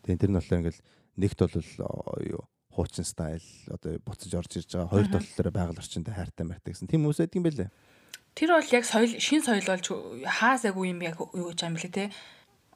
Тэгээд 0.04 0.20
тэр 0.24 0.30
нь 0.32 0.38
болохоор 0.40 0.60
ингээд 0.64 0.78
нэгт 1.20 1.38
бол 1.44 1.56
юу 2.24 2.42
хуучин 2.72 3.04
стайл 3.04 3.44
одоо 3.68 3.98
буцаж 4.00 4.32
орж 4.34 4.52
ирж 4.56 4.72
байгаа. 4.72 4.88
Хоёр 4.88 5.08
толлороо 5.12 5.52
байгаль 5.52 5.80
орчинд 5.82 6.08
хайртай 6.08 6.46
мартай 6.46 6.72
гэсэн. 6.72 6.88
Тийм 6.88 7.04
хүмүүс 7.04 7.20
байдаг 7.20 7.36
юм 7.36 7.44
байлээ. 7.44 7.70
Тэр 8.34 8.50
бол 8.54 8.70
яг 8.72 8.84
соёл 8.86 9.12
шин 9.18 9.42
соёл 9.42 9.66
болж 9.66 9.86
хаас 10.24 10.64
яг 10.64 10.76
юм 10.78 11.00
яг 11.02 11.18
юу 11.18 11.50
гэж 11.50 11.60
юм 11.66 11.74
бэлээ 11.76 11.92
те. 11.92 12.08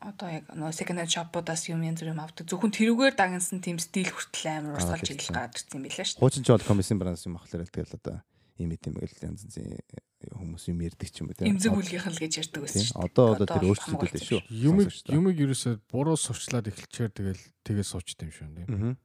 Одоо 0.03 0.29
яг 0.29 0.45
нөө 0.53 0.75
second 0.75 1.01
hand 1.01 1.09
shop-уудаас 1.15 1.71
юм 1.71 1.81
янз 1.87 2.03
бүр 2.03 2.13
юм 2.13 2.21
авдаг. 2.21 2.45
Зөвхөн 2.45 2.75
тэрүүгээр 2.75 3.15
дагнсан 3.17 3.63
тийм 3.65 3.79
стил 3.81 4.11
хүртэл 4.11 4.51
амар 4.51 4.77
урсгалж 4.77 5.09
ил 5.09 5.33
гарч 5.33 5.65
ирсэн 5.65 5.79
юм 5.79 5.87
билээ 5.89 6.05
шүү. 6.05 6.21
Хуучин 6.21 6.45
ч 6.45 6.49
бол 6.53 6.69
комиссийн 6.69 7.01
бранс 7.01 7.25
юм 7.25 7.39
ахлаар 7.41 7.65
тэгэл 7.65 7.97
одоо 7.97 8.21
юм 8.59 8.71
идэм 8.71 8.95
байл 8.95 9.15
янз 9.23 9.47
янзын 9.47 9.83
хүмүүс 10.31 10.65
юм 10.71 10.79
ярьдаг 10.87 11.09
ч 11.11 11.21
юм 11.21 11.31
уу 11.31 11.37
тийм. 11.37 11.59
Имзэг 11.59 11.75
үлгийнх 11.75 12.07
нь 12.07 12.15
л 12.15 12.23
гэж 12.23 12.33
ярьдаг 12.39 12.61
байсан 12.65 12.85
шүү. 12.87 13.03
Одоо 13.03 13.27
одоо 13.35 13.47
тэр 13.51 13.67
өөрчлөлттэй 13.67 14.23
шүү. 14.23 14.41
Юм 14.55 14.77
юмыг 15.11 15.37
ерөөсөө 15.43 15.75
буруу 15.91 16.17
сурчлаад 16.17 16.71
эхэлчихээр 16.71 17.13
тэгэл 17.13 17.43
тэгээ 17.67 17.85
суучт 17.85 18.23
юм 18.23 18.33
шүү 18.33 18.49
тийм. 18.63 18.97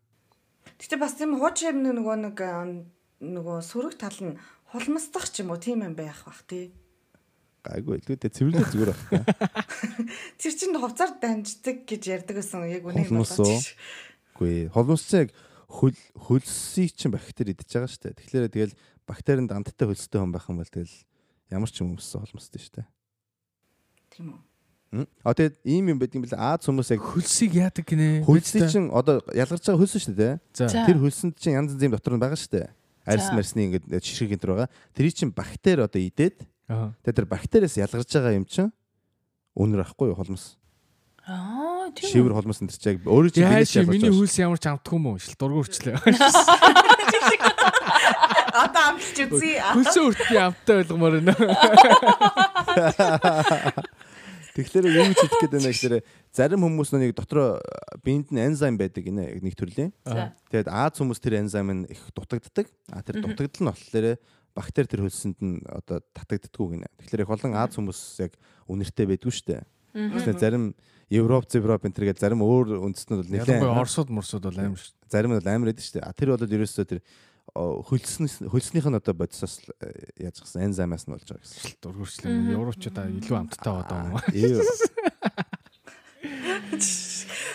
Гэтэ 0.79 0.95
бас 1.01 1.17
тийм 1.17 1.35
хуучин 1.41 1.81
юм 1.83 1.97
нөгөө 1.97 2.17
нэг 2.29 2.37
нөгөө 3.19 3.57
сөрөг 3.65 3.99
тал 3.99 4.19
нь 4.23 4.39
хулмсдах 4.71 5.27
ч 5.27 5.43
юм 5.43 5.51
уу 5.51 5.59
тийм 5.59 5.83
юм 5.83 5.97
байх 5.97 6.23
бах 6.23 6.45
тий. 6.47 6.71
Гайгүй 7.65 7.99
илүү 7.99 8.15
дээ 8.15 8.31
цэвэрлээ 8.31 8.69
зүгээр 8.71 8.91
байна. 8.95 9.35
Тэр 10.39 10.53
чинь 10.55 10.79
хувцаар 10.79 11.19
данждаг 11.19 11.83
гэж 11.83 12.03
ярьдаг 12.07 12.39
гэсэн 12.39 12.69
яг 12.71 12.87
үнийг 12.87 13.11
болооч. 13.11 13.75
Үгүй 14.39 14.71
холмсцсан 14.71 15.27
яг 15.27 15.35
хөл 15.67 15.99
хөлсийг 16.15 16.95
чинь 16.95 17.11
бактери 17.11 17.51
идчихэж 17.51 17.75
байгаа 17.75 17.91
шүү 17.91 18.03
дээ. 18.07 18.19
Тэгэхээр 18.23 18.47
тэгэл 18.55 18.73
бактерийн 19.09 19.49
дандтай 19.49 19.89
хөлстэй 19.89 20.21
хүн 20.21 20.29
байх 20.29 20.45
юм 20.45 20.61
бол 20.61 20.69
тэгэл 20.69 20.93
ямар 21.49 21.69
ч 21.73 21.81
юм 21.81 21.97
өмссөн 21.97 22.21
холмсдээ 22.29 22.61
шүү 22.61 22.73
дээ. 22.77 22.87
Тийм 24.13 24.37
үү. 24.37 24.39
А 24.89 25.33
тэгээд 25.33 25.55
ийм 25.65 25.85
юм 25.93 25.97
байдаг 26.01 26.17
юм 26.17 26.25
бэл 26.25 26.37
Аз 26.37 26.65
хүмүүс 26.65 26.89
яг 26.93 27.01
хөлсийг 27.05 27.53
яадаг 27.57 27.85
гинэ. 27.85 28.25
Хөлсийг 28.25 28.69
чинь 28.73 28.89
одоо 28.89 29.21
ялгарч 29.33 29.61
байгаа 29.69 29.81
хөлс 29.85 30.01
шүү 30.01 30.17
дээ. 30.17 30.33
Тэр 30.53 30.97
хөлсөнд 30.97 31.37
чинь 31.37 31.57
янз 31.57 31.77
янзын 31.77 31.93
дотор 31.93 32.17
нь 32.17 32.21
байгаа 32.21 32.37
шүү 32.37 32.53
дээ. 32.57 32.69
Арьс 33.05 33.29
марсны 33.29 33.69
ингээд 33.69 33.85
шишиг 34.01 34.33
энэ 34.33 34.41
байгаа. 34.41 34.69
Тэрий 34.97 35.13
чинь 35.13 35.29
бактери 35.29 35.85
одоо 35.85 36.01
идээд 36.01 36.41
тэгээд 37.05 37.17
тэр 37.21 37.29
бактериас 37.29 37.77
ялгарч 37.77 38.09
байгаа 38.09 38.33
юм 38.33 38.49
чинь 38.49 38.73
өнөр 39.53 39.85
ахгүй 39.85 40.09
юу 40.09 40.17
холмос. 40.17 40.57
Аа 41.29 41.93
тийм. 41.93 42.09
Шивэр 42.09 42.33
холмос 42.33 42.61
энэ 42.65 42.73
чинь 42.73 42.97
яг 42.97 43.05
өөрөө 43.05 43.29
чинь 43.29 43.45
бинээс 43.45 43.77
ялгарч. 43.77 43.93
Миний 43.93 44.13
хөлс 44.13 44.37
ямар 44.41 44.57
ч 44.57 44.65
амтгүй 44.73 44.97
юм 44.97 45.05
уу? 45.13 45.21
Шил 45.21 45.37
дургуурчлаа. 45.37 46.01
Одоо 48.59 48.83
амтч 48.91 49.17
үзье. 49.25 49.63
Хөлсөө 49.63 50.03
үртний 50.11 50.41
амттай 50.43 50.75
ойлгомоор 50.83 51.13
байна. 51.23 51.33
Тэгэхээр 54.59 54.85
юу 54.91 55.05
гэж 55.07 55.19
хэлэх 55.23 55.39
гээд 55.39 55.53
байна 55.55 55.71
гэхээр 55.71 55.95
зарим 56.35 56.61
хүмүүс 56.67 56.91
нэг 56.91 57.15
дотроо 57.15 57.63
биед 58.03 58.27
нь 58.33 58.43
энзим 58.43 58.75
байдаг 58.75 59.07
гинэ 59.07 59.39
нэг 59.39 59.55
төрлийн. 59.55 59.95
Тэгээд 60.51 60.67
Аз 60.67 60.99
хүмүүс 60.99 61.19
тэр 61.23 61.39
энзим 61.39 61.69
нь 61.71 61.87
их 61.87 62.03
дутагддаг. 62.11 62.67
А 62.91 62.99
тэр 62.99 63.23
дутагдал 63.23 63.63
нь 63.63 63.71
болохоор 63.71 64.19
бактери 64.51 64.87
тэр 64.91 65.07
хөлсөнд 65.07 65.39
нь 65.39 65.63
одоо 65.63 66.03
татагддггүй 66.11 66.75
гинэ. 66.75 66.91
Тэгэхээр 66.99 67.23
их 67.23 67.31
олон 67.31 67.55
Аз 67.55 67.79
хүмүүс 67.79 67.99
яг 68.19 68.35
үнэртэй 68.67 69.07
байдгүй 69.07 69.31
шүү 69.31 69.47
дээ. 69.47 69.63
Тэгэхээр 69.95 70.39
зарим 70.43 70.75
Европ, 71.09 71.49
Европ 71.55 71.81
энэ 71.85 71.95
төргээд 71.95 72.21
зарим 72.21 72.45
өөр 72.45 72.83
үндэстнүүд 72.85 73.21
бол 73.25 73.33
нэлээд 73.33 73.65
Оросууд, 73.65 74.13
Морсууд 74.13 74.45
бол 74.45 74.59
амар 74.61 74.77
шүү. 74.77 74.93
Зарим 75.09 75.33
нь 75.33 75.41
бол 75.41 75.49
байдаг 75.49 75.81
шүү 75.81 75.95
дээ. 75.97 76.05
А 76.05 76.13
тэр 76.13 76.37
бол 76.37 76.45
ерөөсөө 76.45 76.85
тэр 76.85 77.01
хөлснөс 77.55 78.45
хөлснийх 78.49 78.85
нь 78.85 78.99
одоо 78.99 79.13
бодисоос 79.13 79.65
э, 79.81 80.13
яаж 80.17 80.41
гсэн 80.43 80.69
энзимаас 80.69 81.07
нь 81.07 81.13
болж 81.13 81.25
байгаа 81.25 81.43
гэсэн. 81.43 81.79
Дургуурчлаа 81.81 82.33
Европчуудаа 82.53 83.05
илүү 83.09 83.37
амттай 83.37 83.73
байгаа 83.73 84.05
юм. 84.05 84.19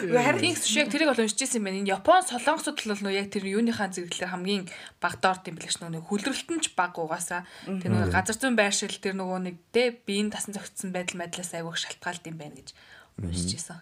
Харин 0.05 0.40
тиймс 0.40 0.64
шиг 0.66 0.90
тэрийг 0.90 1.12
бол 1.12 1.22
уншижсэн 1.22 1.61
юм 1.61 1.64
байна. 1.68 1.78
Энэ 1.80 1.92
Япон 1.95 2.22
солонгосууд 2.24 2.80
бол 2.80 3.03
нөө 3.05 3.14
яг 3.14 3.28
тэр 3.30 3.45
юуныхаа 3.47 3.88
зэрэглэлээр 3.92 4.32
хамгийн 4.32 4.64
баг 5.01 5.20
доорт 5.20 5.49
юм 5.49 5.57
билэгч 5.61 5.78
нөгөө 5.80 6.09
хөлдрөлтөн 6.09 6.61
ч 6.64 6.72
баг 6.74 6.97
угаасаа. 6.99 7.47
Тэр 7.64 7.92
нөгөө 7.92 8.11
газар 8.12 8.36
зүйн 8.36 8.57
байршил 8.59 8.97
тэр 8.99 9.14
нөгөө 9.20 9.38
нэг 9.45 9.57
дэ 9.70 10.03
биеийн 10.05 10.32
тасан 10.34 10.57
зөгцсөн 10.57 10.90
байдал 10.90 11.20
мадлаас 11.22 11.53
айвуух 11.55 11.78
шалтгаалт 11.78 12.24
юм 12.28 12.36
байна 12.40 12.59
гэж 12.59 12.74
уншижсэн. 13.20 13.80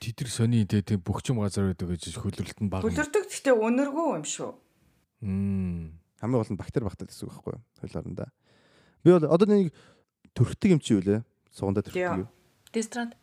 Тэдэр 0.00 0.28
сони 0.32 0.64
дэ 0.64 0.96
бүх 1.00 1.24
юм 1.28 1.40
газар 1.40 1.70
байдаг 1.72 1.88
гэж 1.94 2.14
хөлдрөлтөн 2.20 2.68
баг. 2.70 2.84
Хөлдрөлтөг 2.84 3.24
гэхдээ 3.30 3.54
өнөргөө 3.54 4.08
юм 4.20 4.26
шүү. 4.26 4.50
Хамгийн 5.20 6.40
гол 6.40 6.52
нь 6.52 6.60
бактери 6.60 6.84
багтаад 6.84 7.10
гэсэн 7.12 7.28
үг 7.28 7.32
байхгүй 7.34 7.52
юу? 7.56 7.62
Хойлоорнда. 7.80 8.32
Би 9.04 9.10
бол 9.12 9.26
одоо 9.28 9.46
нэг 9.48 9.72
төрхтөг 10.32 10.70
юм 10.76 10.80
чи 10.80 10.96
юу 10.96 11.04
лээ? 11.04 11.20
Сугандаа 11.52 11.84
төрхтөг 11.84 12.24
юу? 12.24 12.30
Дестранд. 12.72 13.16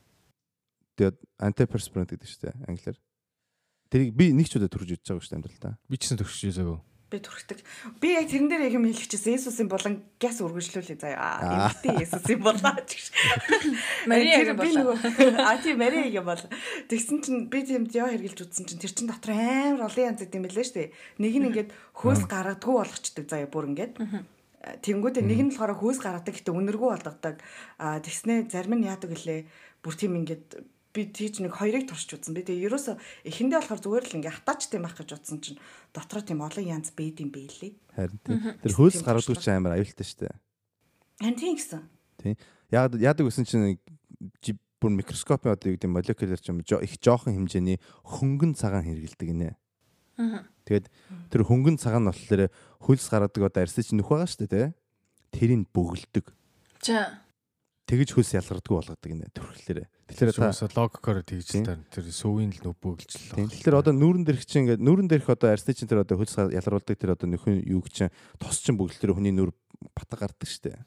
Тэгээд 0.97 1.17
antiperspirant 1.41 2.09
гэдэг 2.13 2.27
шүү 2.29 2.41
дээ 2.47 2.55
англиар. 2.69 2.97
Тэрийг 3.89 4.11
би 4.17 4.33
нэг 4.33 4.49
ч 4.49 4.57
удаа 4.57 4.69
төрж 4.69 4.97
үзэж 4.97 5.05
байгаа 5.05 5.21
шүү 5.21 5.31
дээ 5.31 5.39
амьдралдаа. 5.41 5.73
Би 5.89 5.95
ч 5.97 6.01
гэсэн 6.09 6.19
төрж 6.21 6.33
үзээгүй 6.49 6.79
би 7.07 7.19
түрхдэг. 7.23 7.63
Би 8.03 8.13
яг 8.19 8.27
тэрэн 8.27 8.51
дээр 8.51 8.67
яг 8.67 8.75
юм 8.75 8.87
хэлчихсэн. 8.87 9.39
Есүсийн 9.39 9.71
болон 9.71 10.03
гяс 10.19 10.43
үргэлжлүүлээ 10.43 10.99
заяа. 10.99 11.39
Эмэгтэй 11.39 12.03
Есүсийн 12.03 12.41
болоо 12.43 12.75
гэж. 12.75 13.11
Мария 14.11 14.51
би 14.51 14.69
нөгөө 14.75 15.39
а 15.39 15.55
тийм 15.63 15.79
Мария 15.79 16.03
юм 16.11 16.27
бол. 16.27 16.43
Тэгсэн 16.91 17.23
чинь 17.23 17.47
би 17.47 17.63
тийм 17.63 17.87
яа 17.95 18.11
хэрглэж 18.11 18.43
үзсэн 18.43 18.67
чинь 18.67 18.81
тэр 18.83 18.91
чин 18.91 19.07
дотор 19.07 19.31
амар 19.39 19.87
олон 19.87 20.07
янз 20.11 20.19
гэдэм 20.19 20.43
билээ 20.51 20.67
шүү 20.67 20.75
дээ. 20.75 20.93
Нэг 21.23 21.33
нь 21.39 21.47
ингээд 21.47 21.69
хөөс 21.95 22.27
гаргадгүй 22.27 22.75
болгочдөг 22.75 23.25
заяа 23.31 23.47
бүр 23.47 23.71
ингээд. 23.71 23.93
Тэнгүүдээ 24.83 25.23
нэг 25.23 25.39
нь 25.47 25.51
болохоор 25.55 25.79
хөөс 25.79 25.99
гаргадаг 26.03 26.35
гэтээ 26.35 26.51
үнэргүй 26.51 26.89
болгодог. 26.91 27.39
А 27.79 28.03
тэгснээ 28.03 28.51
зарим 28.51 28.83
нь 28.83 28.87
яадаг 28.91 29.15
гэлээ. 29.15 29.47
Бүр 29.79 29.95
тийм 29.95 30.19
ингээд 30.19 30.59
би 30.93 31.01
тийж 31.07 31.39
нэг 31.43 31.57
хоёрыг 31.57 31.87
туршиж 31.87 32.17
үзсэн. 32.17 32.33
Би 32.33 32.43
тэгээ 32.43 32.67
ерөөсө 32.71 32.97
эхэндээ 33.27 33.59
болохоор 33.61 33.81
зүгээр 33.83 34.05
л 34.07 34.17
ингээ 34.21 34.37
хатаачтай 34.41 34.79
байх 34.81 34.95
гэж 34.97 35.09
утсан 35.15 35.39
чинь 35.43 35.59
дотроо 35.93 36.23
тийм 36.23 36.41
олон 36.41 36.65
янз 36.65 36.91
бэд 36.95 37.21
юм 37.21 37.31
бэлээ. 37.31 37.73
Харин 37.95 38.19
тэр 38.63 38.73
хөлс 38.73 39.01
гаргадаг 39.03 39.37
чинь 39.37 39.57
амар 39.57 39.77
аюултай 39.77 40.05
шүү 40.05 40.19
дээ. 40.25 40.35
Харин 41.21 41.37
тийм 41.37 41.55
гэсэн. 41.57 41.81
Тийм. 42.17 42.35
Яг 42.71 42.95
яадаг 42.97 43.25
гэсэн 43.29 43.45
чинь 43.45 43.79
бүр 44.77 44.91
микроскопын 44.93 45.53
одоо 45.53 45.73
юу 45.73 45.77
гэдэг 45.77 45.89
молекулер 45.89 46.39
ч 46.41 46.53
юм 46.53 46.61
их 46.61 46.93
жоохон 47.01 47.33
хэмжээний 47.33 47.81
хөнгөн 48.05 48.53
цагаан 48.53 48.85
хэрэгэлдэг 48.85 49.29
нэ. 49.33 49.49
Тэгээд 50.65 50.85
тэр 51.33 51.41
хөнгөн 51.45 51.77
цагаан 51.81 52.05
нь 52.05 52.09
болохоор 52.09 52.49
хөлс 52.81 53.05
гаргадаг 53.09 53.43
одоо 53.49 53.61
арьсч 53.65 53.93
нөх 53.93 54.09
байгаа 54.09 54.29
шүү 54.29 54.45
дээ, 54.45 54.53
тэ. 54.53 54.77
Тэрийг 55.33 55.69
бөглөдөг. 55.73 56.25
За 56.81 57.25
тэгж 57.87 58.13
хөлс 58.13 58.35
ялгардаггүй 58.35 58.75
болгодог 58.75 59.11
нэ 59.15 59.31
төрхлөөрэ. 59.31 59.85
Тэгэхээр 60.07 60.39
та 60.39 60.55
логикоор 60.55 61.19
тэгж 61.27 61.67
таар 61.67 61.83
тэр 61.91 62.05
сүүгийн 62.07 62.55
л 62.55 62.61
нөбөглж 62.71 63.11
л. 63.11 63.51
Тэгэхээр 63.51 63.75
одоо 63.75 63.91
нүүрэн 63.91 64.23
дээрх 64.23 64.47
чинь 64.47 64.63
ингээд 64.63 64.79
нүүрэн 64.79 65.11
дээрх 65.11 65.27
одоо 65.27 65.51
арсны 65.51 65.75
чинь 65.75 65.91
тэр 65.91 66.07
одоо 66.07 66.15
хөлс 66.15 66.39
ялгаруулдаг 66.47 66.95
тэр 66.95 67.19
одоо 67.19 67.27
нөхөн 67.27 67.67
юу 67.67 67.83
гэж 67.83 68.07
чинь 68.07 68.13
тос 68.39 68.63
чинь 68.63 68.79
бөглөл 68.79 69.03
тэр 69.03 69.11
хүний 69.11 69.35
нүр 69.35 69.51
батга 69.91 70.23
гардаг 70.23 70.47
штэ. 70.47 70.79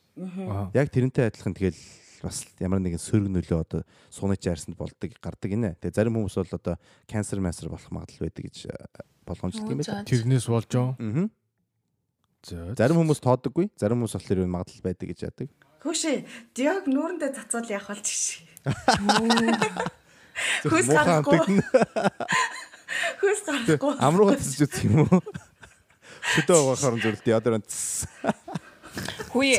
Яг 0.72 0.88
тэрнтэй 0.88 1.28
адилхан 1.28 1.52
тэгэл 1.52 1.76
бас 2.24 2.48
ямар 2.60 2.80
нэгэн 2.80 3.00
сөрөг 3.00 3.28
нөлөө 3.28 3.60
одоо 3.60 3.80
сууны 4.08 4.36
чинь 4.40 4.52
арсанд 4.56 4.76
болдог 4.76 5.12
гардаг 5.20 5.48
гинэ. 5.52 5.76
Тэгээ 5.80 5.96
зарим 5.96 6.16
хүмүүс 6.16 6.36
бол 6.40 6.56
одоо 6.56 6.74
канцер 7.08 7.40
массер 7.40 7.68
болох 7.68 7.88
магадлал 7.92 8.28
байдаг 8.28 8.44
гэж 8.48 8.56
э, 8.68 8.76
болгоомжлдог 9.24 9.72
юм 9.72 9.80
байна. 9.80 10.04
Тэрнээс 10.04 10.48
болж 10.48 10.72
аа. 10.76 10.96
Зарим 12.76 13.00
хүмүүс 13.00 13.20
тоодоггүй, 13.20 13.68
зарим 13.76 14.00
хүмүүс 14.00 14.16
болохоор 14.16 14.48
магадлал 14.48 14.84
байдаг 14.84 15.06
гэж 15.12 15.18
яадаг. 15.28 15.48
Хөөшөө 15.80 16.16
диог 16.56 16.84
нүүрэндээ 16.90 17.30
цацвал 17.36 17.68
яах 17.72 17.88
вэ 17.88 18.00
чи. 18.04 18.44
Хөөс 20.68 20.88
гарахгүй. 20.92 21.60
Хөөс 23.20 23.40
гарахгүй. 23.48 23.94
Амрууга 24.00 24.36
тасч 24.36 24.60
үзэх 24.64 24.84
юм 24.88 25.08
уу? 25.08 25.20
Хөдөө 26.36 26.58
угаахаар 26.60 27.00
зөвлөлт 27.00 27.26
ядаар 27.32 27.56
онц. 27.60 28.04
Хүй. 29.32 29.56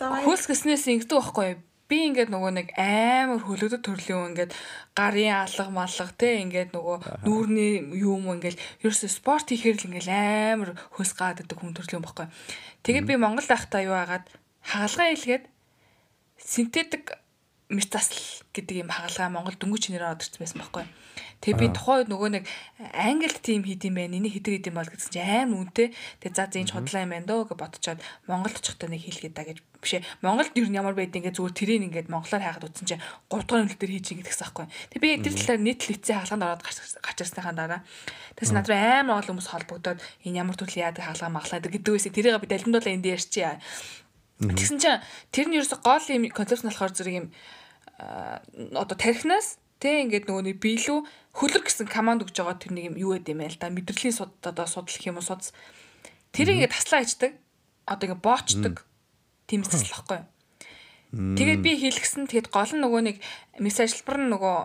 Хөөс 0.00 0.42
гэснээс 0.48 0.88
ингэдэг 0.88 1.20
байхгүй 1.20 1.46
юу? 1.52 1.60
би 1.92 2.08
ингээд 2.08 2.32
нөгөө 2.32 2.52
нэг 2.56 2.68
амар 2.80 3.42
хөлөгдөд 3.44 3.82
төрлийн 3.84 4.32
ингээд 4.32 4.56
гарын 4.96 5.44
алга 5.44 5.68
малга 5.68 6.08
те 6.16 6.40
ингээд 6.40 6.72
нөгөө 6.72 6.96
нүүрний 7.28 7.84
юм 8.00 8.32
ингээд 8.32 8.56
ерөөсө 8.80 9.12
спорт 9.12 9.52
хийхээр 9.52 9.76
л 9.76 9.86
ингээд 9.92 10.08
амар 10.08 10.72
хөөс 10.96 11.12
гаад 11.12 11.44
гэдэг 11.44 11.58
хүн 11.60 11.76
төрлийн 11.76 12.00
байхгүй. 12.00 12.32
Тэгээд 12.80 13.08
би 13.12 13.20
Монгол 13.20 13.44
байхдаа 13.44 13.84
юу 13.84 13.92
агаад 13.92 14.24
хаалгаа 14.62 15.08
илгээд 15.14 15.44
синтетик 16.38 17.18
мис 17.72 17.88
засал 17.88 18.20
гэдэг 18.52 18.84
юм 18.84 18.90
хагалгаа 18.92 19.32
Монгол 19.32 19.56
дөнгөж 19.56 19.88
чинээр 19.88 20.12
орж 20.12 20.28
ирсэн 20.28 20.40
байсан 20.44 20.60
байхгүй. 20.60 20.84
Тэгээ 21.42 21.58
би 21.58 21.66
тухайн 21.74 22.04
үед 22.04 22.10
нөгөө 22.12 22.30
нэг 22.36 22.44
англид 22.94 23.40
тим 23.42 23.64
хийд 23.64 23.82
юм 23.88 23.96
байна. 23.98 24.14
Энийг 24.20 24.36
хийд 24.38 24.68
юм 24.68 24.76
бол 24.76 24.86
гэсэн 24.86 25.10
чинь 25.10 25.24
аим 25.26 25.50
үнэтэй. 25.56 25.90
Тэгээ 26.20 26.36
за 26.36 26.46
зин 26.52 26.68
худлаа 26.68 27.02
юм 27.02 27.12
байна 27.16 27.26
дөө 27.26 27.50
гэж 27.50 27.58
бодчиход 27.58 28.00
Монголд 28.28 28.60
очихдоо 28.60 28.88
нэг 28.92 29.02
хэлгээд 29.02 29.34
да 29.34 29.42
гэж 29.48 29.58
бишээ. 29.82 30.06
Монголд 30.22 30.54
юу 30.54 30.70
ямар 30.70 30.94
байд 30.94 31.16
ингээ 31.16 31.34
зүгээр 31.34 31.56
тэрийг 31.58 31.82
ингээд 31.90 32.12
монголоор 32.12 32.44
хайхад 32.46 32.68
утсан 32.68 32.86
чинь 32.86 33.02
3 33.26 33.42
дахь 33.42 33.58
үнэлтээр 33.58 33.90
хийж 33.90 34.06
ин 34.14 34.18
гэдэгсэн 34.22 34.44
байхгүй. 34.46 34.66
Тэгээ 34.94 35.02
би 35.02 35.22
тэр 35.24 35.34
талаар 35.34 35.60
нийт 35.66 35.80
лицээ 35.90 36.16
хаалганд 36.22 36.44
ороод 36.46 36.62
гарч 36.62 37.18
ирснийхаа 37.18 37.54
дараа 37.58 37.80
тэгс 38.38 38.52
над 38.54 38.68
руу 38.70 38.78
амар 38.78 39.16
гол 39.18 39.28
хүмүүс 39.34 39.48
холбогдоод 39.50 39.98
энэ 40.22 40.38
ямар 40.38 40.54
төрлийн 40.54 40.94
яадаг 40.94 41.02
хаалгаа 41.10 41.30
маглаа 41.34 41.58
гэдэг 41.58 41.90
үгүйсээ 41.90 42.14
тэрийг 42.14 42.38
би 42.38 42.46
далимдуулаа 42.46 42.94
энд 42.94 43.06
ярьчих. 43.10 43.58
Тэгсэн 44.42 44.78
чинь 44.82 45.02
тэр 45.30 45.46
нь 45.46 45.56
ерөөсө 45.62 45.78
гол 45.82 46.06
юм 46.10 46.26
концепт 46.34 46.66
нь 46.66 46.70
болохоор 46.70 46.92
зэрэг 46.92 47.16
юм 47.22 47.26
одоо 48.74 48.96
тархинаас 48.98 49.62
тэг 49.78 50.10
ингээд 50.10 50.26
нөгөө 50.26 50.44
нэг 50.50 50.58
биелүү 50.58 50.98
хөлөр 51.38 51.62
гэсэн 51.62 51.86
команд 51.86 52.26
өгж 52.26 52.34
байгаа 52.34 52.58
тэр 52.58 52.72
нэг 52.74 52.84
юм 52.90 52.96
юу 52.98 53.14
гэдэм 53.14 53.38
байл 53.38 53.58
да 53.58 53.70
мэдрэлийн 53.70 54.14
суд 54.14 54.34
одоо 54.42 54.66
судлах 54.66 55.06
юм 55.06 55.18
уу 55.18 55.26
судс 55.26 55.54
тэр 56.34 56.54
ингээд 56.54 56.74
таслаа 56.74 57.06
ичдэг. 57.06 57.38
Одоо 57.86 58.04
ингээд 58.10 58.26
боочдөг 58.26 58.82
тийм 59.46 59.62
зүйл 59.66 59.90
баггүй 59.90 60.26
тэгээд 61.12 61.60
би 61.60 61.76
хэлгсэн 61.76 62.24
тэгэд 62.24 62.48
гол 62.48 62.72
нь 62.72 62.80
нөгөө 62.80 63.00
нэг 63.04 63.16
мессеж 63.60 64.00
хэлбэр 64.00 64.16
нь 64.24 64.32
нөгөө 64.32 64.56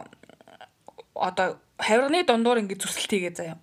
одоо 1.19 1.59
хавирганы 1.75 2.23
дундуур 2.23 2.63
ингээд 2.63 2.88
зүсэлтийгээ 2.88 3.34
заяа. 3.36 3.59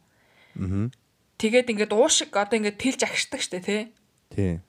Тэгээд 1.41 1.73
ингээд 1.73 1.97
уушиг 1.97 2.37
одоо 2.37 2.61
ингээд 2.61 2.77
тэлж 2.77 3.01
агшдаг 3.09 3.41
штэ 3.41 3.65
тий. 3.65 3.83
Тий 4.29 4.61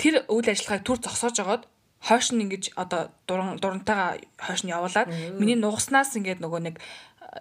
тэр 0.00 0.26
үйл 0.28 0.48
ажиллагааг 0.50 0.82
түр 0.84 0.98
зогсоож 1.00 1.36
агаад 1.40 1.62
хойш 2.04 2.32
нь 2.34 2.42
ингэж 2.44 2.76
одоо 2.76 3.10
дуран 3.26 3.56
дурантайгаа 3.56 4.20
хойш 4.36 4.64
нь 4.64 4.72
явуулаад 4.74 5.08
миний 5.40 5.56
нугаснаас 5.56 6.12
ингээд 6.18 6.44
нөгөө 6.44 6.60
нэг 6.68 6.76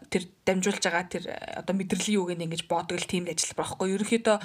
тэр 0.09 0.23
дамжуулж 0.45 0.81
байгаа 0.81 1.05
тэр 1.05 1.23
одоо 1.59 1.73
мэдрэлийн 1.75 2.21
үг 2.21 2.29
ингэж 2.33 2.65
бодог 2.65 2.97
л 2.97 3.09
тийм 3.09 3.29
ажил 3.29 3.53
байхгүй. 3.53 3.93
Ерөнхийдөө 3.93 4.37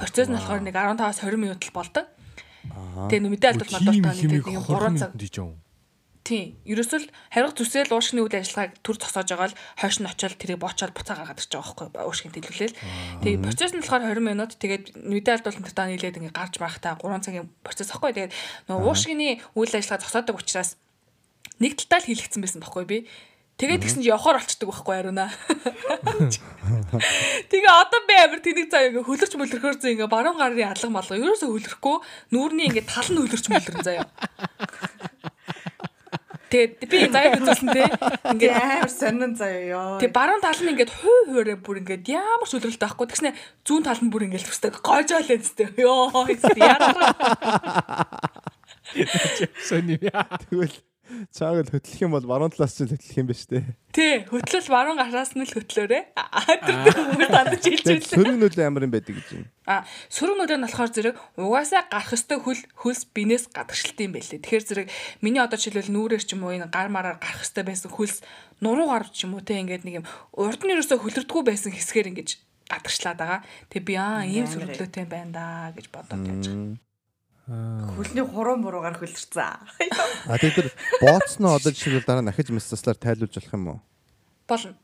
процесс 0.00 0.28
нь 0.30 0.36
болохоор 0.36 0.62
нэг 0.64 0.74
15-аас 0.76 1.20
20 1.26 1.36
минут 1.36 1.60
л 1.60 1.76
болдог. 1.76 2.06
Тэгээ 3.12 3.28
мэдээ 3.28 3.50
алдвал 3.52 3.74
мадуултаа 3.76 4.14
нэг 4.16 4.46
3 4.48 5.00
цаг. 5.00 5.10
Тийм. 6.28 6.60
Ерөөсөл 6.68 7.08
хариг 7.32 7.56
зүсэл 7.56 7.88
уушгины 7.88 8.20
үйл 8.20 8.36
ажиллагааг 8.36 8.76
төр 8.84 9.00
зогсоож 9.00 9.32
байгаа 9.32 9.48
л 9.48 9.56
хойш 9.80 9.96
нь 9.96 10.10
очиод 10.12 10.36
тэрийг 10.36 10.60
боочоод 10.60 10.92
буцаа 10.92 11.24
гаргаад 11.24 11.40
ирж 11.40 11.56
байгаа 11.56 11.88
байхгүй 11.88 12.04
уушгын 12.04 12.36
төлөвлөл. 12.36 12.76
Тэгээ 13.24 13.40
процесс 13.40 13.72
нь 13.72 13.80
болохоор 13.80 14.12
20 14.12 14.28
минут. 14.28 14.52
Тэгээд 14.60 14.84
мэдээ 15.08 15.34
алдвал 15.40 15.56
тутаа 15.64 15.88
нийлээд 15.88 16.20
ингээ 16.20 16.36
гарч 16.36 16.60
байхдаа 16.60 17.00
3 17.00 17.24
цагийн 17.24 17.48
процесс 17.64 17.88
байхгүй. 17.96 18.12
Тэгээд 18.28 18.36
нөгөө 18.68 18.88
уушгины 18.92 19.40
үйл 19.56 19.72
ажиллагаа 19.72 20.04
зогсоодог 20.04 20.36
учраас 20.36 20.76
нэг 21.64 21.80
талдаа 21.80 22.04
л 22.04 22.08
хийлгэсэн 22.12 22.44
байсан 22.44 22.60
байхгүй 22.60 22.84
би. 22.84 22.98
Тэгээд 23.56 23.82
тэгсэн 23.88 24.04
чи 24.04 24.12
явахаар 24.12 24.44
болчдөг 24.44 24.68
байхгүй 24.68 24.94
ариуна. 25.00 25.32
Тэгээ 27.48 27.72
одоо 27.72 28.00
би 28.04 28.14
амир 28.20 28.44
тэнийг 28.44 28.68
заа 28.68 28.86
ингээ 28.86 29.02
хөлөрч 29.02 29.32
мөлөрхөөр 29.34 29.76
зөө 29.80 29.92
ингээ 29.96 30.12
баруун 30.12 30.38
гарын 30.38 30.76
алга 30.76 30.92
малга 30.92 31.18
ерөөсөө 31.18 31.50
хөлөрөхгүй 31.50 31.96
нүүрний 32.36 32.70
ингээ 32.70 32.86
тал 32.86 33.10
нь 33.10 33.18
хөлөрч 33.18 33.50
мөлөрн 33.50 33.82
заяа. 33.82 34.06
Тэгээд 36.48 36.72
би 36.88 36.98
заяа 37.12 37.36
үзүүлсэн 37.36 37.68
те. 37.76 37.84
Ингээд 38.32 38.56
амар 38.56 38.88
сонин 38.92 39.32
заяа 39.36 39.62
ёо. 39.68 40.00
Тэгээд 40.00 40.16
баруун 40.16 40.40
тал 40.40 40.56
нь 40.64 40.72
ингээд 40.72 40.92
хуу 40.92 41.18
хуурэ 41.28 41.60
бүр 41.60 41.84
ингээд 41.84 42.08
ямар 42.08 42.48
ч 42.48 42.56
үлрэлт 42.56 42.80
байхгүй. 42.80 43.06
Тэгснэ 43.12 43.36
зүүн 43.68 43.84
тал 43.84 44.00
нь 44.00 44.08
бүр 44.08 44.32
ингээд 44.32 44.48
төстэй 44.48 44.72
гойжоол 44.80 45.28
энэ 45.28 45.44
ёо. 45.84 46.24
Яараа. 46.56 47.12
Сони 49.68 50.00
яа. 50.00 50.24
Тэгвэл 50.48 50.72
Цааг 51.32 51.64
л 51.64 51.72
хөтлөх 51.72 52.00
юм 52.04 52.12
бол 52.12 52.26
баруун 52.28 52.52
талаас 52.52 52.76
ч 52.76 52.84
хөтлөх 52.84 53.16
юм 53.16 53.28
ба 53.28 53.34
штэ. 53.34 53.64
Тий, 53.96 54.28
хөтлөл 54.28 54.68
баруун 54.68 55.00
гараас 55.00 55.32
нь 55.32 55.40
л 55.40 55.54
хөтлөөрэ. 55.56 56.12
Тэр 56.12 56.96
хүмүүс 57.00 57.30
дандаж 57.32 57.64
хэлж 57.64 57.84
байлаа. 57.88 58.12
Сөрөг 58.12 58.36
нөлөө 58.36 58.64
ямар 58.68 58.84
юм 58.84 58.92
байдаг 58.92 59.14
гэж 59.16 59.28
юм. 59.40 59.44
А 59.64 59.88
сөрөг 60.12 60.36
нөлөө 60.36 60.58
нь 60.60 60.64
болохоор 60.68 60.90
зэрэг 60.92 61.16
угаасаа 61.40 61.82
гарах 61.88 62.12
ёстой 62.12 62.38
хөл 62.44 62.60
хөлс 62.76 63.02
бинээс 63.16 63.48
гадагшилт 63.56 63.98
юм 64.04 64.12
байлээ. 64.12 64.40
Тэгэхээр 64.44 64.64
зэрэг 64.68 64.88
миний 65.24 65.40
одоо 65.40 65.56
жишээлбэл 65.56 65.96
нүүрээр 65.96 66.24
ч 66.28 66.36
юм 66.36 66.44
уу 66.44 66.52
энэ 66.52 66.68
гар 66.68 66.92
мараар 66.92 67.16
гарах 67.16 67.40
ёстой 67.40 67.64
байсан 67.64 67.88
хөлс 67.88 68.20
нуруу 68.60 68.92
гарч 68.92 69.16
ч 69.16 69.24
юм 69.24 69.36
уу 69.36 69.42
те 69.42 69.56
ингээд 69.64 69.88
нэг 69.88 70.04
юм 70.04 70.06
урд 70.36 70.60
нь 70.60 70.72
ерөөсө 70.76 71.00
хөлөрдгүү 71.00 71.42
байсан 71.48 71.72
хэсгээр 71.72 72.12
ингэж 72.12 72.36
гадагшлаад 72.68 73.16
байгаа. 73.16 73.40
Тэгээ 73.72 73.88
би 73.88 73.94
аа 73.96 74.28
ийм 74.28 74.44
сөрөглөөтэй 74.44 75.06
байна 75.08 75.32
да 75.32 75.44
гэж 75.72 75.86
бодоод 75.88 76.28
явж 76.28 76.44
байгаа. 76.52 76.87
Хөлний 77.48 78.24
хуруу 78.28 78.60
муруугаар 78.60 79.00
хөлөрцөн. 79.00 79.40
А 80.28 80.36
тэгээд 80.36 80.56
тэр 80.60 80.68
бооцноо 81.00 81.56
одоо 81.56 81.72
жишээлбэл 81.72 82.04
дараа 82.04 82.20
нь 82.20 82.28
ахиж 82.28 82.52
мессаслаар 82.52 83.00
тайлуулж 83.00 83.32
болох 83.40 83.54
юм 83.56 83.64
уу? 83.72 83.80
Болно. 84.44 84.76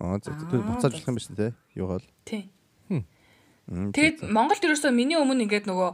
Аа 0.00 0.16
зөв 0.16 0.32
буцааж 0.48 0.96
болох 0.96 1.08
юм 1.12 1.16
биш 1.20 1.28
үү 1.28 1.36
те? 1.36 1.48
Юу 1.76 1.92
бол? 1.92 2.06
Тийм. 2.24 2.48
Тэгээд 3.68 4.24
Монголд 4.24 4.64
ерөөсөө 4.64 4.96
миний 4.96 5.20
өмнө 5.20 5.44
ингээд 5.44 5.68
нөгөө 5.68 5.92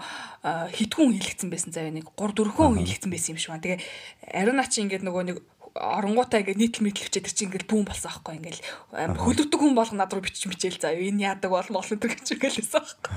хитгүүн 0.79 1.19
хийлгцэн 1.19 1.51
байсан 1.51 1.75
зав 1.75 1.91
нэг 1.91 2.07
3 2.15 2.31
4 2.39 2.55
хүн 2.55 2.79
хийлгцэн 2.79 3.11
байсан 3.11 3.35
юм 3.35 3.41
шиг 3.43 3.51
байна. 3.51 3.67
Тэгээ 3.67 3.83
ариуна 4.31 4.63
чи 4.71 4.79
ингээд 4.87 5.03
нөгөө 5.03 5.23
нэг 5.27 5.37
оронгуудаа 5.75 6.39
ингээд 6.39 6.61
нийтлэл 6.63 6.87
мэдлэгчээ 6.87 7.23
тэр 7.27 7.35
чинь 7.35 7.49
ингээд 7.51 7.67
бүүн 7.67 7.83
болсон 7.91 8.11
аахгүй 8.15 8.35
ингээд 8.39 8.63
хөлөвдөг 8.95 9.59
хүн 9.59 9.75
болох 9.75 9.95
над 9.99 10.15
руу 10.15 10.23
бичиж 10.23 10.47
мичээл 10.47 10.79
заа 10.79 10.95
энэ 10.95 11.35
яадаг 11.35 11.51
бол 11.51 11.67
молон 11.75 11.99
тэр 11.99 12.15
гэж 12.15 12.39
гэлээсэн 12.39 12.79
аахгүй. 12.79 13.11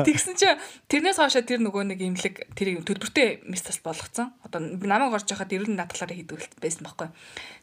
Тэгсэн 0.08 0.34
чинь 0.40 0.56
тэрнээс 0.88 1.20
хойшоо 1.20 1.44
тэр 1.44 1.60
нөгөө 1.60 1.92
нэг 1.92 2.00
имлэг 2.00 2.56
тэр 2.56 2.80
төлбөртэй 2.88 3.44
мистас 3.44 3.84
болгоцсон. 3.84 4.32
Одоо 4.48 4.64
намайг 4.64 5.12
орж 5.12 5.28
яхад 5.28 5.52
ерөн 5.52 5.76
надлаараа 5.76 6.16
хийдэг 6.16 6.40
байсан 6.56 6.88
байхгүй. 6.88 7.08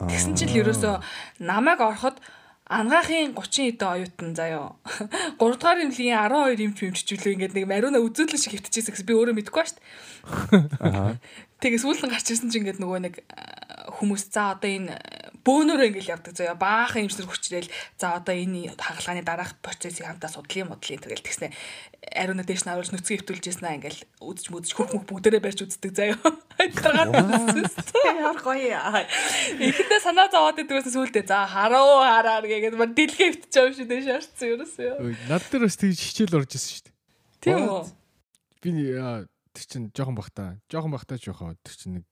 Тэгсэн 0.06 0.38
чинь 0.38 0.54
л 0.54 0.62
ерөөсөө 0.62 1.02
намайг 1.42 1.82
ороход 1.82 2.22
Ангаахын 2.68 3.32
30 3.32 3.80
эдэн 3.80 3.88
оюутан 3.88 4.36
заяо. 4.36 4.76
3 5.40 5.40
дугаар 5.40 5.88
имлэгийн 5.88 6.20
12 6.20 6.60
имч 6.68 6.84
имчжүүлээ 6.84 7.34
ингээд 7.40 7.56
нэг 7.56 7.64
мариуна 7.64 8.04
үзүүлэн 8.04 8.36
шиг 8.36 8.60
хөвтчихсэн 8.60 8.92
гэсэн 8.92 9.08
би 9.08 9.16
өөрөө 9.16 9.36
мэдэхгүй 9.40 9.64
ба 9.64 9.72
шүү 9.72 9.80
дээ. 9.80 10.68
Аа. 10.84 11.16
Тэгээ 11.64 11.80
сүүлэн 11.80 12.12
гарч 12.12 12.28
ирсэн 12.28 12.52
чинь 12.52 12.68
ингээд 12.68 12.84
нөгөө 12.84 13.00
нэг 13.08 13.16
хүмүүс 13.88 14.28
за 14.30 14.54
одоо 14.54 14.68
энэ 14.68 15.00
бөөнөрөө 15.48 15.88
ингээл 15.90 16.14
явдаг 16.20 16.36
заяа 16.36 16.60
баахан 16.60 17.08
имчнэр 17.08 17.28
хүчрээл 17.32 17.72
за 17.96 18.20
одоо 18.20 18.36
энэ 18.36 18.76
хагалгааны 18.76 19.24
дараах 19.24 19.56
процессыг 19.64 20.04
хамтаа 20.04 20.28
судлын 20.28 20.68
модлын 20.68 21.00
тэгэл 21.00 21.24
тэгснэ. 21.24 21.56
Ариуна 22.12 22.44
дэш 22.44 22.68
наруулж 22.68 22.92
нүцгэн 22.92 23.24
хөвтүүлж 23.24 23.46
яснаа 23.48 23.80
ингээл 23.80 24.04
үзэж 24.20 24.52
мүдэж 24.52 24.72
хөх 24.76 24.92
мөх 24.92 25.08
бүгдээрээ 25.08 25.40
барьж 25.40 25.64
үздэг 25.64 25.92
заяа. 25.96 26.20
Ямар 28.12 28.40
гоё 28.44 28.76
ихэндээ 28.76 30.02
санаа 30.04 30.28
зовоод 30.28 30.60
идэгээс 30.60 30.92
сүултээ. 30.92 31.26
За 31.32 31.48
харуу 31.48 32.04
хараар 32.04 32.44
гэгээд 32.44 32.76
хөвтөж 32.76 33.54
байгаа 33.56 33.72
юм 33.72 33.76
шиг 33.78 33.88
дэш 33.88 34.06
харцсан 34.08 34.48
ерөөсөө 34.52 34.92
над 35.32 35.44
дээр 35.48 35.64
бас 35.64 35.78
тэгж 35.80 36.00
хичээл 36.02 36.38
орж 36.44 36.52
исэн 36.60 36.72
шүү 36.76 36.84
дээ. 36.86 36.96
Тийм 37.40 37.62
үү? 37.72 37.84
Би 38.62 38.70
тэр 39.58 39.66
чин 39.66 39.84
жоохон 39.96 40.18
бахта. 40.18 40.60
Жоохон 40.70 40.94
бахта 40.94 41.18
ч 41.18 41.30
яхаа 41.30 41.58
тэр 41.66 41.76
чин 41.78 41.92
нэг 41.98 42.06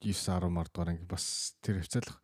9 0.00 0.16
10 0.16 0.48
мар 0.48 0.68
дугаар 0.72 0.96
ингээ 0.96 1.08
бас 1.08 1.54
тэр 1.60 1.84
хвцаалах. 1.84 2.18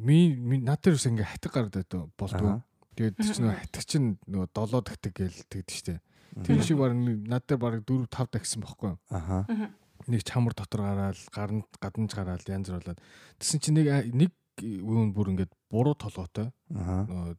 Ми 0.00 0.34
над 0.60 0.80
дээр 0.80 0.96
ус 0.96 1.06
ингээ 1.06 1.28
хатаг 1.28 1.52
гардаг 1.52 2.10
болдгоо. 2.16 2.64
Тэгээд 2.96 3.16
тэр 3.20 3.32
чин 3.36 3.48
хатаг 3.52 3.84
чин 3.84 4.04
нөгөө 4.28 4.48
7 4.52 4.84
дахтаг 4.84 5.12
гээл 5.12 5.40
тэгдэж 5.48 5.76
штэ. 5.76 6.00
Тэр 6.44 6.64
шиг 6.64 6.80
баг 6.80 6.96
над 6.96 7.44
дээр 7.44 7.60
баг 7.60 7.74
4 7.84 8.08
5 8.08 8.32
дахсан 8.32 8.64
бохгүй? 8.64 8.96
Аха. 9.12 9.46
Нэг 10.08 10.24
чамар 10.24 10.56
дотор 10.56 10.82
гараад, 10.82 11.20
гаранд 11.30 11.68
гаданж 11.78 12.12
гараад 12.16 12.48
янз 12.48 12.72
буруулаад. 12.72 13.00
Тэсэн 13.38 13.60
чинь 13.60 13.76
нэг 13.78 14.10
нэг 14.10 14.32
үн 14.60 15.12
бүр 15.12 15.36
ингээд 15.36 15.52
буруу 15.70 15.94
толготой. 15.94 16.50
Аха. 16.74 17.36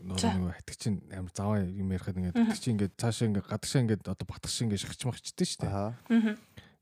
Нөгөө 0.00 0.34
нөгөө 0.34 0.54
хатаг 0.58 0.76
чинь 0.76 0.98
амар 1.14 1.32
заваа 1.34 1.62
юм 1.62 1.94
ярихад 1.94 2.18
ингээд 2.18 2.36
хатаг 2.36 2.58
чинь 2.58 2.74
ингээд 2.74 2.94
цаашаа 2.98 3.26
ингээд 3.30 3.46
гадагшаа 3.46 3.82
ингээд 3.86 4.02
одоо 4.10 4.26
батгах 4.26 4.50
шиг 4.50 4.66
ингээд 4.66 4.82
шахаж 4.82 5.02
махчихдээ 5.06 5.46
шүү 5.46 5.60
дээ. 5.62 5.70
Аа. 5.70 5.94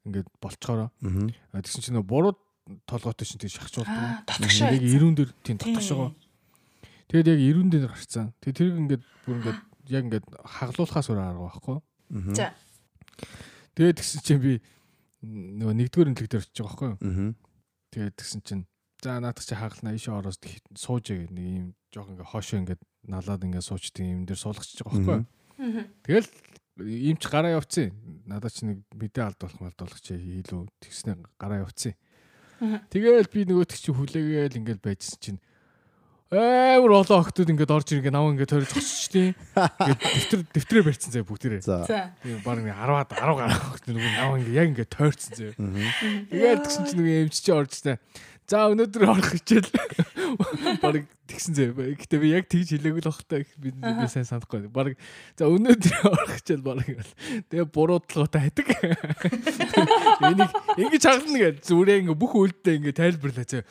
Ингээд 0.06 0.28
болцохороо. 0.38 0.90
Аа. 0.92 1.62
Тэгсэн 1.62 1.82
чинь 1.82 1.96
нөгөө 1.98 2.06
буруу 2.06 2.34
толгойтой 2.84 3.26
чинь 3.26 3.40
тэг 3.40 3.50
шахаж 3.50 3.82
болдог. 3.82 3.96
Дотгошоо. 4.28 4.70
Яг 4.70 4.84
ирүүн 4.84 5.14
дээр 5.16 5.30
тийм 5.42 5.56
дотгошоо. 5.58 6.12
Тэгээд 7.08 7.30
яг 7.32 7.40
ирүүн 7.40 7.70
дээр 7.72 7.88
гарцсан. 7.88 8.32
Тэгээд 8.44 8.58
тэрийг 8.60 8.76
ингээд 8.84 9.02
бүр 9.24 9.34
ингээд 9.40 9.60
яг 9.88 10.02
ингээд 10.04 10.26
хаглуулахаас 10.44 11.08
өөр 11.08 11.20
арга 11.24 11.48
байхгүй. 11.48 11.78
За. 12.36 12.52
Тэгээд 13.74 13.98
тэгсэн 13.98 14.20
чинь 14.22 14.42
би 14.44 14.52
нөгөө 15.24 15.74
нэгдүгээр 15.80 16.10
имлэг 16.12 16.28
дээр 16.28 16.44
очиж 16.44 16.60
байгаа 16.60 16.94
байхгүй. 17.00 17.34
Тэгээд 17.92 18.14
тэгсэн 18.20 18.40
чинь 18.44 18.64
за 19.00 19.18
наадах 19.18 19.44
чи 19.46 19.54
хагална 19.54 19.94
ийшээ 19.96 20.14
ороос 20.14 20.38
сууж 20.76 21.10
нэг 21.10 21.32
юм 21.32 21.68
жоох 21.94 22.10
ингээ 22.12 22.28
хоошоо 22.28 22.58
ингээ 22.62 22.78
налаад 23.08 23.46
ингээ 23.46 23.64
суучдаг 23.64 24.04
юм 24.04 24.26
дээр 24.26 24.38
суулгачихж 24.38 24.82
байгаа 24.84 25.24
байхгүй. 25.56 25.86
Тэгэл 26.04 26.28
ийм 26.82 27.16
ч 27.18 27.26
гараа 27.26 27.58
явцсан. 27.58 27.90
Надад 28.26 28.54
ч 28.54 28.62
нэг 28.62 28.84
мэдээ 28.94 29.24
алдуулах 29.26 29.58
малдуулах 29.58 30.00
чи 30.02 30.14
илүү 30.14 30.68
тэгснэ 30.78 31.18
гараа 31.38 31.66
явцсан. 31.66 31.98
Тэгэл 32.90 33.30
би 33.30 33.46
нөгөөтг 33.46 33.78
чи 33.78 33.90
хүлээгээл 33.94 34.58
ингээл 34.58 34.82
байжсэн 34.82 35.18
чинь 35.18 35.40
амар 36.28 36.92
олон 36.92 37.24
охтууд 37.24 37.48
ингээд 37.48 37.72
орж 37.72 37.88
иргээ 37.96 38.12
наваа 38.12 38.36
ингээд 38.36 38.52
тойрож 38.52 38.68
зогсчихтiin. 38.76 39.32
Ингээд 39.56 40.02
дэвтэр 40.04 40.40
дэвтрээ 40.52 40.84
барьсан 40.84 41.10
заяа 41.14 41.24
бүгдээрээ. 41.24 41.62
За. 41.64 41.88
Тийм 42.20 42.44
баг 42.44 42.60
нэг 42.60 42.76
10-аад 42.76 43.08
10 43.16 43.32
гараа 43.32 43.60
охтууд 43.72 43.96
нөгөө 43.96 44.12
наваа 44.12 44.36
ингээд 44.36 44.58
яг 44.60 44.68
ингээд 44.68 44.92
тойрцсон 44.92 45.32
заяа. 45.32 45.56
Тэгээд 46.28 46.60
тэгсэн 46.68 46.84
чинь 46.84 46.98
нөгөө 47.00 47.16
эмч 47.24 47.36
чи 47.40 47.50
орж 47.56 47.72
таа. 47.80 47.96
За 48.48 48.64
өнөөдөр 48.72 49.02
орох 49.04 49.28
хичээл 49.36 49.68
баг 50.82 51.04
тэгсэн 51.28 51.52
заяа. 51.52 51.92
Гэтэ 52.00 52.16
би 52.16 52.32
яг 52.32 52.48
тэгж 52.48 52.80
хэлээгүй 52.80 53.04
л 53.04 53.10
бахтай 53.12 53.44
би 53.60 53.76
би 53.76 54.08
сайн 54.08 54.24
санахгүй. 54.24 54.72
Баг 54.72 54.96
за 55.36 55.52
өнөөдөр 55.52 55.96
орох 56.16 56.32
хичээл 56.40 56.64
баг 56.64 56.80
ингээл. 56.80 57.12
Тэгээ 57.52 57.68
буруудлоготой 57.68 58.48
хатаг. 58.48 58.72
Энийг 60.24 60.52
ингэж 60.80 61.02
хагална 61.04 61.38
гэж 61.44 61.56
зүрээ 61.68 62.08
ингээ 62.08 62.16
бүх 62.16 62.32
үйлдэл 62.40 62.80
ингээ 62.80 62.96
тайлбарлаа 62.96 63.44
заяа 63.44 63.68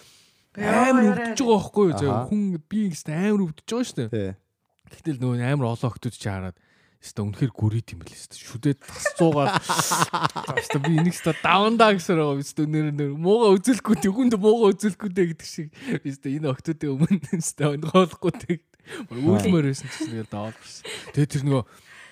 амар 0.58 1.06
өвдөж 1.14 1.42
байгаа 1.42 1.58
байхгүй 1.62 1.86
юу 1.86 1.98
зөө 2.02 2.14
хүн 2.30 2.42
би 2.66 2.78
ингэсэн 2.90 3.14
амар 3.14 3.42
өвдөж 3.46 3.66
байгаа 3.70 3.88
шүү 3.88 4.10
дээ. 4.10 4.32
Гэтэл 4.94 5.20
нөгөө 5.22 5.46
амар 5.46 5.68
олон 5.70 5.90
охтууд 5.92 6.16
чи 6.18 6.30
хараад 6.30 6.58
Яста 6.98 7.22
үнэхээр 7.22 7.54
гүрийт 7.54 7.94
юм 7.94 8.02
байл 8.02 8.14
яста. 8.16 8.36
Шүдээд 8.36 8.80
тасцуугаар. 8.82 9.62
Яста 10.58 10.78
би 10.82 10.98
энийг 10.98 11.14
яста 11.14 11.34
давандаа 11.40 11.94
гэсээр 11.94 12.20
байгаа. 12.20 12.42
Яста 12.42 12.66
нэр 12.66 12.90
нэр 12.90 13.12
мууга 13.14 13.54
үзэлэхгүй 13.58 13.96
тэгүнд 14.02 14.34
мууга 14.42 14.74
үзэлэхгүй 14.74 15.12
гэдэг 15.14 15.46
шиг. 15.46 15.70
Яста 16.02 16.28
энэ 16.34 16.50
охтуудын 16.50 16.98
өмнө 16.98 17.38
яста 17.38 17.70
өнгөөлөхгүй 17.70 18.34
тэг. 18.42 18.60
Үүлмээр 19.14 19.70
байсан 19.70 19.88
ч 19.94 20.10
тэгээд 20.10 20.32
даваад 20.34 20.58
байсан. 20.58 20.84
Тэгээд 21.14 21.32
тэр 21.38 21.44
нөгөө 21.46 21.64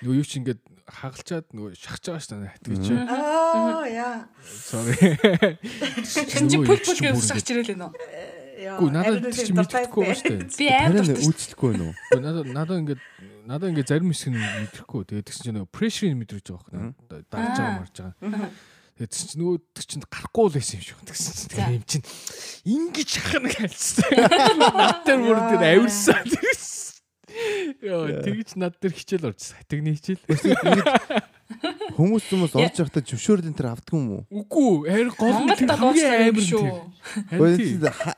нөгөө 0.06 0.16
юу 0.20 0.26
ч 0.28 0.32
ингээд 0.38 0.60
хагалчаад 0.86 1.46
нөгөө 1.50 1.70
шахаж 1.74 2.04
байгаа 2.06 2.22
шүү 2.22 2.38
дээ. 2.46 2.54
Тэгэж. 2.62 2.84
Аа 3.10 3.84
яа. 3.90 4.30
Sorry. 4.44 4.94
Чи 6.06 6.56
пүл 6.62 6.78
пүл 6.78 7.00
гэж 7.00 7.16
шахаж 7.26 7.48
ирэл 7.50 7.74
нөө. 7.74 7.90
Гү 8.56 8.86
надад 8.88 9.28
чи 9.36 9.52
мэдрэхгүй 9.52 10.02
байна 10.06 10.16
шүү 10.16 10.32
дээ. 10.32 10.56
Би 10.56 10.66
амар. 10.72 11.04
Үйлчлэхгүй 11.12 11.72
нүү. 11.76 11.92
Гү 12.12 12.20
надад 12.24 12.46
надад 12.56 12.78
ингээд 12.80 13.02
надад 13.44 13.68
ингээд 13.72 13.90
зарим 13.92 14.10
хэсэг 14.16 14.32
нь 14.32 14.40
мэдрэхгүй. 14.40 15.02
Тэгээд 15.12 15.26
тэгсэн 15.28 15.44
чинь 15.44 15.56
нөгөө 15.60 15.72
pressure-ыг 15.76 16.16
мэдрэж 16.16 16.46
байгаа 16.56 16.92
байхгүй. 16.96 17.20
Дарж 17.28 17.56
байгаа 17.60 17.76
марж 17.76 17.96
байгаа. 18.00 18.48
Тэгээд 18.96 19.12
чи 19.12 19.36
нөгөө 19.36 19.56
тэр 19.76 19.84
чинь 19.84 20.04
гарахгүй 20.08 20.44
л 20.48 20.56
байсан 20.56 20.76
юм 20.80 20.84
шиг 20.88 21.00
тэгсэн 21.04 21.32
чинь 21.36 21.52
тэгээд 21.52 21.76
юм 21.76 21.84
чинь 21.84 22.06
ингэж 22.64 23.10
хахна 23.20 23.50
гэлсэн. 23.52 24.08
Надад 24.56 25.18
бүр 25.20 25.38
тэр 25.52 25.62
авирсан. 25.76 26.24
Яа, 27.84 28.24
тэгж 28.24 28.56
над 28.56 28.80
дээр 28.80 28.94
хичээл 28.96 29.28
орж 29.28 29.52
сатагны 29.52 29.92
хичээл. 30.00 30.24
Хүмүүс 31.94 32.24
хүмүүс 32.26 32.52
орж 32.58 32.80
явахдаа 32.82 33.04
зөвшөөрлөн 33.06 33.54
тэр 33.54 33.68
авдаг 33.70 33.94
юм 33.94 34.06
уу? 34.10 34.22
Үгүй, 34.26 34.90
харин 34.90 35.12
гол 35.14 35.38
нь 35.46 35.54
тэр 35.54 35.70
хамгийн 35.78 36.34
амар 36.34 36.42
шүү. 36.42 36.66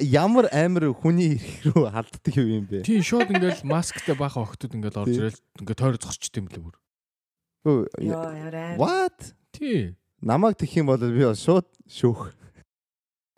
Ямар 0.08 0.46
амар 0.48 0.84
хүний 0.96 1.36
ирэх 1.36 1.76
рүү 1.76 1.92
халддаг 1.92 2.34
юм 2.38 2.64
бэ? 2.64 2.80
Тийм, 2.88 3.04
шууд 3.04 3.28
ингээл 3.28 3.68
масктай 3.68 4.16
баахан 4.16 4.48
охтууд 4.48 4.72
ингээл 4.78 5.00
орж 5.04 5.12
ирэл 5.12 5.40
ингээд 5.60 5.80
тойроо 5.84 6.00
зогсчтой 6.00 6.40
юм 6.40 6.48
лээ 6.48 6.64
бүр. 6.64 6.76
What? 8.80 9.34
Тий. 9.52 9.96
Намайг 10.24 10.56
тэх 10.56 10.72
юм 10.80 10.88
бол 10.88 10.98
би 10.98 11.22
бол 11.28 11.36
шууд 11.36 11.68
шүүх. 11.84 12.37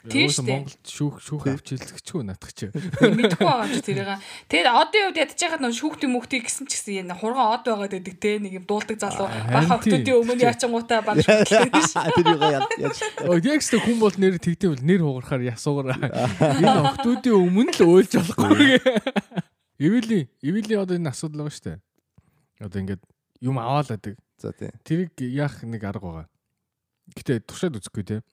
Тийм 0.08 0.30
шүү. 0.32 0.44
Монголд 0.48 0.88
шүүх 0.88 1.16
шүүх 1.20 1.44
авч 1.52 1.66
хэлцэгчгүй 1.76 2.22
наадах 2.24 2.52
чи. 2.56 2.70
Мэдгүй 2.72 3.44
байгаа 3.44 3.68
ч 3.68 3.84
тэрийг. 3.84 4.08
Тэгэд 4.48 4.68
одын 4.72 5.04
үед 5.12 5.18
ядж 5.20 5.36
байхад 5.36 5.60
нөө 5.60 5.76
шүүхтийн 5.76 6.12
мөхтийг 6.16 6.48
гэсэн 6.48 6.64
ч 6.64 6.80
гэсэн 6.80 7.12
хурган 7.20 7.52
од 7.52 7.68
байгаад 7.68 7.92
байдаг 8.00 8.16
те 8.16 8.32
нэг 8.40 8.52
юм 8.56 8.64
дуулдаг 8.64 8.96
залуу 8.96 9.28
бах 9.28 9.68
охтуудын 9.76 10.16
өмнө 10.24 10.40
яачингуудаа 10.40 11.04
банж 11.04 11.20
хэлдэг 11.28 11.84
ш. 11.84 12.00
Тэр 12.16 12.32
юу 12.32 12.40
яаж. 12.48 12.96
Оо 13.28 13.36
ягс 13.36 13.68
хүн 13.76 13.98
бол 14.00 14.16
нэр 14.16 14.40
тэгдэв 14.40 14.72
бол 14.72 14.84
нэр 14.88 15.00
хугарахаар 15.04 15.42
ясуугаар 15.52 15.88
энэ 16.56 16.80
охтуудын 16.80 17.36
өмнө 17.36 17.72
л 17.76 17.84
уйлж 17.84 18.12
болохгүй. 18.16 18.80
Эвэли 19.84 20.32
эвэли 20.40 20.80
одоо 20.80 20.96
энэ 20.96 21.12
асуудал 21.12 21.44
байгаа 21.44 21.52
шүү 21.52 21.64
дээ. 21.68 21.78
Одоо 22.64 22.78
ингээд 22.80 23.02
юм 23.44 23.60
аваалаадаг. 23.60 24.16
За 24.40 24.56
тийм. 24.56 24.72
Тэрийг 24.80 25.12
яах 25.20 25.60
нэг 25.60 25.84
арга 25.84 26.08
байгаа. 26.08 26.28
Гэтэ 27.12 27.44
туршаад 27.44 27.76
үзэхгүй 27.76 28.04
те 28.08 28.24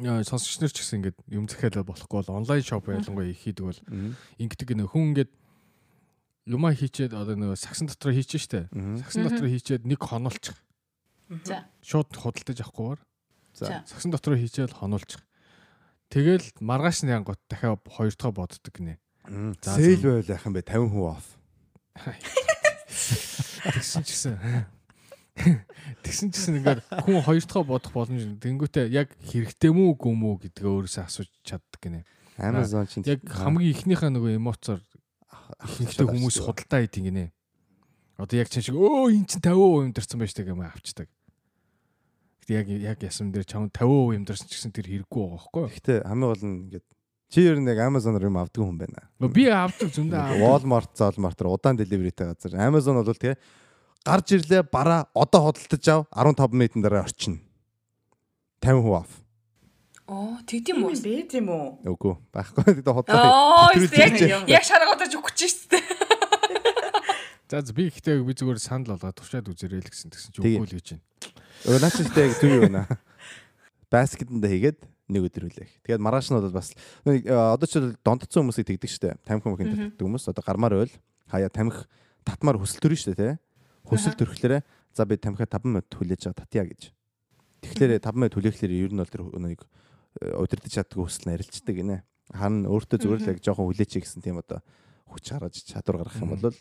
сонсогч 0.00 0.56
нар 0.60 0.72
ч 0.72 0.80
гэсэн 0.80 0.96
ингээд 1.04 1.18
юм 1.28 1.46
захиалаа 1.48 1.84
болохгүй 1.84 2.24
бол 2.24 2.38
онлайн 2.40 2.64
шоп 2.64 2.88
ялангуяа 2.88 3.28
их 3.28 3.44
хийдэг 3.44 3.64
бол 3.68 3.80
ингээд 4.40 4.72
нэг 4.80 4.88
хүн 4.88 5.12
ингээд 5.12 5.32
юмаа 6.48 6.72
хийчээд 6.72 7.12
одоо 7.12 7.36
нэг 7.36 7.60
сагсан 7.60 7.86
дотор 7.86 8.16
хийчихэ 8.16 8.40
штэ. 8.40 8.60
Сагсан 8.72 9.28
дотор 9.28 9.46
хийчээд 9.46 9.84
нэг 9.84 10.00
хонолчих. 10.00 10.56
За. 11.44 11.68
Шууд 11.84 12.10
худалдаж 12.16 12.58
авахгүйгээр. 12.64 13.00
За. 13.54 13.84
Сагсан 13.86 14.10
дотор 14.10 14.34
хийчээд 14.40 14.72
хонолчих. 14.72 15.20
Тэгэл 16.10 16.44
маргааш 16.60 17.04
нь 17.04 17.12
янгот 17.12 17.40
дахиад 17.48 17.84
хоёр 17.86 18.12
дахь 18.16 18.34
боддог 18.34 18.72
гинэ. 18.72 18.98
Сейл 19.62 20.24
байл 20.24 20.26
юм 20.28 20.52
бэ 20.52 20.64
50% 20.66 20.92
off. 21.04 21.36
Тэгсэн 23.62 24.02
ч 24.02 24.08
гэсэн 24.10 24.34
Тэгсэн 25.32 26.28
чинь 26.28 26.60
ингээд 26.60 26.84
хүн 27.08 27.24
хоёр 27.24 27.40
дахь 27.40 27.64
бодох 27.64 27.92
боломж 27.96 28.36
тэнгүүтээ 28.36 28.92
яг 28.92 29.16
хэрэгтэй 29.24 29.72
мүү 29.72 29.96
үгүй 29.96 30.12
мүү 30.12 30.34
гэдгээ 30.44 30.68
өөрөөсөө 30.68 31.04
асууж 31.08 31.30
чаддаг 31.40 31.80
гинэ. 31.80 32.04
Amazon 32.36 32.84
чинь 32.84 33.06
яг 33.08 33.24
хамгийн 33.24 33.72
ихнийхээ 33.72 34.12
нөгөө 34.12 34.36
эмоцоор 34.36 34.80
ихэнхдээ 35.64 36.06
хүмүүс 36.12 36.36
худалдаа 36.44 36.84
хийдэг 36.84 37.02
гинэ. 37.08 37.24
Одоо 38.20 38.36
яг 38.36 38.52
чинь 38.52 38.60
шиг 38.60 38.76
өө 38.76 39.16
эн 39.16 39.24
чинь 39.24 39.40
50% 39.40 39.88
юмдэрсэн 39.88 40.20
байж 40.20 40.32
таг 40.36 40.52
юм 40.52 40.60
авчдаг. 40.60 41.08
Гэтэ 42.44 42.52
яг 42.52 42.66
яг 42.68 42.98
ясам 43.00 43.32
дээр 43.32 43.48
чам 43.48 43.72
50% 43.72 44.20
юмдэрсэн 44.20 44.46
ч 44.46 44.60
гэсэн 44.60 44.72
тэр 44.76 44.86
хэрэггүй 44.92 45.16
байгаа 45.16 45.40
байхгүй 45.40 45.60
юу? 45.64 45.72
Гэтэ 45.72 45.94
хамгийн 46.04 46.28
гол 46.28 46.44
нь 46.44 46.58
ингээд 46.68 46.86
чи 47.32 47.40
ер 47.40 47.56
нь 47.56 47.70
яг 47.72 47.80
Amazon-оор 47.80 48.28
юм 48.28 48.36
авдаг 48.36 48.60
хүн 48.60 48.76
байна. 48.76 49.08
Би 49.32 49.48
авдаг 49.48 49.88
зөндөө. 49.88 50.44
Walmart, 50.44 50.92
Zalmart-аар 50.92 51.48
удаан 51.48 51.80
deliveryтэй 51.80 52.28
газар. 52.28 52.60
Amazon 52.60 53.00
бол 53.00 53.16
тэгээ 53.16 53.40
гарч 54.02 54.34
ирлээ 54.34 54.62
бараа 54.66 55.06
одоо 55.14 55.50
хөдөлтөж 55.50 55.84
ав 55.90 56.06
15 56.10 56.52
минутын 56.54 56.82
дараа 56.82 57.06
орчино. 57.06 57.38
50% 58.62 58.90
off. 58.90 59.10
Оо 60.10 60.38
тэгдэм 60.46 60.82
үү? 60.82 60.98
Бэ 60.98 61.14
тийм 61.30 61.46
үү? 61.48 61.86
Үгүй 61.86 62.14
байхгүй. 62.34 62.82
Тэгээ 62.82 62.94
хотлоо. 62.94 63.70
Яг 63.78 64.50
яг 64.50 64.64
шаргуудаж 64.66 65.14
өгч 65.14 65.40
штэ. 65.46 65.78
За 67.52 67.62
би 67.72 67.86
ихтэй 67.86 68.18
би 68.18 68.34
зүгээр 68.34 68.58
санал 68.58 68.98
болгоод 68.98 69.16
тушаад 69.18 69.46
үзэрэй 69.46 69.78
л 69.78 69.86
гэсэн 69.86 70.10
тэгсэн 70.10 70.30
чи 70.34 70.40
үгүй 70.42 70.66
л 70.66 70.74
гэж 70.74 70.88
байна. 70.98 71.04
Өө 71.68 71.78
наач 71.78 71.96
ихтэй 72.02 72.32
зүг 72.34 72.50
юу 72.50 72.62
байна. 72.66 72.88
Баскетэнд 73.92 74.42
хийгээд 74.42 74.78
нэг 75.12 75.22
өдөр 75.28 75.46
үлээх. 75.52 75.72
Тэгээд 75.84 76.02
маргааш 76.02 76.32
нь 76.32 76.38
бол 76.40 76.50
бас 76.50 76.72
одоо 77.06 77.66
ч 77.68 77.78
дондцсон 78.02 78.48
хүмүүсийг 78.48 78.66
тэгдэг 78.72 78.90
штэ. 78.90 79.20
Тамхи 79.28 79.52
мөхийн 79.52 79.94
тэгдэг 79.94 80.02
хүмүүс 80.02 80.32
одоо 80.32 80.42
гармаар 80.42 80.80
байл 80.80 80.94
хаяа 81.28 81.52
тамхи 81.52 81.84
татмаар 82.24 82.56
хөсөл 82.56 82.80
төрн 82.80 82.98
штэ 82.98 83.14
тий 83.14 83.32
Хөсөл 83.86 84.16
төрхлөөрэ 84.16 84.62
за 84.94 85.06
би 85.06 85.16
тамхи 85.16 85.46
5 85.46 85.66
минут 85.66 85.88
хүлээж 85.90 86.30
байгаа 86.30 86.42
татъя 86.44 86.64
гэж. 86.68 86.82
Тэгэхээр 87.62 87.98
5 88.02 88.18
минут 88.18 88.34
хүлээхлээр 88.36 88.72
ер 88.72 88.92
нь 88.92 89.00
бол 89.02 89.10
тэр 89.10 89.22
нэг 89.38 89.60
э, 90.22 90.34
удирдах 90.38 90.72
чаддгүй 90.72 91.06
хөсөл 91.06 91.26
нь 91.30 91.34
арилждаг 91.34 91.74
гинэ. 91.74 91.96
Хан 92.32 92.66
өөртөө 92.66 92.98
зүгээр 93.02 93.20
л 93.22 93.30
яг 93.34 93.38
жоохон 93.42 93.66
хүлээч 93.70 93.92
гэсэн 93.98 94.22
тийм 94.22 94.38
одоо 94.38 94.62
хүч 95.10 95.24
хараж 95.30 95.54
чадвар 95.62 96.06
гаргах 96.06 96.22
юм 96.22 96.34
бол 96.36 96.56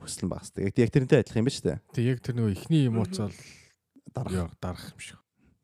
хөсөл 0.00 0.24
нь 0.26 0.32
багасдаг. 0.32 0.72
Яг 0.72 0.90
тэрнтэй 0.90 1.22
адилхан 1.22 1.42
юм 1.42 1.48
ба 1.48 1.54
шүү 1.54 1.66
дээ. 1.68 1.78
Тэг 1.94 2.04
яг 2.04 2.18
тэр 2.22 2.34
нөгөө 2.38 2.52
ихний 2.56 2.86
эмоц 2.88 3.16
бол 3.18 3.36
дарах 4.12 4.54
дарах 4.60 4.86
юм 4.92 5.00
шиг. 5.00 5.18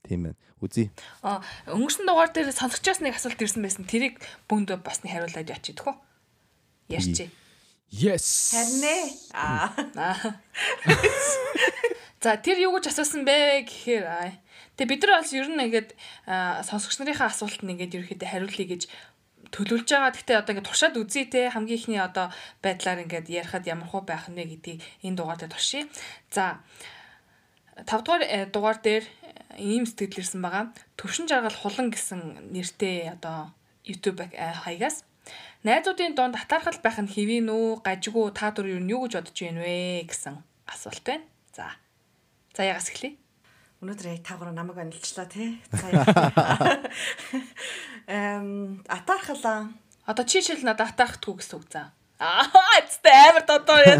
Тийм 0.06 0.30
байна. 0.30 0.38
Үзье. 0.62 0.90
А 1.20 1.42
өнгөрсөн 1.68 2.08
дугаар 2.08 2.32
дээр 2.32 2.54
сонсогчоос 2.54 3.02
нэг 3.04 3.18
асуулт 3.18 3.40
ирсэн 3.42 3.62
байсан. 3.62 3.84
Тэрийг 3.84 4.22
бүнд 4.48 4.72
бас 4.80 5.04
нэг 5.04 5.12
хариулаад 5.12 5.52
яачих 5.52 5.76
дөхөө. 5.76 5.94
Ярьчээ. 6.88 7.28
Yes. 7.90 8.52
Харнэ. 8.52 8.96
Аа. 9.32 9.72
За 12.20 12.36
тэр 12.36 12.60
юу 12.68 12.76
гэж 12.76 12.92
асуусан 12.92 13.24
бэ 13.24 13.64
гэхээр 13.64 14.04
тэгээ 14.76 14.90
бид 14.92 15.02
нар 15.06 15.22
бас 15.22 15.32
ер 15.32 15.48
нь 15.48 15.56
ингээд 15.56 15.96
сонсогч 16.68 17.00
нарынхаа 17.00 17.32
асуултанд 17.32 17.72
ингээд 17.72 17.96
ерөөхдөө 17.96 18.28
хариулъя 18.28 18.66
гэж 18.68 18.82
төлөвлөж 19.54 19.88
байгаа. 19.88 20.12
Гэхдээ 20.12 20.36
одоо 20.36 20.52
ингээд 20.52 20.68
туршаад 20.68 21.00
үзье 21.00 21.24
те 21.32 21.48
хамгийн 21.48 21.78
ихний 21.80 22.00
одоо 22.02 22.28
байдлаар 22.60 23.08
ингээд 23.08 23.32
ярихад 23.32 23.64
ямар 23.64 23.88
хөө 23.88 24.02
байх 24.04 24.28
нэ 24.28 24.44
гэдгийг 24.44 24.84
энэ 25.06 25.16
дугаар 25.16 25.38
дээр 25.40 25.52
туршия. 25.54 25.88
За 26.28 26.60
5 27.86 28.04
дугаар 28.04 28.22
э, 28.26 28.46
дугаар 28.50 28.78
дээр 28.82 29.04
э, 29.06 29.62
ийм 29.62 29.86
сэтгэл 29.86 30.20
ирсэн 30.20 30.42
байгаа. 30.42 30.74
Төвшин 30.98 31.30
жаргал 31.30 31.54
хулан 31.54 31.88
гэсэн 31.94 32.52
нэртэй 32.52 33.14
одоо 33.14 33.54
YouTube 33.86 34.20
э, 34.20 34.52
хаягаас 34.52 35.07
Найзуудын 35.66 36.14
донд 36.14 36.38
атаархал 36.38 36.78
байх 36.78 37.02
нь 37.02 37.10
хэвийн 37.10 37.50
үү, 37.50 37.82
гажиггүй 37.82 38.30
та 38.30 38.54
дүр 38.54 38.78
юу 38.78 39.10
гэж 39.10 39.18
бодож 39.18 39.38
байна 39.42 39.66
вэ 39.66 40.06
гэсэн 40.06 40.38
асуулт 40.70 41.02
байна. 41.02 41.26
За. 41.50 41.74
За 42.54 42.62
ягаас 42.62 42.86
эхлэе. 42.94 43.18
Өнөөдөр 43.82 44.06
яг 44.06 44.22
тавгаар 44.22 44.54
намайг 44.54 44.78
онилчлаа 44.78 45.26
тий. 45.26 45.58
За. 45.74 45.90
Эм 48.06 48.86
атаархалаа. 48.86 49.74
Одоо 50.06 50.24
чи 50.30 50.46
шил 50.46 50.62
надад 50.62 50.94
атаархдгүй 50.94 51.42
гэсэн 51.42 51.58
үг 51.58 51.66
за. 51.66 51.90
Аа, 52.22 52.46
эцтэй 52.78 53.18
амар 53.26 53.42
додоо 53.42 53.82
яа. 53.82 53.98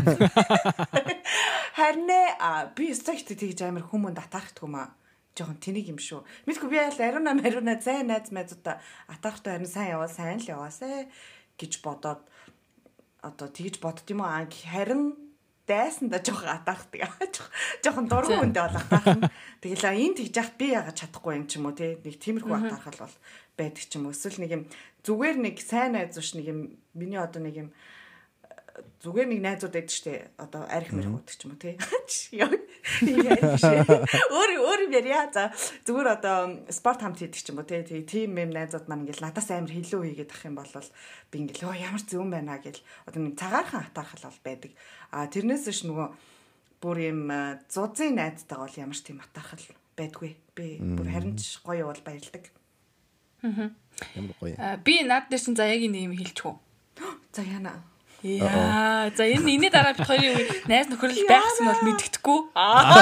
Харин 1.75 2.07
аа 2.39 2.71
би 2.71 2.95
стагт 2.95 3.35
тэгж 3.35 3.67
амар 3.67 3.83
хүмүүнд 3.83 4.23
атаархдгүй 4.23 4.71
маа 4.71 4.95
жоохон 5.39 5.63
тэнийг 5.63 5.95
юм 5.95 6.01
шүү. 6.03 6.27
Мэдгүй 6.47 6.71
би 6.71 6.79
аль 6.83 6.99
ариуна 6.99 7.35
мариуна 7.39 7.79
зай 7.79 8.03
найз 8.03 8.35
найзуудаа 8.35 8.83
атаархтай 9.07 9.55
харин 9.55 9.71
сайн 9.71 9.95
яваа 9.95 10.11
сайн 10.11 10.43
л 10.43 10.51
яваасай 10.51 11.07
гэж 11.59 11.83
бодоод 11.83 12.23
одоо 13.21 13.49
тэгж 13.51 13.83
бодд 13.83 14.07
юм 14.09 14.23
аа 14.23 14.47
харин 14.47 15.29
дайсандаа 15.69 16.25
жоох 16.25 16.49
атаархдаг. 16.49 17.13
Жохон 17.85 18.09
дургу 18.09 18.41
үндэ 18.41 18.63
бол 18.65 18.79
атаархна. 18.81 19.29
Тэгэл 19.61 19.85
энэ 19.85 20.17
тэгж 20.17 20.35
яхад 20.41 20.57
би 20.57 20.73
яагаад 20.73 20.97
чадахгүй 20.97 21.37
юм 21.37 21.45
ч 21.45 21.61
юм 21.61 21.69
уу 21.69 21.77
те. 21.77 22.01
Нэг 22.01 22.17
тиймэрхүү 22.17 22.57
атаархал 22.57 23.05
бол 23.05 23.17
байдаг 23.53 23.85
ч 23.85 23.93
юм 24.01 24.09
уу. 24.09 24.17
Эсвэл 24.17 24.41
нэг 24.41 24.51
юм 24.57 24.63
зүгээр 25.05 25.37
нэг 25.37 25.57
сайн 25.61 25.93
найз 25.93 26.17
ууш 26.17 26.41
нэг 26.41 26.47
юм 26.49 26.61
миний 26.97 27.21
одоо 27.21 27.45
нэг 27.45 27.69
юм 27.69 27.69
зүгээр 28.99 29.31
нэг 29.31 29.41
найзууд 29.47 29.75
байдаг 29.79 29.95
штэ 29.95 30.15
одоо 30.43 30.67
арх 30.67 30.91
мэрх 30.91 31.15
уудаг 31.15 31.31
ч 31.31 31.47
юм 31.47 31.55
уу 31.55 31.63
тий. 31.63 31.79
Өөр 34.35 34.51
өөр 34.59 34.81
ярья 34.91 35.31
за 35.31 35.55
зүгээр 35.87 36.09
одоо 36.19 36.67
спорт 36.75 37.07
хамт 37.07 37.23
хийдэг 37.23 37.39
ч 37.39 37.55
юм 37.55 37.63
уу 37.63 37.69
тий. 37.69 37.87
Тийм 38.03 38.35
юм 38.35 38.51
найзууд 38.51 38.91
маань 38.91 39.07
ингээл 39.07 39.23
надаас 39.23 39.55
амар 39.55 39.71
хилүү 39.71 40.03
хийгээд 40.03 40.35
ах 40.35 40.43
юм 40.51 40.59
бол 40.59 40.91
би 41.31 41.37
ингээл 41.39 41.71
оо 41.71 41.79
ямар 41.79 42.03
зөвөн 42.03 42.31
байна 42.35 42.59
гэл 42.59 42.83
одоо 43.07 43.21
нэг 43.23 43.39
цагаархан 43.39 43.87
атаархал 43.87 44.27
бол 44.27 44.43
байдаг. 44.43 44.75
А 45.15 45.31
тэрнээс 45.31 45.71
ш 45.71 45.87
нөгөө 45.87 46.09
бүр 46.83 46.99
юм 46.99 47.31
зузын 47.71 48.19
найзтайгаа 48.19 48.67
бол 48.67 48.83
ямар 48.83 48.99
ч 48.99 49.07
тийм 49.07 49.23
атаархал 49.23 49.63
байдгүй. 49.95 50.35
Би 50.59 50.83
бүр 50.83 51.07
харин 51.07 51.39
ч 51.39 51.63
гоё 51.63 51.87
бол 51.87 52.03
баярлдаг. 52.03 52.51
Аа. 53.47 53.71
Ямар 54.19 54.35
гоё. 54.43 54.55
Би 54.83 55.07
над 55.07 55.31
дээр 55.31 55.43
чинь 55.43 55.55
за 55.55 55.71
яг 55.71 55.87
энэ 55.87 56.11
юм 56.11 56.19
хэлчихв. 56.19 56.59
За 57.35 57.47
яана. 57.47 57.79
Яа, 58.23 59.15
за 59.15 59.31
энэ 59.31 59.47
энэний 59.47 59.71
дараа 59.71 59.95
бид 59.95 60.03
хоёрын 60.03 60.35
үе 60.35 60.51
найз 60.67 60.91
нөхөрлөл 60.91 61.31
байхсан 61.31 61.71
бол 61.71 61.87
мэддэхгүй. 61.87 62.39
Аа. 62.59 62.99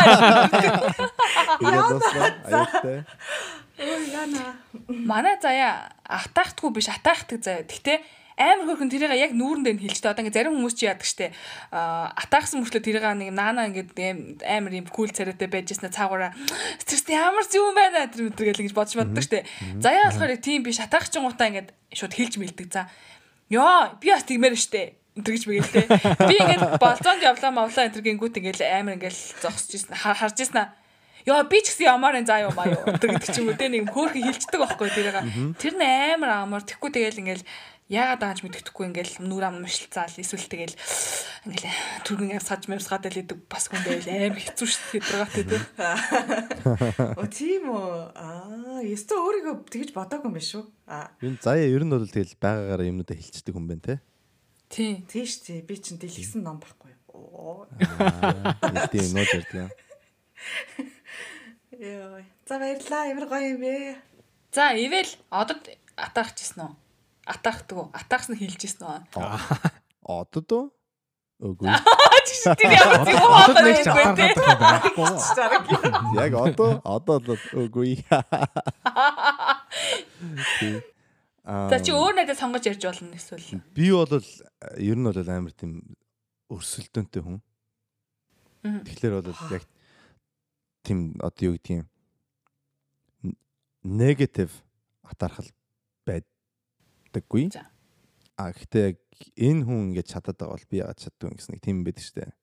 Ой 3.81 4.05
яна. 4.13 4.61
Манай 4.89 5.41
заяа 5.41 5.89
атахдаггүй 6.05 6.77
биш 6.77 6.93
атаахдаг 6.93 7.41
заяа. 7.41 7.65
Гэхдээ 7.65 8.05
амар 8.37 8.77
хөрхөн 8.77 8.93
тэрийг 8.93 9.17
яг 9.17 9.33
нүүрэндээ 9.33 9.73
нь 9.73 9.83
хэлжтэй. 9.89 10.13
Одоо 10.13 10.21
ингээ 10.29 10.37
зарим 10.37 10.61
хүмүүс 10.61 10.77
чи 10.77 10.85
яадаг 10.85 11.09
штэ. 11.09 11.33
Аа 11.73 12.13
атаахсан 12.13 12.61
мөрчлөө 12.61 12.85
тэрийг 12.85 13.09
нэг 13.09 13.33
наана 13.33 13.73
ингээ 13.73 14.45
амар 14.45 14.77
юм 14.77 14.85
кул 14.93 15.09
царайтай 15.09 15.49
байжсна 15.49 15.89
цаагаараа 15.89 16.37
стресс 16.77 17.09
ямар 17.09 17.49
юм 17.49 17.73
байна 17.73 18.05
тэр 18.13 18.29
өдр 18.29 18.53
гэл 18.53 18.69
гэж 18.69 18.77
бодож 18.77 19.01
боддог 19.01 19.25
штэ. 19.25 19.49
Заяа 19.81 20.13
болохоор 20.13 20.37
тийм 20.45 20.61
биш 20.61 20.77
атаахчин 20.77 21.25
гутаа 21.25 21.49
ингээ 21.49 21.73
шууд 21.97 22.13
хэлж 22.13 22.37
мэлдэг. 22.37 22.69
За. 22.69 22.93
Йоо 23.49 23.97
би 23.97 24.13
бас 24.13 24.29
тэгмээр 24.29 24.61
штэ 24.61 25.06
тэгж 25.17 25.43
мэгэл 25.49 25.73
те. 25.73 25.83
Би 26.29 26.37
ингээд 26.37 26.77
болзоонд 26.77 27.25
явлаа 27.25 27.53
мавлаа 27.53 27.89
энэ 27.89 28.05
гингүүт 28.05 28.39
ингээд 28.41 28.61
амар 28.61 28.97
ингээд 29.01 29.17
зогсож 29.41 29.73
ирсэн 29.73 29.97
харж 29.97 30.37
ирсэн 30.45 30.61
аа. 30.61 30.75
Яа 31.27 31.43
би 31.43 31.59
ч 31.59 31.73
гэсэн 31.75 31.91
ямар 31.91 32.21
энэ 32.21 32.29
заа 32.29 32.45
юу 32.47 32.55
маа 32.55 32.71
юу 32.71 32.85
гэдэг 32.87 33.25
ч 33.25 33.41
юм 33.41 33.51
уу 33.51 33.59
те 33.59 33.67
нэг 33.67 33.91
хөөрхөн 33.91 34.23
хилчдэг 34.31 34.61
байхгүй 34.63 34.91
тэрийг. 34.95 35.19
Тэр 35.59 35.75
нь 35.75 35.83
амар 35.83 36.47
амар 36.47 36.63
тэгхгүй 36.63 36.95
тэгэл 36.95 37.21
ингээд 37.25 37.43
яагаад 37.87 38.23
ааж 38.23 38.43
мэддэхгүй 38.43 38.91
ингээл 38.91 39.23
нүр 39.23 39.47
ам 39.47 39.63
мушилцаал 39.63 40.11
эсвэл 40.11 40.51
тэгэл 40.51 40.75
ингээл 41.47 41.79
түргэн 42.03 42.43
саж 42.43 42.67
мэрсгаад 42.67 43.07
л 43.11 43.23
идэг 43.23 43.47
бас 43.47 43.71
хүн 43.71 43.83
байл 43.87 44.07
амар 44.11 44.43
хэцүү 44.43 44.67
шүү 44.67 44.87
дээ 44.91 45.03
тэргаат 45.07 45.35
тий. 45.35 45.63
О 47.15 47.25
тийм 47.31 47.71
үү. 47.71 47.91
Аа, 48.19 48.83
ёстой 48.83 49.19
өөрийгөө 49.23 49.55
тэгж 49.71 49.91
бодоогүй 49.95 50.31
юм 50.31 50.35
биш 50.35 50.51
үү? 50.59 50.67
Аа. 50.91 51.15
Энэ 51.23 51.39
заяа 51.39 51.71
ер 51.71 51.87
нь 51.87 51.95
бол 51.95 52.11
тэгэл 52.11 52.35
байгаагаар 52.43 52.91
юмнуудаа 52.91 53.15
хилчдэг 53.15 53.55
хүн 53.55 53.71
байна 53.71 53.87
те. 53.87 53.95
Тий. 54.69 55.05
Тийш 55.09 55.41
тий. 55.43 55.63
Би 55.63 55.77
чинь 55.79 55.99
дэлгэсэн 55.99 56.43
ном 56.43 56.59
байхгүй 56.59 56.91
юу? 56.91 57.67
Тийм 58.91 59.07
нууж 59.15 59.31
ярьдаг. 59.35 59.71
Йоо. 61.71 62.23
За 62.49 62.59
баярлаа. 62.59 63.07
Ямар 63.07 63.27
гоё 63.31 63.55
юм 63.55 63.61
бэ? 63.63 63.97
За, 64.53 64.75
ивэл 64.75 65.13
одод 65.31 65.63
атаарчсэн 65.97 66.67
үү? 66.67 66.73
Атаахдаг 67.27 67.77
уу? 67.79 67.91
Атаахс 67.95 68.29
нь 68.31 68.39
хилжсэн 68.41 68.87
үү? 68.87 68.99
Одод 70.03 70.51
уу? 70.53 70.67
Үгүй. 71.37 71.69
Тэр 72.57 72.73
ямар 72.73 73.05
тийм 73.07 73.23
нэг 73.61 73.77
ч 73.85 73.89
атаархаад 73.93 74.61
байхгүй. 74.67 75.07
Яг 76.17 76.33
одоо 76.33 76.81
одоо 76.83 77.19
л 77.23 77.39
үгүй. 77.55 78.01
За 81.47 81.79
чи 81.79 81.95
өөр 81.95 82.19
надад 82.19 82.39
сонгож 82.43 82.67
ярьж 82.67 82.83
болно 82.83 83.15
эсвэл. 83.15 83.63
Би 83.71 83.95
бол 83.95 84.11
ер 84.83 84.99
нь 84.99 85.07
бол 85.07 85.31
амар 85.31 85.55
тийм 85.55 85.79
өрсөлдөөнтэй 86.51 87.23
хүн. 87.23 87.39
Тэгэхээр 88.67 89.15
бол 89.23 89.55
яг 89.55 89.63
тийм 90.83 91.15
одоо 91.23 91.55
юу 91.55 91.55
гэдгийг 91.55 91.87
негатив 93.87 94.51
атаархал 95.07 95.47
байдаггүй. 96.03 97.55
А 98.35 98.51
гэхдээ 98.51 98.85
яг 98.91 98.99
энэ 99.39 99.63
хүн 99.63 99.95
ингэж 99.95 100.07
чадаад 100.19 100.39
байгаа 100.39 100.59
бол 100.59 100.71
би 100.71 100.83
яагаад 100.83 100.99
чаддгүй 100.99 101.31
гэсэн 101.31 101.53
нэг 101.55 101.63
тийм 101.63 101.87
байдаг 101.87 102.05
штэ. 102.05 102.35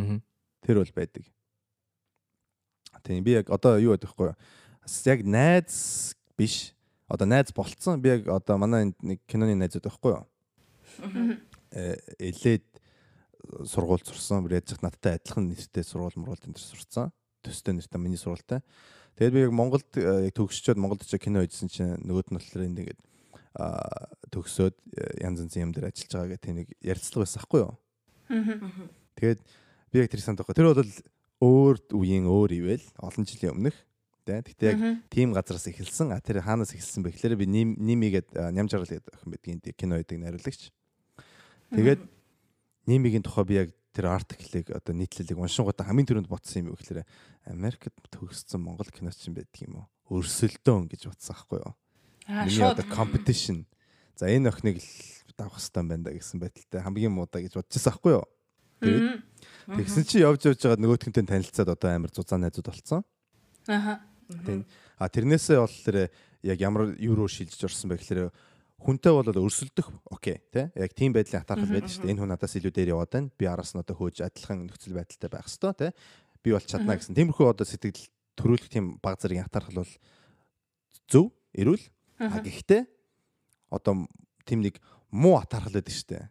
Аа. 0.00 0.20
Тэр 0.64 0.80
бол 0.80 0.92
байдаг. 0.96 1.24
Тийм 3.04 3.20
би 3.20 3.36
яг 3.36 3.52
одоо 3.52 3.76
юу 3.76 3.92
байдаг 3.94 4.16
вэ? 4.16 4.32
Яг 5.04 5.20
найз 5.28 6.16
биш 6.36 6.73
одоо 7.14 7.26
найз 7.30 7.54
болцсон 7.54 8.02
би 8.02 8.10
яг 8.10 8.28
одоо 8.28 8.58
манай 8.58 8.92
нэг 9.00 9.22
киноны 9.30 9.54
найзууд 9.54 9.86
байхгүй 9.86 10.12
юу? 10.14 10.24
Э 11.70 11.96
элээд 12.18 12.66
сургууль 13.66 14.04
сурсан. 14.04 14.46
Ч 14.48 14.78
надтай 14.82 15.18
адилхан 15.18 15.48
нэртэй 15.48 15.84
сургууль 15.84 16.16
мургуулд 16.16 16.46
энэ 16.48 16.58
сурсан. 16.58 17.12
Төстэй 17.42 17.74
нэртэй 17.74 18.00
миний 18.00 18.18
сургуультай. 18.18 18.62
Тэгээд 19.18 19.34
би 19.34 19.40
яг 19.46 19.52
Монголд 19.52 19.86
яг 19.94 20.34
төгсчөөд 20.34 20.80
Монголд 20.80 21.06
ч 21.06 21.18
кино 21.18 21.44
хийсэн 21.44 21.70
чинь 21.70 21.98
нөгөөд 22.02 22.30
нь 22.32 22.38
болохоор 22.38 22.66
ингээд 22.66 23.00
төгсөөд 23.54 24.74
э, 24.98 25.22
янз 25.22 25.38
янзын 25.46 25.70
юм 25.70 25.72
дээр 25.74 25.86
ажиллаж 25.86 26.10
байгаа 26.10 26.30
гэх 26.34 26.42
тийм 26.42 26.56
нэг 26.58 26.68
ярилцлага 26.82 27.22
байсан 27.22 27.42
хгүй 27.46 27.60
юу? 27.62 27.74
Тэгээд 29.14 29.40
би 29.94 29.96
яг 30.02 30.10
тэр 30.10 30.22
санд 30.24 30.42
байгаа. 30.42 30.58
Тэр 30.58 30.74
бол 30.74 30.90
өөр 31.38 31.76
үеийн 31.94 32.26
өөр 32.26 32.50
ивэл 32.58 32.86
олон 32.98 33.22
жилийн 33.22 33.54
өмнөх 33.54 33.78
Тэ. 34.24 34.40
Гэхдээ 34.40 34.72
яг 34.72 34.80
тийм 35.12 35.36
газараас 35.36 35.68
эхэлсэн. 35.68 36.16
А 36.16 36.20
тэр 36.24 36.40
хаанаас 36.40 36.72
эхэлсэн 36.72 37.04
бэ 37.04 37.12
гэхээр 37.12 37.36
би 37.36 37.46
нимигээд 37.46 38.32
ням 38.56 38.66
жаргал 38.72 38.88
гэдэг 38.88 39.12
охин 39.12 39.30
байдгийн 39.30 39.60
кино 39.76 40.00
гэдэг 40.00 40.18
найруулагч. 40.18 40.72
Тэгээд 41.70 42.00
нимигийн 42.88 43.24
тухай 43.24 43.44
би 43.44 43.54
яг 43.60 43.70
тэр 43.94 44.10
артиклийг 44.10 44.74
одоо 44.74 44.96
нийтлэлийг 44.96 45.38
уншингуудаа 45.38 45.86
хамгийн 45.86 46.08
түрүүнд 46.08 46.28
ботсон 46.32 46.66
юм 46.66 46.74
юу 46.74 46.78
гэхээр 46.80 47.06
Америкт 47.46 47.94
төгссөн 48.10 48.64
Монгол 48.64 48.90
киноч 48.90 49.22
юм 49.28 49.38
байдаг 49.38 49.60
юм 49.62 49.84
уу? 49.84 49.86
Өрсөлдөөн 50.18 50.90
гэж 50.90 51.12
утсан 51.12 51.36
аахгүй 51.36 51.62
юу? 51.62 51.72
Аа 52.26 52.50
шууд 52.50 52.80
одоо 52.80 52.86
competition. 52.90 53.68
За 54.18 54.26
энэ 54.26 54.50
охиныг 54.50 54.82
л 54.82 55.34
давах 55.38 55.62
хэрэгтэй 55.62 55.84
байна 55.84 56.04
да 56.04 56.10
гэсэн 56.10 56.40
байдалтай 56.42 56.80
хамгийн 56.82 57.14
муудаа 57.14 57.40
гэж 57.44 57.54
бодчихсан 57.54 57.92
аахгүй 57.94 58.12
юу? 58.18 58.26
Тэгээд 58.82 59.22
тэгсэн 59.78 60.04
чи 60.04 60.16
явж 60.26 60.42
явж 60.42 60.60
байгаа 60.60 60.82
нөгөөтгөнтэй 60.82 61.24
танилцаад 61.24 61.70
одоо 61.70 61.90
амар 61.94 62.10
зузаан 62.10 62.42
найзууд 62.42 62.66
болцсон. 62.66 63.02
Аха. 63.70 64.02
Тийм. 64.44 64.64
А 64.98 65.08
тэрнээсээ 65.08 65.58
бол 65.60 65.76
тэр 65.84 65.96
яг 66.44 66.58
ямар 66.60 66.96
юу 67.00 67.14
руу 67.14 67.28
шилжиж 67.28 67.60
орсон 67.64 67.92
бэ 67.92 68.00
гэхээр 68.00 68.32
хүнтэй 68.80 69.12
бол 69.12 69.44
өрсөлдөх 69.48 69.88
окей 70.12 70.44
тий 70.52 70.68
яг 70.76 70.92
тийм 70.92 71.16
байдлын 71.16 71.40
хатаархал 71.40 71.72
байдаг 71.72 71.90
шүү 71.92 72.04
дээ. 72.04 72.12
энэ 72.12 72.20
хүн 72.20 72.30
надаас 72.32 72.54
илүү 72.56 72.72
дээр 72.72 72.92
яваад 72.92 73.12
байна. 73.12 73.32
Би 73.32 73.44
араас 73.48 73.72
нь 73.72 73.80
одоо 73.80 73.96
хөөж 73.96 74.20
адилхан 74.20 74.68
нөхцөл 74.68 74.96
байдалтай 74.96 75.30
байх 75.32 75.48
хэвээр 75.48 75.78
тий 75.80 75.90
би 76.44 76.52
бол 76.52 76.60
чадна 76.68 76.96
гэсэн. 77.00 77.16
Тиймэрхүү 77.16 77.46
одоо 77.48 77.64
сэтгэл 77.64 78.04
төрүүлэх 78.36 78.68
тийм 78.68 79.00
баг 79.00 79.16
зэргийн 79.16 79.48
хатаархал 79.48 79.80
бол 79.80 79.94
зөв 81.08 81.32
эрүүл. 81.56 81.84
А 82.20 82.38
гэхдээ 82.44 82.84
одоо 83.72 84.04
тийм 84.44 84.60
нэг 84.60 84.76
муу 85.08 85.40
хатаархал 85.40 85.80
байдаг 85.80 85.94
шүү 85.96 86.08
дээ. 86.12 86.24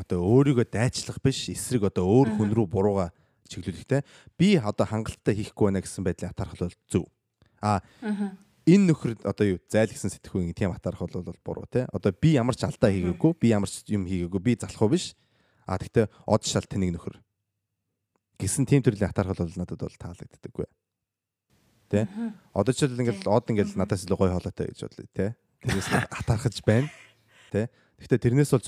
Одоо 0.00 0.24
өөрийгөө 0.24 0.66
дайчлах 0.72 1.20
биш 1.20 1.52
эсрэг 1.52 1.92
одоо 1.92 2.08
өөр 2.08 2.40
хүн 2.40 2.50
рүү 2.56 2.66
бурууга 2.68 3.12
чиглүүлэхтэй 3.48 4.02
би 4.38 4.56
одоо 4.58 4.86
хангалттай 4.86 5.34
хийхгүй 5.34 5.70
байна 5.70 5.82
гэсэн 5.82 6.04
байдлын 6.06 6.32
атаархал 6.34 6.68
бол 6.68 6.78
зөв. 6.90 7.04
А 7.62 7.80
энэ 8.66 8.90
нөхөр 8.90 9.22
одоо 9.22 9.56
юу 9.56 9.58
зайлгсан 9.70 10.10
сэтгүүгийн 10.10 10.54
тийм 10.54 10.74
атаарх 10.74 10.98
бол 10.98 11.38
буруу 11.46 11.66
те. 11.70 11.86
Одоо 11.94 12.10
би 12.10 12.34
ямар 12.34 12.58
ч 12.58 12.66
алдаа 12.66 12.90
хийгээгүй, 12.90 13.32
би 13.38 13.54
ямар 13.54 13.70
ч 13.70 13.86
юм 13.94 14.04
хийгээгүй, 14.10 14.40
би 14.42 14.58
залхуу 14.58 14.90
биш. 14.90 15.14
А 15.66 15.78
тэгтээ 15.78 16.10
од 16.26 16.42
шал 16.42 16.66
тэнийг 16.66 16.98
нөхөр. 16.98 17.18
Гэсэн 18.42 18.66
тийм 18.66 18.82
төрлийн 18.82 19.10
атаархал 19.10 19.46
бол 19.46 19.54
надад 19.54 19.80
бол 19.80 19.96
таалагддаггүй. 19.96 20.66
Тэ? 21.90 22.10
Одоо 22.50 22.74
ч 22.74 22.84
л 22.84 22.98
ингээл 22.98 23.30
од 23.30 23.46
ингээл 23.50 23.78
надаас 23.78 24.02
илүү 24.02 24.18
гой 24.18 24.30
хоолойтой 24.34 24.66
гэж 24.74 24.78
бодлоо 24.82 25.06
те. 25.14 25.26
Тэрнээс 25.62 25.88
атаархаж 26.20 26.56
байна. 26.66 26.90
Тэ? 27.54 27.70
Гэхдээ 28.02 28.20
тэрнээс 28.20 28.50
бол 28.50 28.66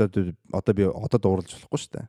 одоо 0.54 0.72
би 0.72 0.84
одод 0.86 1.22
уурлж 1.26 1.50
болохгүй 1.52 1.78
шүү 1.82 1.92
дээ. 1.98 2.06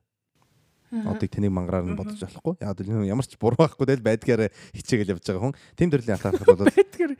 Одыг 0.89 1.29
тэнийг 1.29 1.53
мангараар 1.53 1.85
нь 1.85 1.93
бодож 1.93 2.17
болохгүй. 2.17 2.57
Яг 2.65 2.81
л 2.81 3.05
ямар 3.05 3.25
ч 3.25 3.37
буруу 3.37 3.61
байхгүй 3.61 3.85
del 3.85 4.01
байдгаараа 4.01 4.49
хичээгээл 4.73 5.13
явж 5.13 5.25
байгаа 5.29 5.43
хүн. 5.45 5.55
Тэм 5.77 5.89
төрлийн 5.93 6.17
атаархал 6.17 6.49
бол 6.49 6.65
байдгаар. 6.65 7.13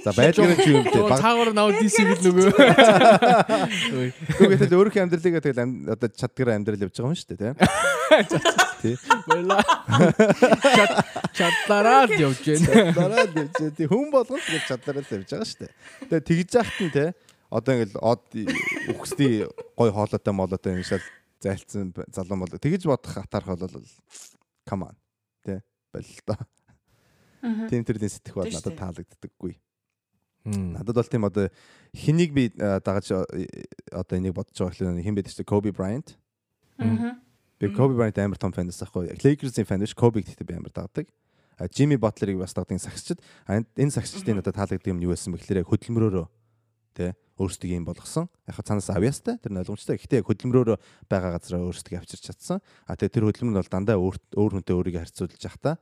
За 0.00 0.10
байдгаар 0.16 0.56
чи 0.56 0.70
юм 0.72 0.84
те. 0.88 1.00
Цаагаар 1.04 1.52
нав 1.52 1.68
DC 1.76 2.00
гэл 2.00 2.24
нөгөө. 2.24 2.48
Үгүй 4.40 4.56
тэгэл 4.56 4.76
өөрийнхөө 4.80 5.04
амьдралыг 5.04 5.36
тэгэл 5.44 5.92
одоо 5.92 6.08
чадгаар 6.08 6.56
амьдрал 6.56 6.84
явж 6.88 6.96
байгаа 6.96 7.12
юм 7.12 7.18
шүү 7.20 7.28
дээ 7.36 7.52
тий. 8.80 8.96
Баяла. 9.28 9.60
Чад 10.72 10.90
чадлаараа 11.36 12.08
л 12.08 12.16
явж 12.16 12.40
байна. 12.40 12.68
Чадлаараа 12.72 13.24
л 13.28 13.36
явж 13.36 13.52
байна. 13.52 13.88
Хүн 13.92 14.08
болгон 14.08 14.40
тэгэл 14.40 14.68
чадлаараа 14.68 15.04
л 15.04 15.12
явж 15.12 15.28
байгаа 15.28 15.48
шүү 15.48 15.60
дээ. 15.60 15.72
Тэгээ 16.08 16.24
тэгж 16.24 16.50
яахт 16.56 16.80
нь 16.80 16.92
те 16.94 17.06
одоо 17.54 17.74
ингээл 17.76 17.98
од 18.02 18.22
үхсний 18.90 19.46
гой 19.78 19.90
хоолойтой 19.94 20.34
молоотой 20.34 20.74
юм 20.74 20.82
шал 20.82 21.04
зайлцсан 21.44 21.92
залуу 22.08 22.40
мол 22.40 22.48
тэгэж 22.48 22.88
бодох 22.88 23.20
атарх 23.20 23.52
бол 23.52 23.84
come 24.64 24.88
on 24.88 24.96
тэ 25.44 25.60
боллоо. 25.92 26.40
Тийм 27.68 27.84
төрлийн 27.84 28.08
сэтгэх 28.08 28.34
бол 28.34 28.48
надад 28.48 28.76
таалагддаггүй. 28.80 29.54
Надад 30.48 30.96
бол 30.96 31.12
тийм 31.12 31.24
одоо 31.28 31.48
хэнийг 31.92 32.32
би 32.32 32.48
дагаж 32.56 33.12
одоо 33.12 34.14
энийг 34.16 34.32
бодож 34.32 34.56
байгаа 34.56 34.72
хэрэг 34.72 35.04
хэн 35.04 35.16
байдаг 35.16 35.32
чи 35.36 35.44
Kobe 35.44 35.72
Bryant. 35.72 36.16
Би 37.60 37.68
Kobe 37.68 37.92
Bryant 37.92 38.16
амар 38.24 38.40
том 38.40 38.52
фэн 38.52 38.68
байсан 38.68 38.88
хгүй. 38.88 39.12
Lakers-ийн 39.20 39.68
фэн 39.68 39.84
биш 39.84 39.92
Kobe 39.92 40.24
гэхдээ 40.24 40.48
би 40.48 40.56
амар 40.56 40.72
дагдаг. 40.72 41.08
Jimmy 41.76 42.00
Butler-ыг 42.00 42.40
бас 42.40 42.56
дагдаг 42.56 42.80
сагсчд. 42.80 43.20
Энэ 43.48 43.92
сагсчдын 43.92 44.40
надад 44.40 44.56
таалагддаг 44.56 44.88
юм 44.88 45.04
юу 45.04 45.12
байсан 45.12 45.36
бэ 45.36 45.44
гэхээр 45.44 45.68
хөдөлмөрөөрөө 45.68 46.26
тэ 46.94 47.18
өөрсдөө 47.36 47.74
юм 47.74 47.84
болгосон. 47.84 48.30
Яг 48.46 48.62
цаанаас 48.62 48.88
авьяастай 48.94 49.36
тэр 49.42 49.52
нь 49.52 49.60
ойлгомжтой. 49.60 49.98
Гэхдээ 49.98 50.22
яг 50.22 50.28
хөдөлмөрөөр 50.30 50.78
байгаа 51.10 51.34
газараа 51.34 51.66
өөрсдөө 51.66 51.98
авчирч 51.98 52.30
чадсан. 52.30 52.62
А 52.86 52.94
тэгээ 52.94 53.10
тэр 53.10 53.26
хөдөлмөр 53.26 53.52
нь 53.52 53.60
бол 53.60 53.74
дандаа 53.74 53.98
өөр 53.98 54.16
өөр 54.38 54.52
хүнтэй 54.62 54.74
өөрийгөө 54.78 55.02
харьцуулж 55.02 55.42
явахдаа 55.42 55.74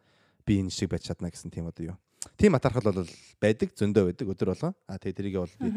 би 0.49 0.65
энэ 0.65 0.73
шиг 0.73 0.89
байж 0.89 1.07
чадна 1.07 1.29
гэсэн 1.29 1.53
тийм 1.53 1.69
одоо 1.69 1.93
юу. 1.93 1.97
Тийм 2.41 2.57
атархал 2.57 2.89
бол 2.89 3.05
байдаг, 3.43 3.69
зөндөө 3.77 4.09
байдаг 4.11 4.27
өдөр 4.33 4.49
болгон. 4.57 4.75
А 4.89 4.97
тэгээ 4.97 5.19
тэрийг 5.21 5.37
бол 5.45 5.57
би 5.61 5.69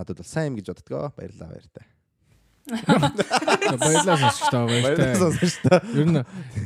надад 0.00 0.16
бол 0.16 0.26
сайн 0.26 0.54
юм 0.54 0.58
гэж 0.58 0.72
боддгоо. 0.72 1.12
Баярлалаа 1.12 1.60
сонсч 1.60 1.70
таа. 1.76 1.97
Баярлалаа 2.68 4.18
сонсч 4.18 4.44
таа. 4.52 5.80
Ер 5.94 6.06
нь 6.08 6.20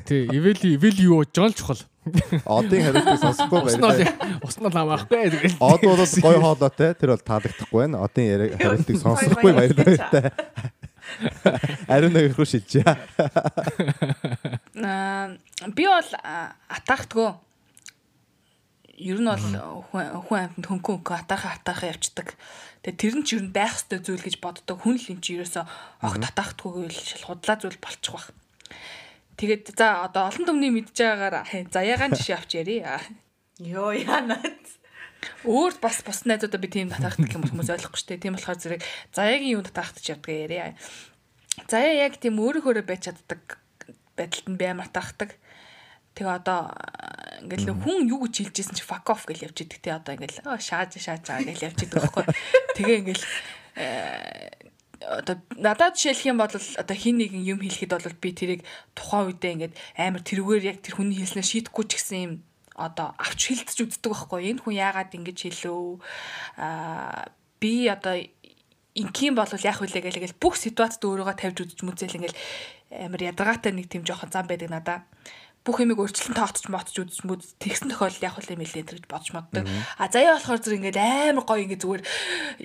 тий, 0.07 0.27
ивэли 0.27 0.75
ивэли 0.77 1.03
юу 1.07 1.23
жол 1.31 1.55
чухал. 1.55 1.79
Одын 2.45 2.83
хариултыг 2.83 3.19
сонсохгүй 3.23 3.59
баярлалаа. 3.63 4.41
Уснал 4.43 4.75
хамаахгүй 4.75 5.31
тэгэл. 5.31 5.57
Од 5.63 5.81
бол 5.87 6.03
гой 6.03 6.37
хоолойтой. 6.43 6.91
Тэр 6.99 7.15
бол 7.15 7.23
таалагдахгүй 7.23 7.79
байна. 7.87 8.03
Одын 8.03 8.59
хариултыг 8.59 8.99
сонсохгүй 8.99 9.53
баярлалаа. 9.55 10.35
Ариун 11.87 12.15
нөхрөө 12.17 12.47
шилжээ. 12.49 12.83
Аа 14.83 15.39
би 15.71 15.87
бол 15.87 16.11
атахдгүй. 16.67 17.31
Ер 19.03 19.19
нь 19.23 19.31
бол 19.31 19.47
хүн 19.91 20.39
амьтанд 20.43 20.67
хөнгөн 20.67 20.99
хөнгөн 21.03 21.19
атаахаа 21.23 21.55
атаахаа 21.59 21.91
явцдаг. 21.95 22.35
Тэгээ 22.84 23.02
тэр 23.02 23.16
нь 23.20 23.26
ч 23.26 23.30
ер 23.38 23.44
нь 23.46 23.56
байх 23.56 23.78
ёстой 23.78 24.00
зүйл 24.02 24.24
гэж 24.24 24.38
боддог. 24.42 24.78
Хүн 24.82 24.98
л 24.98 25.12
юм 25.14 25.20
чи 25.22 25.38
ерөөсө 25.38 25.62
огт 26.02 26.24
атахдаггүй 26.24 26.88
л 26.88 26.96
шал 26.96 27.26
худлаа 27.28 27.58
зүйл 27.60 27.80
болчих 27.82 28.14
واخ. 28.14 28.32
Тэгээд 29.38 29.78
за 29.78 30.08
одоо 30.08 30.34
олон 30.34 30.46
түмний 30.50 30.72
мэдж 30.74 30.98
байгаагаар 30.98 31.70
заяагаан 31.70 32.18
жишээ 32.18 32.38
авч 32.42 32.52
ярий. 32.58 32.82
Йоо 33.62 33.94
янаад. 33.94 34.66
Өөр 35.46 35.78
бас 35.82 36.02
бус 36.06 36.26
найзуудаа 36.26 36.62
би 36.62 36.70
тийм 36.70 36.90
татахдаг 36.90 37.30
юм 37.34 37.46
хүмүүс 37.46 37.70
ойлгохгүй 37.74 38.00
шүү 38.02 38.10
дээ. 38.18 38.24
Тийм 38.26 38.36
болохоор 38.38 38.62
зэрэг 38.62 38.82
заяагийн 39.14 39.54
юу 39.58 39.64
татахтаж 39.66 40.06
явдаг 40.14 40.34
яриа. 40.34 40.74
Заяа 41.70 42.06
яг 42.06 42.22
тийм 42.22 42.38
өөрөөрөө 42.38 42.86
байж 42.86 43.10
чаддаг 43.10 43.58
байдалд 44.18 44.48
нь 44.50 44.60
би 44.62 44.66
амар 44.70 44.90
татахдаг. 44.90 45.38
Тэгээ 46.13 46.39
одоо 46.39 46.61
ингээл 47.43 47.73
хүн 47.73 48.09
юу 48.09 48.29
гэж 48.29 48.53
хэлж 48.53 48.57
ирсэн 48.61 48.77
чи 48.77 48.85
fuck 48.85 49.09
off 49.09 49.25
гэж 49.27 49.49
явж 49.49 49.59
идэг. 49.65 49.81
Те 49.81 49.97
одоо 49.97 50.15
ингээл 50.15 50.45
шааж 50.61 51.01
шааж 51.01 51.25
байгаа 51.25 51.49
гэж 51.49 51.61
явж 51.73 51.79
идэг 51.83 51.99
байхгүй. 51.99 52.25
Тэгээ 52.77 52.99
ингээл 53.03 53.25
э, 53.81 54.63
одоо 55.03 55.37
надад 55.57 55.99
жишээлх 55.99 56.29
юм 56.29 56.39
бол 56.39 56.53
одоо 56.53 56.97
хин 56.97 57.17
нэгэн 57.19 57.43
юм 57.43 57.59
хэлэхэд 57.65 57.93
бол 57.97 58.23
би 58.23 58.31
тэрийг 58.33 58.61
тухайн 58.95 59.33
үедээ 59.33 59.53
ингээд 59.57 59.75
амар 59.99 60.23
тэрүүгээр 60.23 60.69
яг 60.71 60.79
тэр 60.85 60.95
хүний 61.01 61.19
хэлснээр 61.19 61.49
шийдэхгүй 61.49 61.85
ч 61.89 61.93
гэсэн 61.99 62.21
юм 62.23 62.35
одоо 62.79 63.13
авч 63.19 63.41
хилцэж 63.51 63.79
үздэг 63.83 64.11
байхгүй. 64.13 64.53
Энэ 64.55 64.63
хүн 64.63 64.77
яагаад 64.79 65.11
ингэж 65.13 65.39
хэлөө 65.49 65.83
аа 66.61 67.33
би 67.59 67.89
одоо 67.91 68.17
инким 68.95 69.35
бол 69.35 69.49
яг 69.49 69.77
хүлээ 69.81 70.03
гэлгээл 70.05 70.41
бүх 70.41 70.55
ситуацид 70.61 71.05
өөрийгөө 71.05 71.37
тавьж 71.37 71.59
үзэж 71.65 71.81
мүзэл 71.85 72.17
ингээл 72.21 72.41
амар 72.93 73.23
ядаргаатай 73.33 73.73
нэг 73.73 73.89
тийм 73.89 74.05
жоохон 74.05 74.29
зам 74.29 74.45
байдаг 74.45 74.69
надаа 74.69 74.99
бүх 75.63 75.79
юмыг 75.79 76.03
өөрчлөн 76.03 76.35
тоотч 76.35 76.67
мотч 76.67 76.99
үзэж 76.99 77.23
мүд 77.23 77.47
тэгсэн 77.63 77.95
тохиолдол 77.95 78.27
яг 78.27 78.35
хөл 78.35 78.51
юм 78.51 78.63
хэлээ 78.67 78.83
гэж 78.83 79.07
бодож 79.07 79.31
моддог. 79.31 79.63
А 79.95 80.11
заяа 80.11 80.35
болохоор 80.35 80.59
зүр 80.59 80.77
ингээд 80.83 80.99
амар 80.99 81.47
гоё 81.47 81.63
ингээд 81.63 81.83
зүгээр 81.87 82.03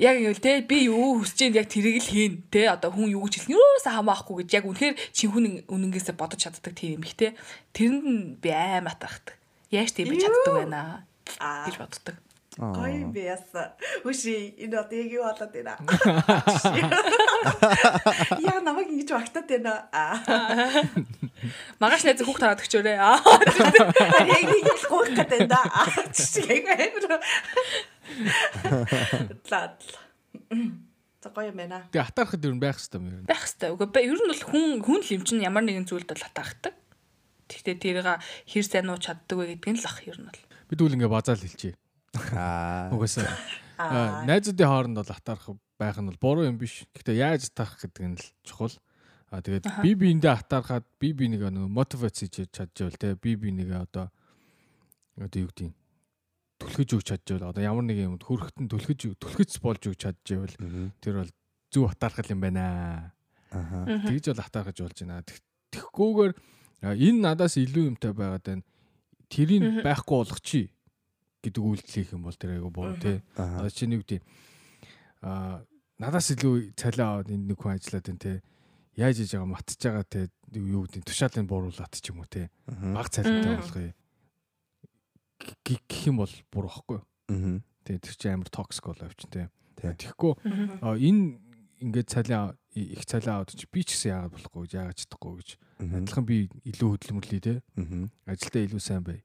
яг 0.02 0.16
ингээл 0.18 0.42
те 0.42 0.54
би 0.66 0.90
юу 0.90 1.22
хүсэж 1.22 1.40
ийн 1.46 1.58
яг 1.62 1.70
тэрийг 1.70 2.02
л 2.02 2.10
хийн 2.10 2.34
те 2.50 2.74
одоо 2.74 2.90
хүн 2.90 3.14
юу 3.14 3.30
гэж 3.30 3.46
хэлсэн 3.46 3.54
юусаа 3.54 4.02
хамаахгүй 4.02 4.36
гэж 4.42 4.50
яг 4.58 4.66
үнэхээр 4.66 4.96
чин 5.14 5.30
хүн 5.30 5.46
үнэнгээсээ 5.70 6.18
бодож 6.18 6.42
чаддаг 6.42 6.74
тийм 6.74 6.98
юм 6.98 7.06
их 7.06 7.14
те 7.14 7.38
тэрэнд 7.78 8.02
нь 8.02 8.22
би 8.42 8.50
аймаа 8.50 8.98
тахдаг. 8.98 9.38
Яаж 9.70 9.94
тийм 9.94 10.10
би 10.10 10.18
чаддаг 10.18 10.54
байна 10.58 11.06
гэж 11.38 11.78
боддог. 11.78 12.18
Гоё 12.58 13.14
биаса. 13.14 13.78
Хүши 14.02 14.58
энэ 14.58 14.82
одоо 14.82 14.98
яг 14.98 15.12
юу 15.14 15.24
болоод 15.30 15.54
байна? 15.54 15.78
Яа 18.42 18.62
намайг 18.66 18.90
ингэж 18.90 19.14
багтаад 19.14 19.46
байна. 19.46 19.74
Магаш 21.82 22.02
найз 22.06 22.22
хүүхд 22.26 22.42
таваад 22.42 22.62
өгчөөрэй. 22.66 22.98
Яг 22.98 24.44
нэг 24.50 24.66
л 24.74 24.86
гуйх 24.90 25.14
гэдэг 25.14 25.46
да. 25.46 25.62
Чиг 26.10 26.66
амар. 26.66 27.22
Лад. 29.52 29.78
За 31.22 31.30
гоё 31.30 31.54
юм 31.54 31.62
байна. 31.62 31.86
Тэгээ 31.94 32.10
хатаархад 32.10 32.46
ер 32.46 32.54
нь 32.58 32.62
байх 32.62 32.82
хэрэгтэй 32.82 32.98
юм 32.98 33.06
ер 33.06 33.22
нь. 33.22 33.30
Байх 33.30 33.44
хэрэгтэй. 33.46 33.70
Үгүй 33.78 34.02
ер 34.02 34.18
нь 34.18 34.30
бол 34.34 34.44
хүн 34.50 34.66
хүн 34.82 35.00
л 35.06 35.14
юм 35.14 35.24
чинь 35.30 35.46
ямар 35.46 35.62
нэгэн 35.62 35.86
зүйлд 35.86 36.10
бол 36.10 36.26
хатаахдаг. 36.26 36.74
Гэхдээ 37.48 37.78
тэрийг 37.78 38.08
хэр 38.50 38.66
сайн 38.66 38.90
нууч 38.90 39.08
чаддаг 39.08 39.38
вэ 39.38 39.56
гэдг 39.56 39.78
нь 39.78 39.80
л 39.80 39.88
ах 39.88 40.02
ер 40.04 40.18
нь 40.18 40.28
бол. 40.28 40.42
Бид 40.68 40.82
үл 40.82 40.96
ингээ 40.98 41.12
базаал 41.12 41.40
хэлчихье. 41.40 41.78
Аа. 42.34 42.90
Угаасаа. 42.94 43.28
Найзуудын 44.30 44.68
хооронд 44.68 44.98
бол 44.98 45.12
атаарах 45.14 45.58
байх 45.78 45.98
нь 46.02 46.10
бол 46.10 46.22
буруу 46.22 46.46
юм 46.50 46.58
биш. 46.58 46.86
Гэхдээ 46.98 47.18
яаж 47.22 47.50
таах 47.54 47.78
гэдэг 47.78 48.06
нь 48.06 48.18
л 48.18 48.26
чухал. 48.42 48.74
Аа 49.30 49.44
тэгээд 49.44 49.84
би 49.84 49.92
биендээ 49.94 50.34
атаархаад 50.34 50.86
би 50.98 51.14
би 51.14 51.28
нэг 51.28 51.46
нөгөө 51.52 51.70
мотивац 51.70 52.24
хийж 52.24 52.48
чадчихвал 52.50 52.96
те 52.96 53.14
би 53.20 53.36
би 53.36 53.52
нэг 53.52 53.76
одоо 53.76 54.08
одоо 55.20 55.40
юу 55.44 55.52
гэдэг 55.52 55.76
түлхэж 56.64 56.90
өгч 56.96 57.06
чадчихвал 57.12 57.52
одоо 57.52 57.62
ямар 57.62 57.86
нэг 57.86 58.00
юм 58.02 58.16
хөрөхтөн 58.18 58.72
түлхэж 58.72 59.20
түлхэж 59.20 59.60
болж 59.62 59.84
өгч 59.84 60.00
чадчихвал 60.00 60.56
тэр 61.04 61.22
бол 61.22 61.32
зүв 61.70 61.92
атаархал 61.92 62.32
юм 62.34 62.42
байна. 62.42 63.14
Аа. 63.52 63.84
Тэгж 64.08 64.32
бол 64.32 64.42
атаархаж 64.48 64.78
болж 64.80 64.98
байна. 65.04 65.22
Тэгхгүйгээр 65.76 66.34
энэ 66.88 67.20
надаас 67.22 67.60
илүү 67.60 67.84
юмтай 67.94 68.16
байгаад 68.16 68.46
байна. 68.48 68.64
Тэрийг 69.28 69.84
байхгүй 69.84 70.18
болгочих 70.24 70.72
гэдэг 71.48 71.64
үйлдэл 71.64 71.96
хийх 71.96 72.12
юм 72.14 72.28
бол 72.28 72.36
тэр 72.36 72.60
айгу 72.60 72.70
боо 72.70 72.94
тий. 73.00 73.24
Одоо 73.36 73.72
чи 73.72 73.88
нэг 73.88 74.04
үгүй 74.04 74.20
а 75.24 75.64
надаас 75.98 76.30
илүү 76.36 76.78
цалиа 76.78 77.18
аваад 77.18 77.32
энд 77.32 77.48
нэг 77.50 77.58
хүн 77.58 77.76
ажиллаад 77.80 78.06
байна 78.06 78.22
тий. 78.22 78.38
Яаж 79.00 79.16
хийж 79.18 79.32
байгаа 79.34 79.50
матж 79.56 79.80
байгаа 79.80 80.06
тий 80.06 80.26
юу 80.54 80.86
гэдэг 80.86 81.08
тушаалын 81.08 81.48
бууруулаад 81.50 81.94
ч 81.96 82.06
юм 82.12 82.22
уу 82.22 82.30
тий. 82.30 82.48
Баг 82.68 83.10
цалинтай 83.10 83.58
болгоё. 83.58 83.94
гэх 85.64 86.02
юм 86.08 86.22
бол 86.22 86.34
буруу 86.52 86.70
байхгүй. 86.70 87.00
Аа. 87.32 87.60
Тэгээ 87.88 88.04
тэр 88.04 88.16
чинь 88.16 88.36
амар 88.38 88.50
токсик 88.52 88.86
болоо 88.88 89.08
явчин 89.10 89.32
тий. 89.32 89.48
Тэгэхгүй 89.78 90.34
энэ 90.82 91.24
ингээд 91.82 92.10
цалиа 92.10 92.58
их 92.74 93.06
цалиа 93.06 93.42
аваад 93.42 93.54
чи 93.54 93.70
би 93.70 93.86
ч 93.86 93.94
гэсэн 93.94 94.10
яагаад 94.14 94.34
болохгүй 94.34 94.62
гэж 94.66 94.74
яагаад 94.74 94.98
чадахгүй 94.98 95.34
гэж 95.38 95.50
адилхан 95.78 96.26
би 96.26 96.38
илүү 96.66 96.90
хөдөлмөрлөе 96.94 97.42
те 97.42 97.54
ажилдаа 98.26 98.62
илүү 98.66 98.82
сайн 98.82 99.04
бай 99.06 99.22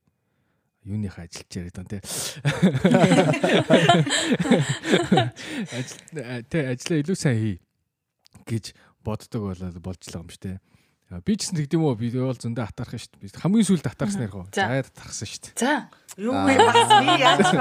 юуных 0.84 1.18
ажиллаж 1.18 1.50
яриад 1.54 1.76
байна 1.78 1.90
те. 1.90 2.00
Ажил 5.70 6.00
тэ 6.50 6.58
ажиллаа 6.74 6.98
илүү 7.02 7.16
сайн 7.18 7.38
хий 7.38 7.56
гэж 8.46 8.74
боддог 9.06 9.42
болоод 9.46 9.78
болж 9.78 10.00
л 10.02 10.10
байгаа 10.10 10.26
юм 10.26 10.30
шүү 10.32 10.42
дээ. 10.42 10.58
Би 11.20 11.36
ч 11.36 11.44
гэсэн 11.44 11.60
тэгдэм 11.60 11.84
үү 11.84 11.94
би 12.00 12.08
бол 12.16 12.32
зөндөө 12.32 12.64
атарах 12.64 12.96
шүү 12.96 13.20
дээ. 13.20 13.36
Хамгийн 13.36 13.68
сүүлд 13.68 13.84
атарсан 13.84 14.24
ярих 14.24 14.32
уу? 14.32 14.48
Заяад 14.48 14.88
атарсан 14.88 15.28
шүү 15.28 15.42
дээ. 15.44 15.60
За. 15.60 15.92
Юу 16.16 16.32
вэ 16.32 16.56
би 16.56 17.12
яаж 17.20 17.52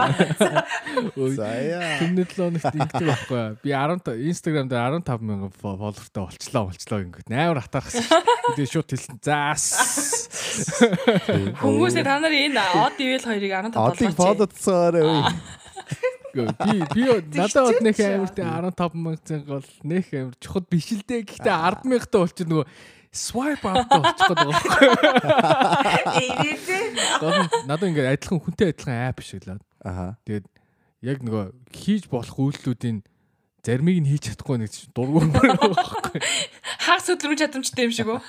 Заяа. 1.36 2.00
Тэрний 2.00 2.24
7 2.24 2.32
хоногт 2.32 2.72
ингэдэг 2.72 3.08
байхгүй. 3.12 3.44
Би 3.60 3.76
10 3.76 4.08
Instagram 4.32 4.72
дээр 4.72 5.04
15 5.04 5.28
мянган 5.28 5.52
фолловертай 5.60 6.24
болчлоо 6.24 6.64
болчлоо 6.72 7.00
ингээд 7.04 7.28
амар 7.28 7.60
атархсан 7.60 8.08
шүү 8.08 8.24
дээ. 8.24 8.56
Тэгээ 8.56 8.72
шууд 8.72 8.88
хэлсэн. 8.88 9.20
Заас. 9.20 10.21
Хүмүүсээ 11.62 12.04
та 12.06 12.20
нар 12.20 12.34
энэ 12.34 12.62
од 12.82 12.96
ивэл 13.00 13.26
хоёрыг 13.28 13.52
15 13.52 13.76
болгооч. 13.76 14.00
Одыг 14.00 14.14
фоллоцоорой. 14.16 15.24
би 16.36 16.76
би 16.96 17.04
надад 17.40 17.64
бод 17.68 17.82
нөх 17.84 18.00
амарт 18.00 18.38
15 18.40 18.96
мянган 18.96 19.42
гол 19.48 19.68
нэх 19.84 20.08
амар 20.16 20.36
чухал 20.40 20.66
биш 20.70 20.92
л 20.96 21.04
дээ. 21.04 21.28
Гэхдээ 21.28 21.52
10 21.52 21.88
мянгатай 21.92 22.20
болчих 22.22 22.48
нөгөө 22.48 22.66
swipe 23.12 23.68
out 23.68 23.88
болчих 23.92 24.28
гээд 24.28 24.40
байгаа 27.20 27.36
юм. 27.36 27.48
Надад 27.68 27.88
ингээд 27.92 28.12
адилхан 28.16 28.40
хүнтэй 28.40 28.72
адилхан 28.72 28.96
app 29.12 29.20
шиг 29.20 29.44
л. 29.44 29.60
Аа. 29.84 30.16
Тэгээд 30.24 30.48
яг 31.04 31.20
нөгөө 31.20 31.44
хийж 31.76 32.08
болох 32.08 32.38
үйлдэлүүдийн 32.40 33.04
заримыг 33.62 33.98
нь 34.02 34.10
хийж 34.10 34.34
чадахгүй 34.34 34.58
нэг 34.58 34.74
дургуун 34.98 35.30
байхгүй. 35.32 36.18
хагас 36.82 37.06
хөдөлмөр 37.14 37.38
чадамжтай 37.38 37.86
юм 37.86 37.94
шиг 37.94 38.10
үү? 38.10 38.20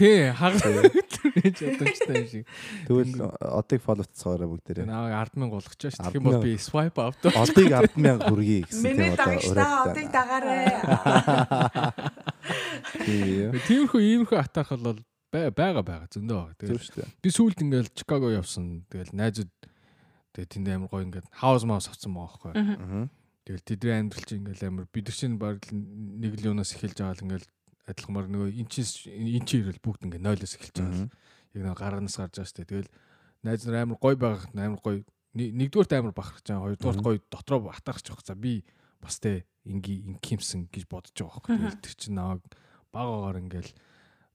Тий, 0.00 0.32
хагас 0.32 0.64
хөдөлмөр 0.64 1.52
чадамжтай 1.52 2.14
юм 2.16 2.28
шиг. 2.32 2.44
Тэгвэл 2.88 3.28
одыг 3.28 3.80
фоллоуцгаараа 3.84 4.48
бүгдээрээ. 4.48 4.88
Наа 4.88 5.20
100000 5.28 5.52
болгочих 5.52 5.92
шүү. 5.92 6.00
Тэгэх 6.00 6.16
юм 6.16 6.24
бол 6.24 6.40
би 6.40 6.56
swipe 6.56 6.96
out. 6.96 7.20
Одыг 7.28 7.68
100000 7.68 8.24
хүргэе 8.24 8.60
гэсэн 8.64 8.80
тийм 8.80 8.96
одоо. 8.96 8.96
Миний 8.96 9.12
дагагчтай 9.20 9.68
одыг 9.84 10.08
дагаарай. 10.16 10.64
Тиймэрхүү 13.68 14.00
иймэрхүү 14.00 14.38
атаарх 14.40 14.80
бол 14.80 14.96
байгаа 15.30 15.84
байгаа 15.84 16.08
зөндөө 16.10 16.36
байгаа. 16.40 16.56
Тэгэл 16.56 17.12
би 17.22 17.28
сүүлд 17.30 17.60
ингээл 17.62 17.92
Чикаго 17.94 18.32
явсан. 18.32 18.88
Тэгэл 18.90 19.12
найзууд 19.14 19.52
тэгээ 20.34 20.50
тэнд 20.50 20.68
амар 20.72 20.90
гоё 20.90 21.04
ингээд 21.06 21.28
хаус 21.30 21.62
маус 21.68 21.86
авсан 21.86 22.16
байгаа 22.16 22.50
байхгүй. 22.50 23.19
Тэгэл 23.44 23.64
тэдний 23.64 23.96
амьдрал 23.96 24.26
чинь 24.28 24.40
ингээл 24.44 24.68
амар 24.68 24.86
бид 24.92 25.08
нар 25.08 25.16
чинь 25.16 25.38
баг 25.40 25.58
нэг 25.72 26.32
л 26.36 26.46
юунаас 26.52 26.76
эхэлж 26.76 26.96
байгаа 27.00 27.16
л 27.16 27.24
ингээл 27.24 27.48
адилхмаар 27.88 28.26
нөгөө 28.28 28.50
эн 28.52 28.68
чинь 28.68 28.86
эн 29.08 29.44
чинь 29.48 29.64
ирэл 29.64 29.80
бүгд 29.80 30.04
ингээ 30.06 30.20
нойлоос 30.20 30.54
эхэлж 30.60 30.76
байгаа. 30.76 31.08
Яг 31.56 31.62
нэг 31.64 31.78
гарганаас 31.80 32.16
гарч 32.20 32.34
байгаа 32.36 32.52
штэ. 32.52 32.68
Тэгэл 32.68 32.90
найз 33.42 33.64
нар 33.64 33.88
амар 33.88 33.98
гоё 33.98 34.16
байх 34.20 34.44
амар 34.52 34.80
гоё 34.84 35.00
нэгдүгээрт 35.34 35.92
амар 35.96 36.14
бахарч 36.14 36.44
байгаа. 36.46 36.64
Хоёрдугаарт 36.68 37.00
гоё 37.00 37.18
дотроо 37.32 37.60
батарч 37.64 38.04
байгаа. 38.12 38.28
За 38.28 38.36
би 38.36 38.62
бас 39.00 39.16
тэ 39.18 39.48
инги 39.64 40.04
инкимсэн 40.04 40.68
гэж 40.68 40.84
бодож 40.84 41.16
байгаа 41.16 41.40
байхгүй. 41.40 41.56
Тэгэл 41.56 41.80
тэр 41.80 41.94
чинь 41.96 42.16
наваг 42.20 42.44
багаагаар 42.92 43.40
ингээл 43.40 43.72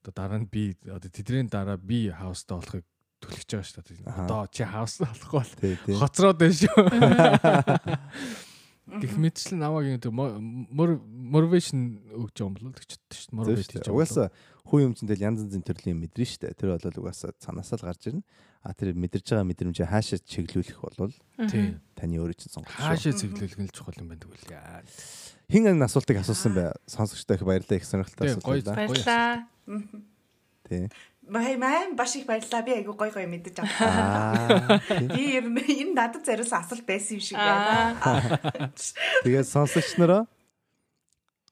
одоо 0.01 0.13
дараа 0.13 0.39
нь 0.41 0.49
би 0.49 0.73
одоо 0.89 1.09
тэдний 1.09 1.45
дараа 1.45 1.77
би 1.77 2.09
хаустаа 2.09 2.57
болохыг 2.57 2.85
түлхэж 3.21 3.49
байгаа 3.53 3.69
шүү 3.69 3.83
дээ. 3.85 4.09
Одоо 4.25 4.45
чи 4.49 4.63
хаустаа 4.65 5.09
болохгүй 5.13 5.77
бол 5.85 5.99
хоцроод 6.01 6.37
байна 6.41 6.57
шүү. 6.57 6.73
Гэх 8.85 9.17
мэтчлэн 9.17 9.59
намайг 9.65 9.97
юм 9.97 10.21
мотивашн 10.69 12.05
өгч 12.13 12.37
байгаа 12.37 12.45
юм 12.45 12.53
болоо 12.53 12.73
гэж 12.77 12.91
боддоо 12.93 13.17
шүү 13.17 13.29
дээ. 13.33 13.39
Мотивашн 13.41 13.73
гэж. 13.81 13.89
Угаасаа 13.89 14.27
хүн 14.61 14.81
юм 14.85 14.93
чинь 14.93 15.09
янз 15.09 15.41
янзын 15.41 15.65
төрлийн 15.65 15.97
мэдрэн 15.97 16.29
шүү 16.29 16.41
дээ. 16.45 16.53
Тэр 16.53 16.69
бол 16.77 17.01
угаасаа 17.01 17.33
цанаасаа 17.41 17.81
л 17.81 17.87
гарч 17.89 18.01
ирнэ. 18.13 18.21
А 18.61 18.77
тэр 18.77 18.93
мэдэрж 18.93 19.25
байгаа 19.25 19.49
мэдрэмжээ 19.49 19.89
хаашаа 19.89 20.21
чиглүүлэх 20.21 20.79
бол 20.85 21.13
тий 21.49 21.81
таны 21.97 22.17
өөрөө 22.21 22.37
чинь 22.37 22.53
сонгох. 22.53 22.77
Хаашаа 22.77 23.13
чиглүүлэх 23.17 23.61
нь 23.61 23.73
чухал 23.73 23.97
юм 23.97 24.13
байна 24.13 24.21
тэгвэл. 24.21 24.53
Хин 25.49 25.65
энэ 25.65 25.85
асуултыг 25.85 26.21
асуусан 26.21 26.53
бай. 26.53 26.73
Сонсогчтой 26.85 27.37
их 27.37 27.45
баярлалаа 27.45 27.77
их 27.77 27.85
сонирхолтой 27.85 28.37
асуулт. 28.37 28.65
Баярлалаа. 28.69 29.49
Тий. 30.65 30.89
Бай 31.29 31.57
маа 31.57 31.89
баш 31.97 32.15
их 32.15 32.25
баярлаа. 32.25 32.61
Би 32.61 32.71
айгу 32.77 32.93
гой 32.93 33.11
гой 33.11 33.25
мэдэж 33.25 33.59
авсан. 33.59 34.81
Би 35.09 35.41
ер 35.41 35.49
нь 35.49 35.57
энэ 35.57 35.93
надад 35.97 36.25
зориулсан 36.25 36.61
асуулт 36.61 36.85
байсан 36.85 37.17
юм 37.17 37.23
шиг 37.25 37.37
байна. 37.37 37.97
Тэгээд 39.25 39.49
сонсогч 39.49 39.97
нараа 39.97 40.29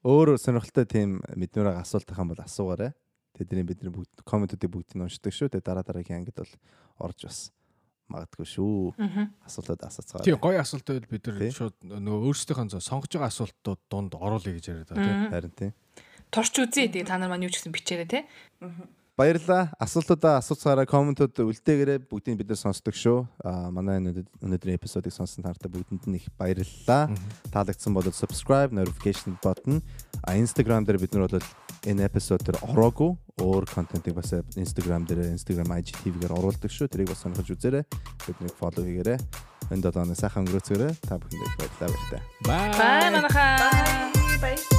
өөр 0.06 0.38
сонирхолтой 0.38 0.86
тийм 0.86 1.18
мэднүүрээ 1.34 1.80
асуулт 1.80 2.06
тахсан 2.06 2.30
бол 2.30 2.38
асуугаарай. 2.38 2.94
Тэдний 3.34 3.66
бидний 3.66 3.90
бүгд 3.90 4.22
комментуудыг 4.22 4.70
бүгдийг 4.70 5.02
уншдаг 5.02 5.34
шүү. 5.34 5.50
Тэгээд 5.50 5.66
дараа 5.66 5.82
дараагийн 5.82 6.22
ангид 6.22 6.38
бол 6.38 6.54
орж 7.02 7.26
бас 7.26 7.38
магадгүй 8.12 8.46
шүү. 8.46 8.94
Асуултууд 9.48 9.82
асууцгаа. 9.82 10.22
Тийм 10.22 10.38
гоё 10.38 10.60
асуултууд 10.60 11.08
бид 11.10 11.26
нар 11.26 11.50
шууд 11.50 11.76
нөгөө 11.82 12.30
өөрсдийнхөө 12.30 12.84
сонгож 12.84 13.10
байгаа 13.16 13.32
асуултууд 13.32 13.80
дунд 13.90 14.12
оруулъя 14.14 14.54
гэж 14.54 14.64
яриад 14.70 14.92
байгаа 14.92 15.02
тийм. 15.02 15.32
Харин 15.32 15.54
тийм. 15.56 15.72
Турч 16.30 16.54
үзье. 16.60 16.86
Тэгээ 16.92 17.08
та 17.08 17.16
нар 17.18 17.32
маань 17.32 17.48
юу 17.48 17.52
ч 17.52 17.58
гэсэн 17.58 17.72
бичээрэй 17.72 18.08
тийм. 18.10 18.24
Баярлалаа. 19.14 19.70
Асуултуудаа 19.78 20.42
асууцгаараа 20.42 20.90
комментууд 20.90 21.38
үлдээгээрэй. 21.38 22.02
Бүгдийг 22.10 22.42
бид 22.42 22.48
нар 22.50 22.58
сонсдог 22.58 22.98
шүү. 22.98 23.22
Аа 23.46 23.70
манай 23.70 24.02
өнөөдрийн 24.02 24.74
эпизодыг 24.74 25.14
сонсон 25.14 25.46
тартай 25.46 25.70
бүгдэнд 25.70 26.10
нь 26.10 26.18
их 26.18 26.26
баярлалаа. 26.34 27.14
Таалагдсан 27.54 27.94
бол 27.94 28.02
subscribe, 28.10 28.74
notification 28.74 29.38
button. 29.38 29.78
А 30.26 30.34
Instagram 30.34 30.82
дээр 30.82 30.98
бид 30.98 31.14
нар 31.14 31.30
бол 31.30 31.38
энэ 31.86 32.10
эпизод 32.10 32.42
дээр 32.42 32.58
ороогүй 32.66 33.14
өөр 33.38 33.70
контентыг 33.70 34.18
бас 34.18 34.34
Instagram 34.34 35.06
дээр 35.06 35.30
Instagram 35.30 35.70
IGTV-гээр 35.78 36.34
оруулдаг 36.34 36.74
шүү. 36.74 36.90
Тэрийг 36.90 37.14
бас 37.14 37.22
сонирхож 37.22 37.54
үзээрэй. 37.54 37.86
Биднийг 38.26 38.54
follow 38.58 38.82
хийгээрэй. 38.82 39.22
Энэ 39.70 39.78
додооны 39.78 40.18
сайхан 40.18 40.42
өнгөрөөцгөөрэй. 40.42 40.90
Та 41.06 41.22
бүхэндээ 41.22 41.46
их 41.46 41.78
баярлалаа. 41.78 42.22
Бай. 42.42 42.66
Бай 42.82 43.06
манайхаа. 43.14 44.73